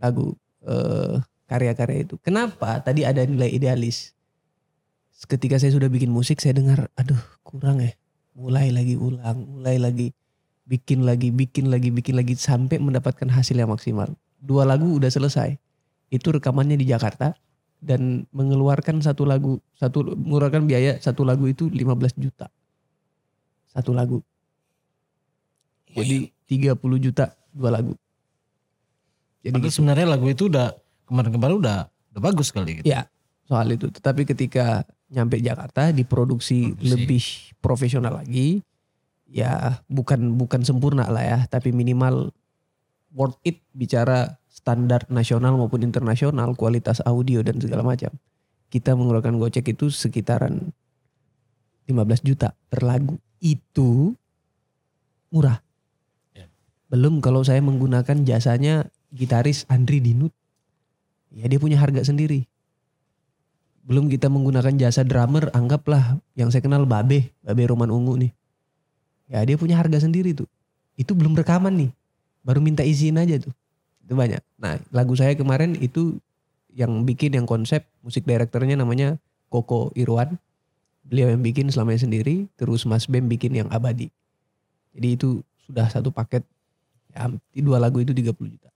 [0.03, 0.35] lagu
[0.67, 2.19] eh, karya-karya itu.
[2.19, 2.83] Kenapa?
[2.83, 4.11] Tadi ada nilai idealis.
[5.25, 7.97] Ketika saya sudah bikin musik saya dengar aduh kurang ya.
[8.35, 10.11] Mulai lagi ulang, mulai lagi
[10.67, 14.11] bikin lagi, bikin lagi, bikin lagi sampai mendapatkan hasil yang maksimal.
[14.41, 15.57] Dua lagu udah selesai.
[16.11, 17.37] Itu rekamannya di Jakarta
[17.85, 22.49] dan mengeluarkan satu lagu, satu mengeluarkan biaya satu lagu itu 15 juta.
[23.71, 24.25] Satu lagu.
[25.95, 27.95] Jadi 30 juta dua lagu.
[29.45, 30.75] Jadi Padahal sebenarnya lagu itu udah
[31.07, 32.89] kemarin-kemarin udah udah bagus kali gitu.
[32.89, 33.07] Ya,
[33.49, 33.93] soal itu.
[33.93, 36.89] Tetapi ketika nyampe Jakarta diproduksi Produksi.
[36.89, 37.25] lebih
[37.61, 38.65] profesional lagi,
[39.29, 42.33] ya bukan bukan sempurna lah ya, tapi minimal
[43.15, 48.11] worth it bicara standar nasional maupun internasional, kualitas audio dan segala macam.
[48.73, 50.75] Kita mengeluarkan gocek itu sekitaran
[51.87, 53.21] 15 juta per lagu.
[53.39, 54.17] Itu
[55.31, 55.63] murah.
[56.35, 56.51] Ya.
[56.91, 60.35] Belum kalau saya menggunakan jasanya gitaris Andri Dinut.
[61.35, 62.47] Ya dia punya harga sendiri
[63.85, 68.33] belum kita menggunakan jasa drummer, anggaplah yang saya kenal Babe, Babe Roman Ungu nih.
[69.29, 70.49] Ya dia punya harga sendiri tuh.
[70.97, 71.91] Itu belum rekaman nih.
[72.41, 73.53] Baru minta izin aja tuh.
[74.05, 74.41] Itu banyak.
[74.57, 76.17] Nah lagu saya kemarin itu
[76.73, 79.21] yang bikin yang konsep musik direkturnya namanya
[79.53, 80.41] Koko Irwan.
[81.05, 82.49] Beliau yang bikin selamanya sendiri.
[82.57, 84.09] Terus Mas Bem bikin yang abadi.
[84.97, 85.29] Jadi itu
[85.69, 86.41] sudah satu paket.
[87.13, 87.29] Ya,
[87.61, 88.71] dua lagu itu 30 juta.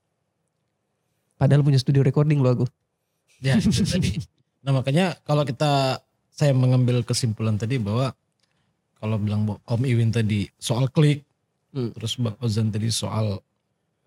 [1.40, 2.66] Padahal punya studio recording loh aku.
[3.40, 4.20] Ya, itu tadi.
[4.64, 6.02] Nah makanya kalau kita
[6.32, 8.14] saya mengambil kesimpulan tadi bahwa
[8.98, 11.22] kalau bilang Om Iwin tadi soal klik,
[11.68, 11.92] Hmm.
[11.92, 13.44] terus Bang Ozan tadi soal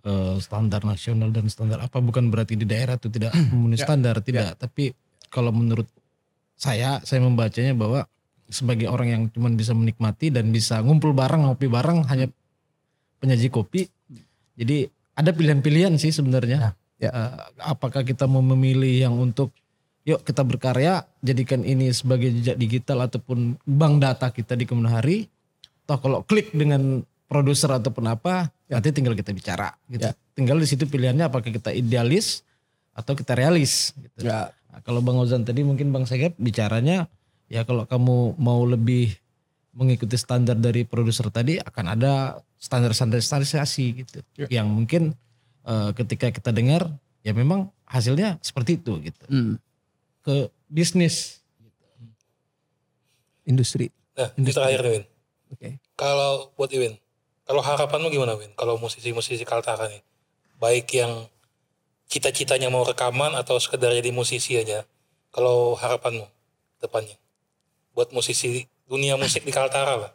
[0.01, 4.57] eh, standar nasional dan standar apa bukan berarti di daerah itu tidak memenuhi standar tidak,
[4.57, 4.89] tapi
[5.29, 5.85] kalau menurut
[6.57, 8.01] saya saya membacanya bahwa
[8.49, 12.33] sebagai orang yang cuma bisa menikmati dan bisa ngumpul bareng ngopi bareng hanya
[13.21, 13.85] penyaji kopi,
[14.57, 16.73] jadi ada pilihan-pilihan sih sebenarnya.
[16.97, 17.09] Ya.
[17.13, 19.53] Eh, apakah kita mau memilih yang untuk
[20.01, 25.29] yuk kita berkarya jadikan ini sebagai jejak digital ataupun bank data kita di kemudian hari
[25.85, 30.17] toh kalau klik dengan produser ataupun apa nanti tinggal kita bicara gitu Ya.
[30.33, 32.41] tinggal di situ pilihannya apakah kita idealis
[32.91, 34.25] atau kita realis gitu.
[34.25, 34.51] Ya.
[34.67, 37.07] Nah, kalau Bang Ozan tadi mungkin Bang Segep bicaranya
[37.47, 39.15] ya kalau kamu mau lebih
[39.71, 42.13] mengikuti standar dari produser tadi akan ada
[42.59, 44.17] standar-standar standarisasi gitu
[44.47, 45.15] yang mungkin
[45.63, 46.87] eh, ketika kita dengar
[47.21, 49.55] ya memang hasilnya seperti itu gitu Hmm.
[50.21, 51.41] Ke bisnis
[53.41, 53.89] Industri.
[54.15, 55.03] Nah, ini terakhir Win.
[55.51, 55.81] Oke.
[55.97, 56.95] Kalau buat Iwin,
[57.43, 58.53] kalau harapanmu gimana Win?
[58.53, 60.05] Kalau musisi-musisi Kaltara nih,
[60.61, 61.27] baik yang
[62.05, 64.85] cita-citanya mau rekaman atau sekedar jadi musisi aja.
[65.33, 66.27] Kalau harapanmu
[66.83, 67.17] depannya,
[67.97, 70.11] buat musisi dunia musik di Kaltara lah.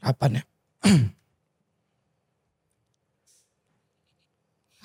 [0.00, 0.42] Harapan ya.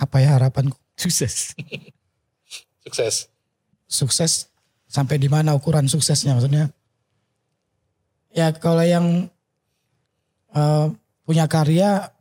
[0.04, 0.78] Apa ya harapanku?
[1.02, 1.54] Sukses.
[2.86, 3.30] Sukses.
[3.86, 4.32] Sukses
[4.90, 6.74] sampai di mana ukuran suksesnya maksudnya?
[8.32, 9.28] Ya kalau yang
[10.56, 10.86] eh,
[11.28, 12.12] punya karya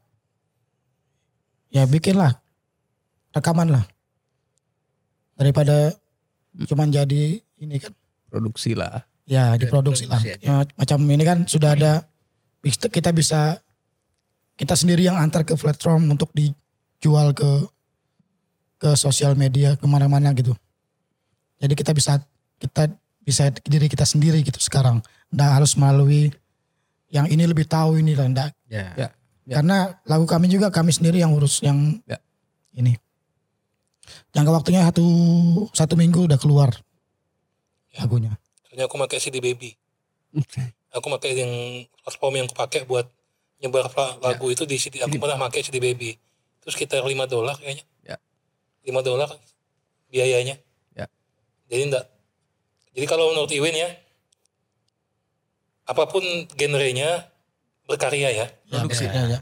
[1.70, 2.34] ya bikinlah
[3.30, 3.84] rekaman lah
[5.38, 5.94] daripada
[6.66, 7.94] cuman jadi ini kan
[8.30, 9.06] Produksi lah.
[9.26, 12.02] ya diproduksi lah ya, macam ini kan sudah ada
[12.66, 13.58] kita bisa
[14.58, 17.66] kita sendiri yang antar ke platform untuk dijual ke
[18.80, 20.56] ke sosial media ke mana-mana gitu
[21.60, 22.24] jadi kita bisa
[22.56, 22.88] kita
[23.20, 26.32] bisa diri kita sendiri gitu sekarang nggak harus melalui
[27.12, 28.94] yang ini lebih tahu ini lah nggak Ya.
[28.96, 29.08] Ya.
[29.60, 32.16] karena lagu kami juga kami sendiri yang urus yang Ya.
[32.72, 32.96] ini
[34.32, 35.04] jangka waktunya satu
[35.76, 36.70] satu minggu udah keluar
[37.98, 38.34] lagunya
[38.70, 39.74] Soalnya aku pakai CD Baby.
[40.94, 41.50] Aku pakai yang
[42.06, 43.10] platform yang aku pakai buat
[43.58, 43.90] nyebar
[44.22, 45.02] lagu itu di CD.
[45.02, 46.14] Aku pernah pakai CD Baby.
[46.62, 47.82] Itu sekitar 5 dolar kayaknya.
[48.84, 48.90] Ya.
[48.96, 49.30] 5 dolar
[50.08, 50.56] biayanya.
[50.96, 51.06] Ya.
[51.68, 52.04] Jadi enggak.
[52.96, 53.88] Jadi kalau menurut Iwin ya,
[55.86, 56.22] apa pun
[56.58, 57.30] genrenya
[57.86, 59.40] berkarya ya, produksi ya, ya.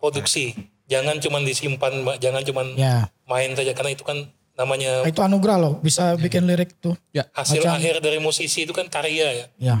[0.00, 0.44] produksi.
[0.90, 2.16] Jangan cuman disimpan, Mbak.
[2.18, 3.08] jangan cuman ya.
[3.28, 4.26] main saja karena itu kan
[4.58, 6.92] namanya itu anugerah loh bisa bikin lirik tuh
[7.32, 9.46] hasil macam- akhir dari musisi itu kan karya ya.
[9.56, 9.76] ya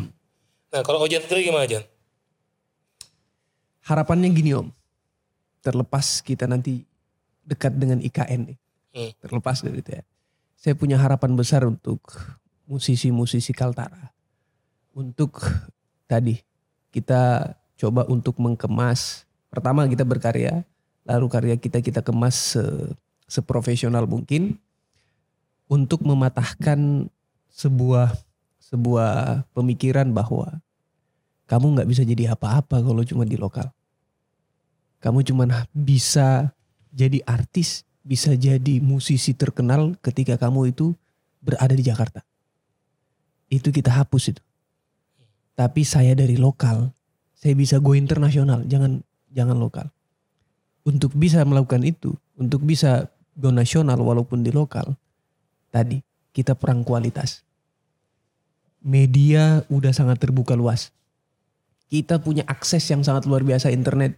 [0.70, 1.82] Nah, kalau Ojan sendiri gimana, Jan?
[3.82, 4.70] Harapannya gini om.
[5.66, 6.86] Terlepas kita nanti
[7.42, 8.58] dekat dengan IKN nih.
[9.22, 10.02] Terlepas dari itu ya.
[10.60, 12.00] Saya punya harapan besar untuk
[12.68, 14.12] musisi-musisi Kaltara.
[14.92, 15.40] Untuk
[16.10, 16.42] tadi
[16.90, 19.24] kita coba untuk mengkemas.
[19.48, 20.66] Pertama kita berkarya.
[21.08, 22.92] Lalu karya kita kita kemas se-
[23.30, 24.58] seprofesional mungkin.
[25.70, 27.06] Untuk mematahkan
[27.50, 28.14] sebuah
[28.58, 30.62] sebuah pemikiran bahwa
[31.50, 33.66] kamu nggak bisa jadi apa-apa kalau cuma di lokal.
[35.02, 36.54] Kamu cuma bisa
[36.94, 40.96] jadi artis, bisa jadi musisi terkenal ketika kamu itu
[41.40, 42.24] berada di Jakarta.
[43.50, 44.42] Itu kita hapus itu.
[45.58, 46.94] Tapi saya dari lokal,
[47.36, 49.92] saya bisa go internasional, jangan jangan lokal.
[50.86, 54.96] Untuk bisa melakukan itu, untuk bisa go nasional walaupun di lokal,
[55.68, 56.00] tadi
[56.32, 57.44] kita perang kualitas.
[58.80, 60.88] Media udah sangat terbuka luas
[61.90, 64.14] kita punya akses yang sangat luar biasa internet.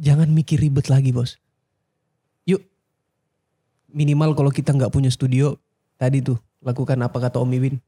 [0.00, 1.36] Jangan mikir ribet lagi bos.
[3.94, 5.54] Minimal kalau kita nggak punya studio
[5.94, 7.78] tadi tuh lakukan apa kata Om Iwin.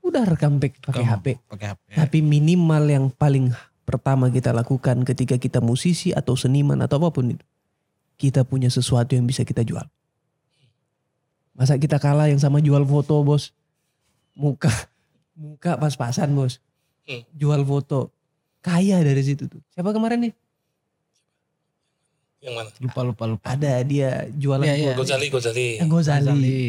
[0.00, 1.02] Udah rekam pakai.
[1.02, 1.26] HP.
[1.50, 1.86] Pakai HP.
[1.98, 3.50] Tapi minimal yang paling
[3.82, 7.44] pertama kita lakukan ketika kita musisi atau seniman atau apa pun itu.
[8.14, 9.82] Kita punya sesuatu yang bisa kita jual.
[11.56, 13.50] Masa kita kalah yang sama jual foto bos.
[14.38, 14.70] Muka
[15.34, 16.62] muka pas-pasan bos.
[17.08, 17.26] Hmm.
[17.34, 18.14] Jual foto.
[18.60, 19.60] Kaya dari situ tuh.
[19.72, 20.32] Siapa kemarin nih?
[22.40, 22.68] Yang mana?
[22.80, 23.46] Lupa lupa lupa.
[23.52, 24.96] Ada dia jualan iya.
[24.96, 25.04] foto.
[25.04, 25.68] Gozali, Gozali.
[25.76, 26.24] Eh, Gozali.
[26.24, 26.64] Azali.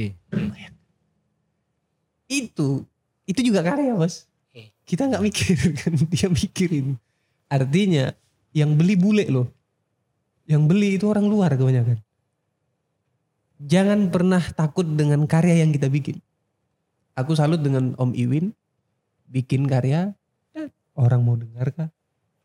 [2.27, 2.83] Itu
[3.23, 4.27] itu juga karya bos.
[4.51, 4.67] Hmm.
[4.83, 6.99] Kita nggak mikir kan dia mikirin.
[7.47, 8.11] Artinya
[8.51, 9.47] yang beli bule loh.
[10.43, 12.03] Yang beli itu orang luar kebanyakan.
[13.61, 16.19] Jangan pernah takut dengan karya yang kita bikin.
[17.15, 18.51] Aku salut dengan Om Iwin
[19.31, 20.11] bikin karya,
[20.57, 20.67] eh,
[20.97, 21.89] orang mau dengar kah?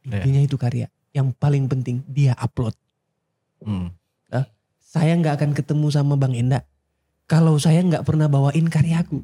[0.07, 0.23] Iya.
[0.23, 0.86] Intinya itu karya.
[1.11, 2.77] Yang paling penting dia upload.
[3.62, 3.89] Hmm.
[4.87, 6.65] Saya nggak akan ketemu sama Bang Enda
[7.28, 9.20] kalau saya nggak pernah bawain karyaku.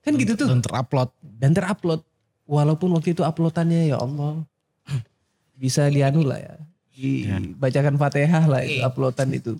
[0.00, 1.10] Kan gitu tuh Dan terupload.
[1.42, 2.06] dan terupload
[2.46, 4.46] walaupun waktu itu uploadannya ya Allah
[5.58, 6.54] bisa dianu lah ya
[6.94, 9.58] dibacakan fatihah lah itu uploadan itu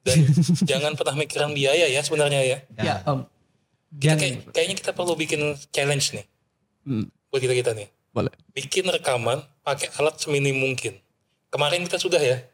[0.00, 0.22] Dan
[0.70, 2.58] jangan pernah mikiran biaya ya sebenarnya ya.
[2.78, 3.26] ya om
[3.94, 6.26] Kita kayak, kayaknya kita perlu bikin challenge nih
[6.84, 7.88] Hmm, buat kita kita nih.
[8.12, 10.94] boleh Bikin rekaman pakai alat seminim mungkin.
[11.48, 12.44] Kemarin kita sudah ya.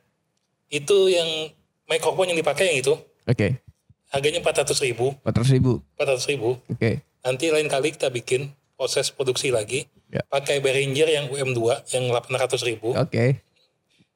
[0.70, 1.50] Itu yang
[1.90, 2.94] mikrofon yang dipakai yang itu
[3.26, 3.48] oke
[4.10, 5.14] harganya 400 ribu.
[5.22, 6.50] empat ratus ribu 400 ribu.
[6.70, 6.90] oke
[7.20, 8.48] Nanti lain kali kita bikin
[8.80, 9.84] proses produksi lagi.
[10.08, 10.24] Ya.
[10.32, 11.60] Pakai Behringer yang UM2
[11.92, 12.94] yang 800 ribu.
[12.94, 13.24] oke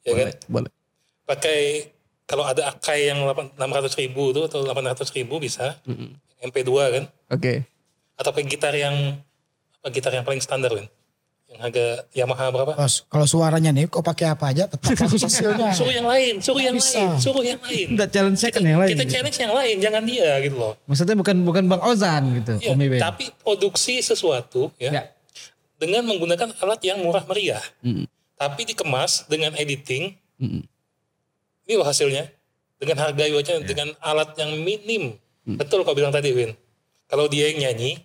[0.05, 0.29] ya kan?
[0.31, 0.71] boleh boleh
[1.25, 1.91] Pakai
[2.25, 5.77] kalau ada Akai yang 800 ribu tuh atau 800 ribu bisa.
[5.85, 6.17] Mm-mm.
[6.45, 7.05] MP2 kan.
[7.35, 7.53] oke
[8.15, 9.19] Atau pakai gitar yang
[9.83, 10.87] apa gitar yang paling standar kan.
[11.55, 12.73] Harga Yamaha berapa?
[12.75, 15.71] Kalau, kalau suaranya nih kok pakai apa aja tetap bagus hasilnya.
[15.71, 16.99] Suruh yang lain, suruh yang Bisa.
[16.99, 17.87] lain, suruh yang lain.
[17.95, 18.91] Enggak challenge second yang lain.
[18.97, 20.73] Kita challenge yang lain, jangan dia gitu loh.
[20.91, 22.53] Maksudnya bukan bukan Bang Ozan gitu.
[22.59, 23.01] Ya, Om Iben.
[23.01, 25.03] tapi produksi sesuatu ya, Ya.
[25.79, 27.63] dengan menggunakan alat yang murah meriah.
[27.81, 28.11] Mm.
[28.35, 30.19] Tapi dikemas dengan editing.
[30.43, 30.63] Mm.
[31.65, 32.29] Ini loh hasilnya.
[32.77, 35.17] Dengan harga aja dengan alat yang minim.
[35.47, 35.57] Mm.
[35.57, 36.53] Betul kau bilang tadi Win.
[37.07, 38.03] Kalau dia yang nyanyi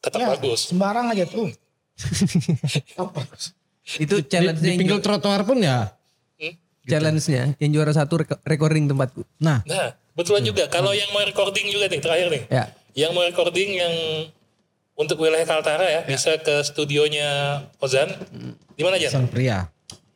[0.00, 0.70] tetap Ya, bagus.
[0.70, 1.50] Sembarang aja tuh.
[3.96, 5.90] Itu Di, challenge-nya di pinggir ju- trotoar pun ya.
[6.84, 9.20] challenge-nya yang juara satu reko- recording tempatku.
[9.36, 10.64] Nah, Nah, betulan juga.
[10.66, 12.42] Kalau yang mau recording juga nih terakhir nih.
[12.46, 12.64] Ya.
[12.96, 13.92] Yang mau recording yang
[14.94, 18.06] untuk wilayah Kaltara ya, bisa ke studionya Ozan.
[18.70, 19.08] Di mana aja?
[19.08, 19.66] sang pria.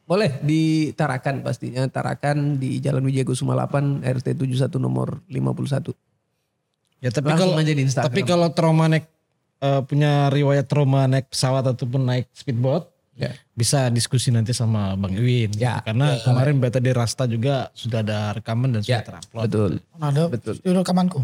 [0.04, 1.84] Boleh di Tarakan pastinya.
[1.86, 5.90] Tarakan di Jalan Wijaya Kusuma 8 RT 71 nomor 51.
[6.98, 8.06] Ya tapi Langsung kalau aja di Instagram.
[8.06, 8.86] tapi kalau trauma
[9.60, 13.36] eh, punya riwayat trauma naik pesawat ataupun naik speedboat, Ya.
[13.52, 15.52] bisa diskusi nanti sama Bang Iwin.
[15.54, 15.84] Ya.
[15.84, 19.44] Karena kemarin beta di Rasta juga sudah ada rekaman dan sudah Ya, terupload.
[19.44, 19.72] Betul.
[19.94, 20.54] Ada Betul.
[20.56, 21.20] studio rekamanku.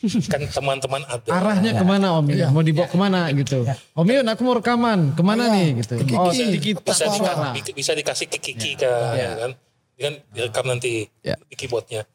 [0.00, 1.28] Kan teman-teman ada.
[1.28, 2.48] Arahnya ke mana Om Iwin?
[2.48, 3.68] Mau dibawa ke mana gitu?
[3.92, 6.00] Om Iwin aku mau rekaman, ke mana nih gitu?
[6.00, 7.52] Ke Oh, kita bisa, suara.
[7.52, 9.50] dika- bisa dikasih ke Kiki kan, ya kan?
[9.92, 11.36] Dia kan direkam nanti Ya.
[11.36, 12.08] di keyboardnya.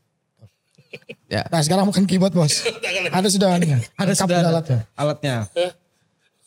[1.26, 1.42] Ya.
[1.48, 2.62] Nah sekarang bukan keyboard bos.
[3.18, 3.82] Ada sudah nih.
[3.94, 4.80] Ada Lengkap sudah ada alatnya.
[4.94, 5.36] alatnya.
[5.54, 5.72] Eh,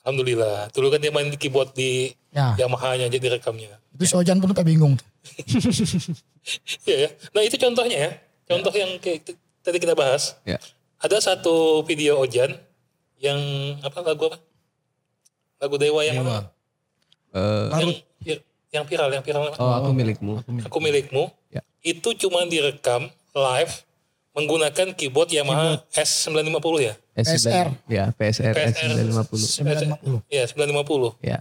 [0.03, 0.70] Alhamdulillah.
[0.70, 2.53] Dulu kan dia main di keyboard di Ya.
[2.59, 3.81] Yamaha-nya aja direkamnya.
[3.91, 4.95] Itu si Ojan pun tak bingung.
[4.95, 5.07] tuh.
[6.85, 7.11] Iya ya.
[7.31, 8.11] Nah itu contohnya ya.
[8.47, 10.37] Contoh yang kayak t- tadi kita bahas.
[10.43, 10.57] Ya.
[10.99, 12.57] Ada satu video Ojan
[13.19, 13.41] yang
[13.81, 14.39] apa lagu apa?
[15.59, 16.49] Lagu Dewa yang mana?
[17.31, 17.91] Eh, Yang,
[18.23, 18.43] ya-
[18.73, 19.43] yang viral, yang viral.
[19.49, 19.57] apa?
[19.57, 20.33] oh aku milikmu.
[20.65, 21.29] Aku milikmu.
[21.49, 21.61] Ya.
[21.81, 23.73] Itu cuma direkam live
[24.39, 26.94] menggunakan keyboard Yamaha S950 ya.
[27.19, 27.66] PSR.
[27.90, 28.90] Ya, PSR, PSR.
[29.10, 29.35] S950.
[29.98, 30.23] 950.
[30.31, 31.19] Ya 950.
[31.27, 31.39] Ya,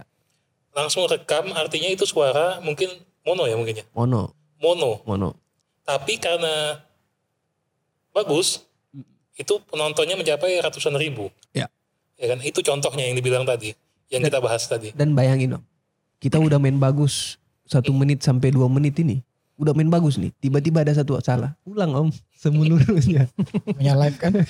[0.74, 2.90] Langsung rekam artinya itu suara mungkin
[3.22, 3.84] mono ya mungkin ya.
[3.94, 4.98] mono, Mono.
[5.06, 5.38] mono.
[5.86, 6.82] Tapi karena
[8.10, 8.66] bagus,
[9.38, 11.30] itu penontonnya mencapai ratusan ribu.
[11.54, 11.70] Ya.
[12.18, 12.42] Ya kan?
[12.42, 13.72] Itu contohnya yang dibilang tadi,
[14.10, 14.90] yang kita bahas tadi.
[14.90, 15.62] Dan bayangin om,
[16.18, 19.22] kita udah main bagus satu menit sampai dua menit ini.
[19.58, 21.58] Udah main bagus nih, tiba-tiba ada satu salah.
[21.66, 22.08] Ulang om,
[22.38, 23.26] semeluruhnya.
[23.74, 24.32] Punya live kan.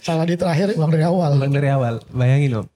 [0.00, 1.36] Salah di terakhir ulang dari awal.
[1.36, 2.66] Ulang dari awal, bayangin om.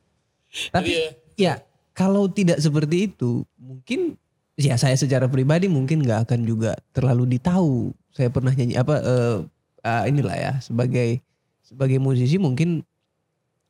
[0.75, 1.63] Tapi Jadi ya,
[1.97, 4.21] kalau tidak seperti itu, mungkin
[4.61, 7.97] ya saya secara pribadi mungkin nggak akan juga terlalu ditahu.
[8.13, 9.37] Saya pernah nyanyi apa eh,
[9.87, 11.25] ah, inilah ya sebagai
[11.65, 12.85] sebagai musisi mungkin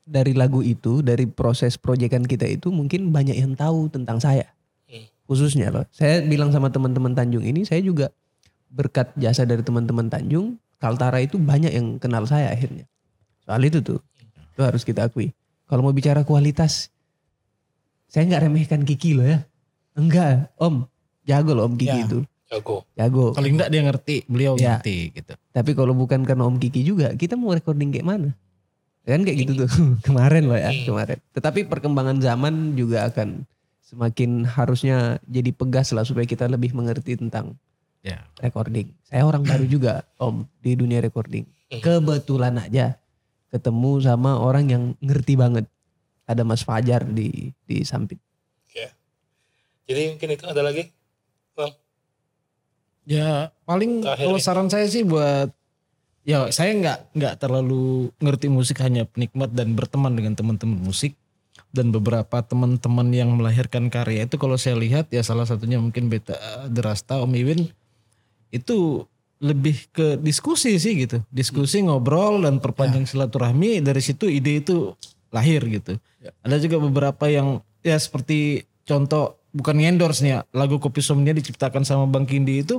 [0.02, 4.50] dari lagu itu, dari proses proyekan kita itu mungkin banyak yang tahu tentang saya.
[5.32, 5.88] Khususnya loh.
[5.88, 8.12] Saya bilang sama teman-teman Tanjung ini saya juga
[8.68, 12.84] berkat jasa dari teman-teman Tanjung, Kaltara itu banyak yang kenal saya akhirnya.
[13.48, 13.96] Soal itu tuh.
[14.52, 15.32] Itu harus kita akui.
[15.64, 16.92] Kalau mau bicara kualitas
[18.12, 19.40] saya nggak remehkan Kiki loh ya.
[19.96, 20.84] Enggak, Om.
[21.24, 22.04] Jago loh Om Kiki Ya.
[22.04, 22.20] itu.
[22.52, 22.84] jago.
[22.92, 23.32] Jago.
[23.32, 24.76] Paling enggak dia ngerti, beliau Ya.
[24.76, 25.32] ngerti gitu.
[25.56, 28.36] Tapi kalau bukan karena Om Kiki juga, kita mau recording kayak mana?
[29.08, 29.68] Kan kayak gitu tuh.
[30.06, 31.16] kemarin loh ya, kemarin.
[31.32, 33.48] Tetapi perkembangan zaman juga akan
[33.92, 37.54] semakin harusnya jadi pegas lah supaya kita lebih mengerti tentang
[38.02, 38.26] Ya.
[38.42, 38.90] recording.
[39.06, 41.46] Saya orang baru juga Om di dunia recording.
[41.70, 42.98] Kebetulan aja
[43.54, 45.70] ketemu sama orang yang ngerti banget.
[46.26, 48.18] Ada Mas Fajar di di samping.
[49.86, 50.88] Jadi mungkin itu ada lagi.
[51.52, 51.72] Bang.
[53.04, 55.50] Ya paling kalau saran saya sih buat
[56.22, 61.18] ya saya nggak nggak terlalu ngerti musik hanya penikmat dan berteman dengan teman-teman musik
[61.72, 66.36] dan beberapa teman-teman yang melahirkan karya itu kalau saya lihat ya salah satunya mungkin Beta
[66.68, 67.72] Derasta Om Iwin
[68.52, 69.08] itu
[69.42, 71.18] lebih ke diskusi sih gitu.
[71.32, 74.94] Diskusi ngobrol dan perpanjang silaturahmi dari situ ide itu
[75.34, 75.98] lahir gitu.
[76.46, 81.82] Ada juga beberapa yang ya seperti contoh bukan endorse nih ya lagu kopi somnia diciptakan
[81.82, 82.78] sama Bang Kindi itu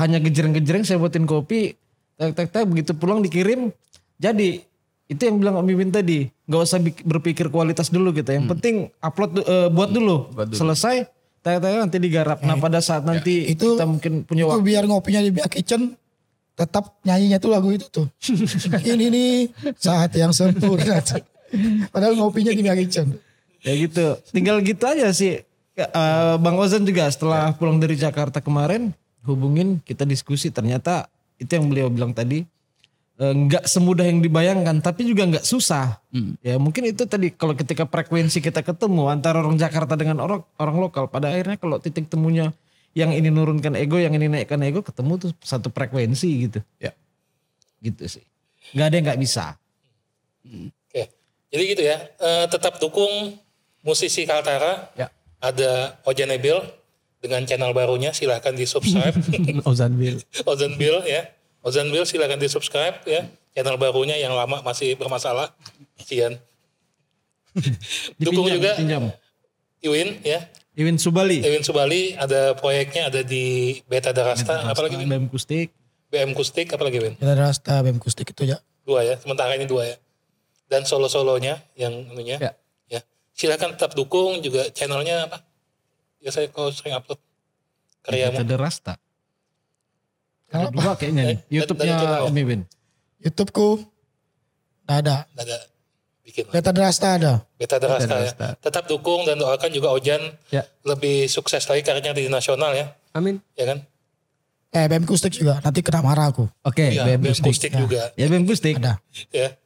[0.00, 1.78] hanya gejreng-gejreng saya buatin kopi
[2.18, 3.70] tek tek tek begitu pulang dikirim
[4.18, 4.62] jadi
[5.08, 9.36] itu yang bilang Om Iwin tadi nggak usah berpikir kualitas dulu gitu yang penting upload
[9.36, 10.32] du- eh, buat dulu.
[10.48, 11.04] Selesai
[11.38, 12.40] tek nanti digarap.
[12.40, 14.64] Nah pada saat nanti Itu- kita mungkin punya Itu waktu.
[14.64, 15.92] biar ngopinya di Bia Kitchen
[16.52, 18.08] tetap nyanyinya tuh lagu itu tuh.
[18.82, 19.30] Ini nih
[19.76, 20.98] saat yang sempurna.
[21.88, 23.12] Padahal ngopinya di Bia Kitchen.
[23.58, 24.16] ya gitu.
[24.32, 25.44] Tinggal gitu aja sih.
[25.72, 28.90] Ya, eh, Bang Ozan juga setelah pulang dari Jakarta kemarin
[29.22, 30.48] hubungin kita diskusi.
[30.48, 31.06] Ternyata
[31.36, 32.42] itu yang beliau bilang tadi
[33.18, 35.98] eh, nggak semudah yang dibayangkan tapi juga nggak susah
[36.40, 40.76] ya mungkin itu tadi kalau ketika frekuensi kita ketemu antara orang Jakarta dengan orang orang
[40.78, 42.54] lokal pada akhirnya kalau titik temunya
[42.96, 46.96] yang ini nurunkan ego yang ini naikkan ego ketemu tuh satu frekuensi gitu Ya.
[47.78, 48.24] gitu sih
[48.72, 49.54] nggak ada yang nggak bisa
[50.88, 51.12] Oke.
[51.48, 51.96] Jadi gitu ya.
[52.16, 53.36] Eh, tetap dukung
[53.84, 54.88] musisi Kaltara.
[54.96, 55.12] Ya.
[55.38, 56.56] Ada Ojan Nabil
[57.20, 59.14] dengan channel barunya silahkan di subscribe.
[59.68, 60.18] Ozan Bill.
[60.48, 61.28] Ozan Bill ya.
[61.68, 63.28] Ozan Bill silahkan di subscribe ya.
[63.52, 65.52] Channel barunya yang lama masih bermasalah.
[66.00, 66.40] Kasihan.
[68.22, 69.12] Dukung juga dipinjam.
[69.84, 70.48] Iwin ya.
[70.78, 71.42] Iwin Subali.
[71.42, 75.10] Iwin Subali ada proyeknya ada di Beta Darasta, apalagi Win?
[75.10, 75.74] BM Kustik.
[76.08, 77.14] BM Kustik, apalagi Win?
[77.18, 78.56] Kita rasta BEM Kustik itu ya.
[78.86, 79.96] Dua ya, sementara ini dua ya.
[80.70, 82.38] Dan solo-solonya yang ininya.
[82.40, 82.52] Ya.
[82.88, 83.00] Ya.
[83.36, 85.44] Silakan tetap dukung juga channelnya apa?
[86.22, 87.20] Ya saya kalau sering upload
[88.06, 88.40] karyamu.
[88.40, 88.94] Ada Rasta.
[90.48, 90.72] Ada Apa?
[90.72, 91.36] dua kayaknya nih.
[91.36, 91.96] Eh, YouTube-nya.
[92.24, 92.60] Om Iwin.
[93.20, 93.84] YouTubeku
[94.84, 95.16] nggak ada.
[95.30, 95.56] Ada
[96.24, 96.44] bikin.
[96.48, 97.32] Beta Rasta ada.
[97.54, 98.32] Beta Darasta ya.
[98.56, 100.64] Tetap dukung dan doakan juga Ojan Ya.
[100.82, 102.96] lebih sukses lagi karirnya di nasional ya.
[103.12, 103.44] Amin.
[103.52, 103.84] Ya kan?
[104.68, 105.60] Eh BEM Kustik juga.
[105.60, 106.44] Nanti kena marah aku.
[106.60, 107.44] Oke, Ya, BM BEM Kustik.
[107.44, 108.12] Kustik juga.
[108.14, 108.76] Ya BM Kustik.
[108.76, 109.00] Ada.
[109.28, 109.56] Ya.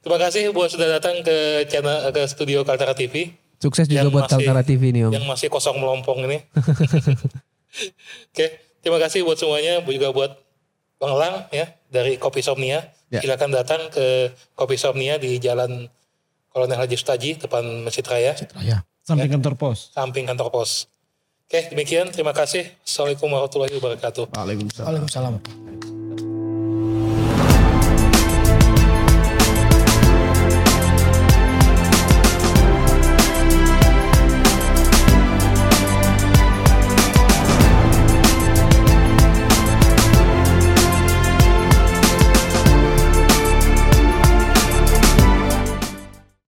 [0.00, 1.36] Terima kasih buat sudah datang ke
[1.66, 5.12] channel ke studio Kaltara TV Sukses juga Yang buat masih- Kaltara TV nih Om.
[5.12, 6.40] yang masih kosong melompong ini.
[8.32, 8.46] Oke,
[8.80, 10.32] terima kasih buat semuanya, juga buat
[11.00, 12.92] Bang Lang ya dari Kopi Somnia.
[13.10, 13.20] Ya.
[13.24, 15.88] Silakan datang ke Kopi Somnia di Jalan
[16.50, 18.82] Kolonel Haji Sutaji depan Masjid Raya, Ya.
[19.02, 19.90] Samping kantor pos.
[19.90, 20.86] samping kantor pos.
[21.50, 22.14] Oke, demikian.
[22.14, 22.62] Terima kasih.
[22.86, 24.30] Assalamualaikum warahmatullahi wabarakatuh.
[24.38, 24.86] Waalaikumsalam.
[24.86, 25.98] Waalaikumsalam.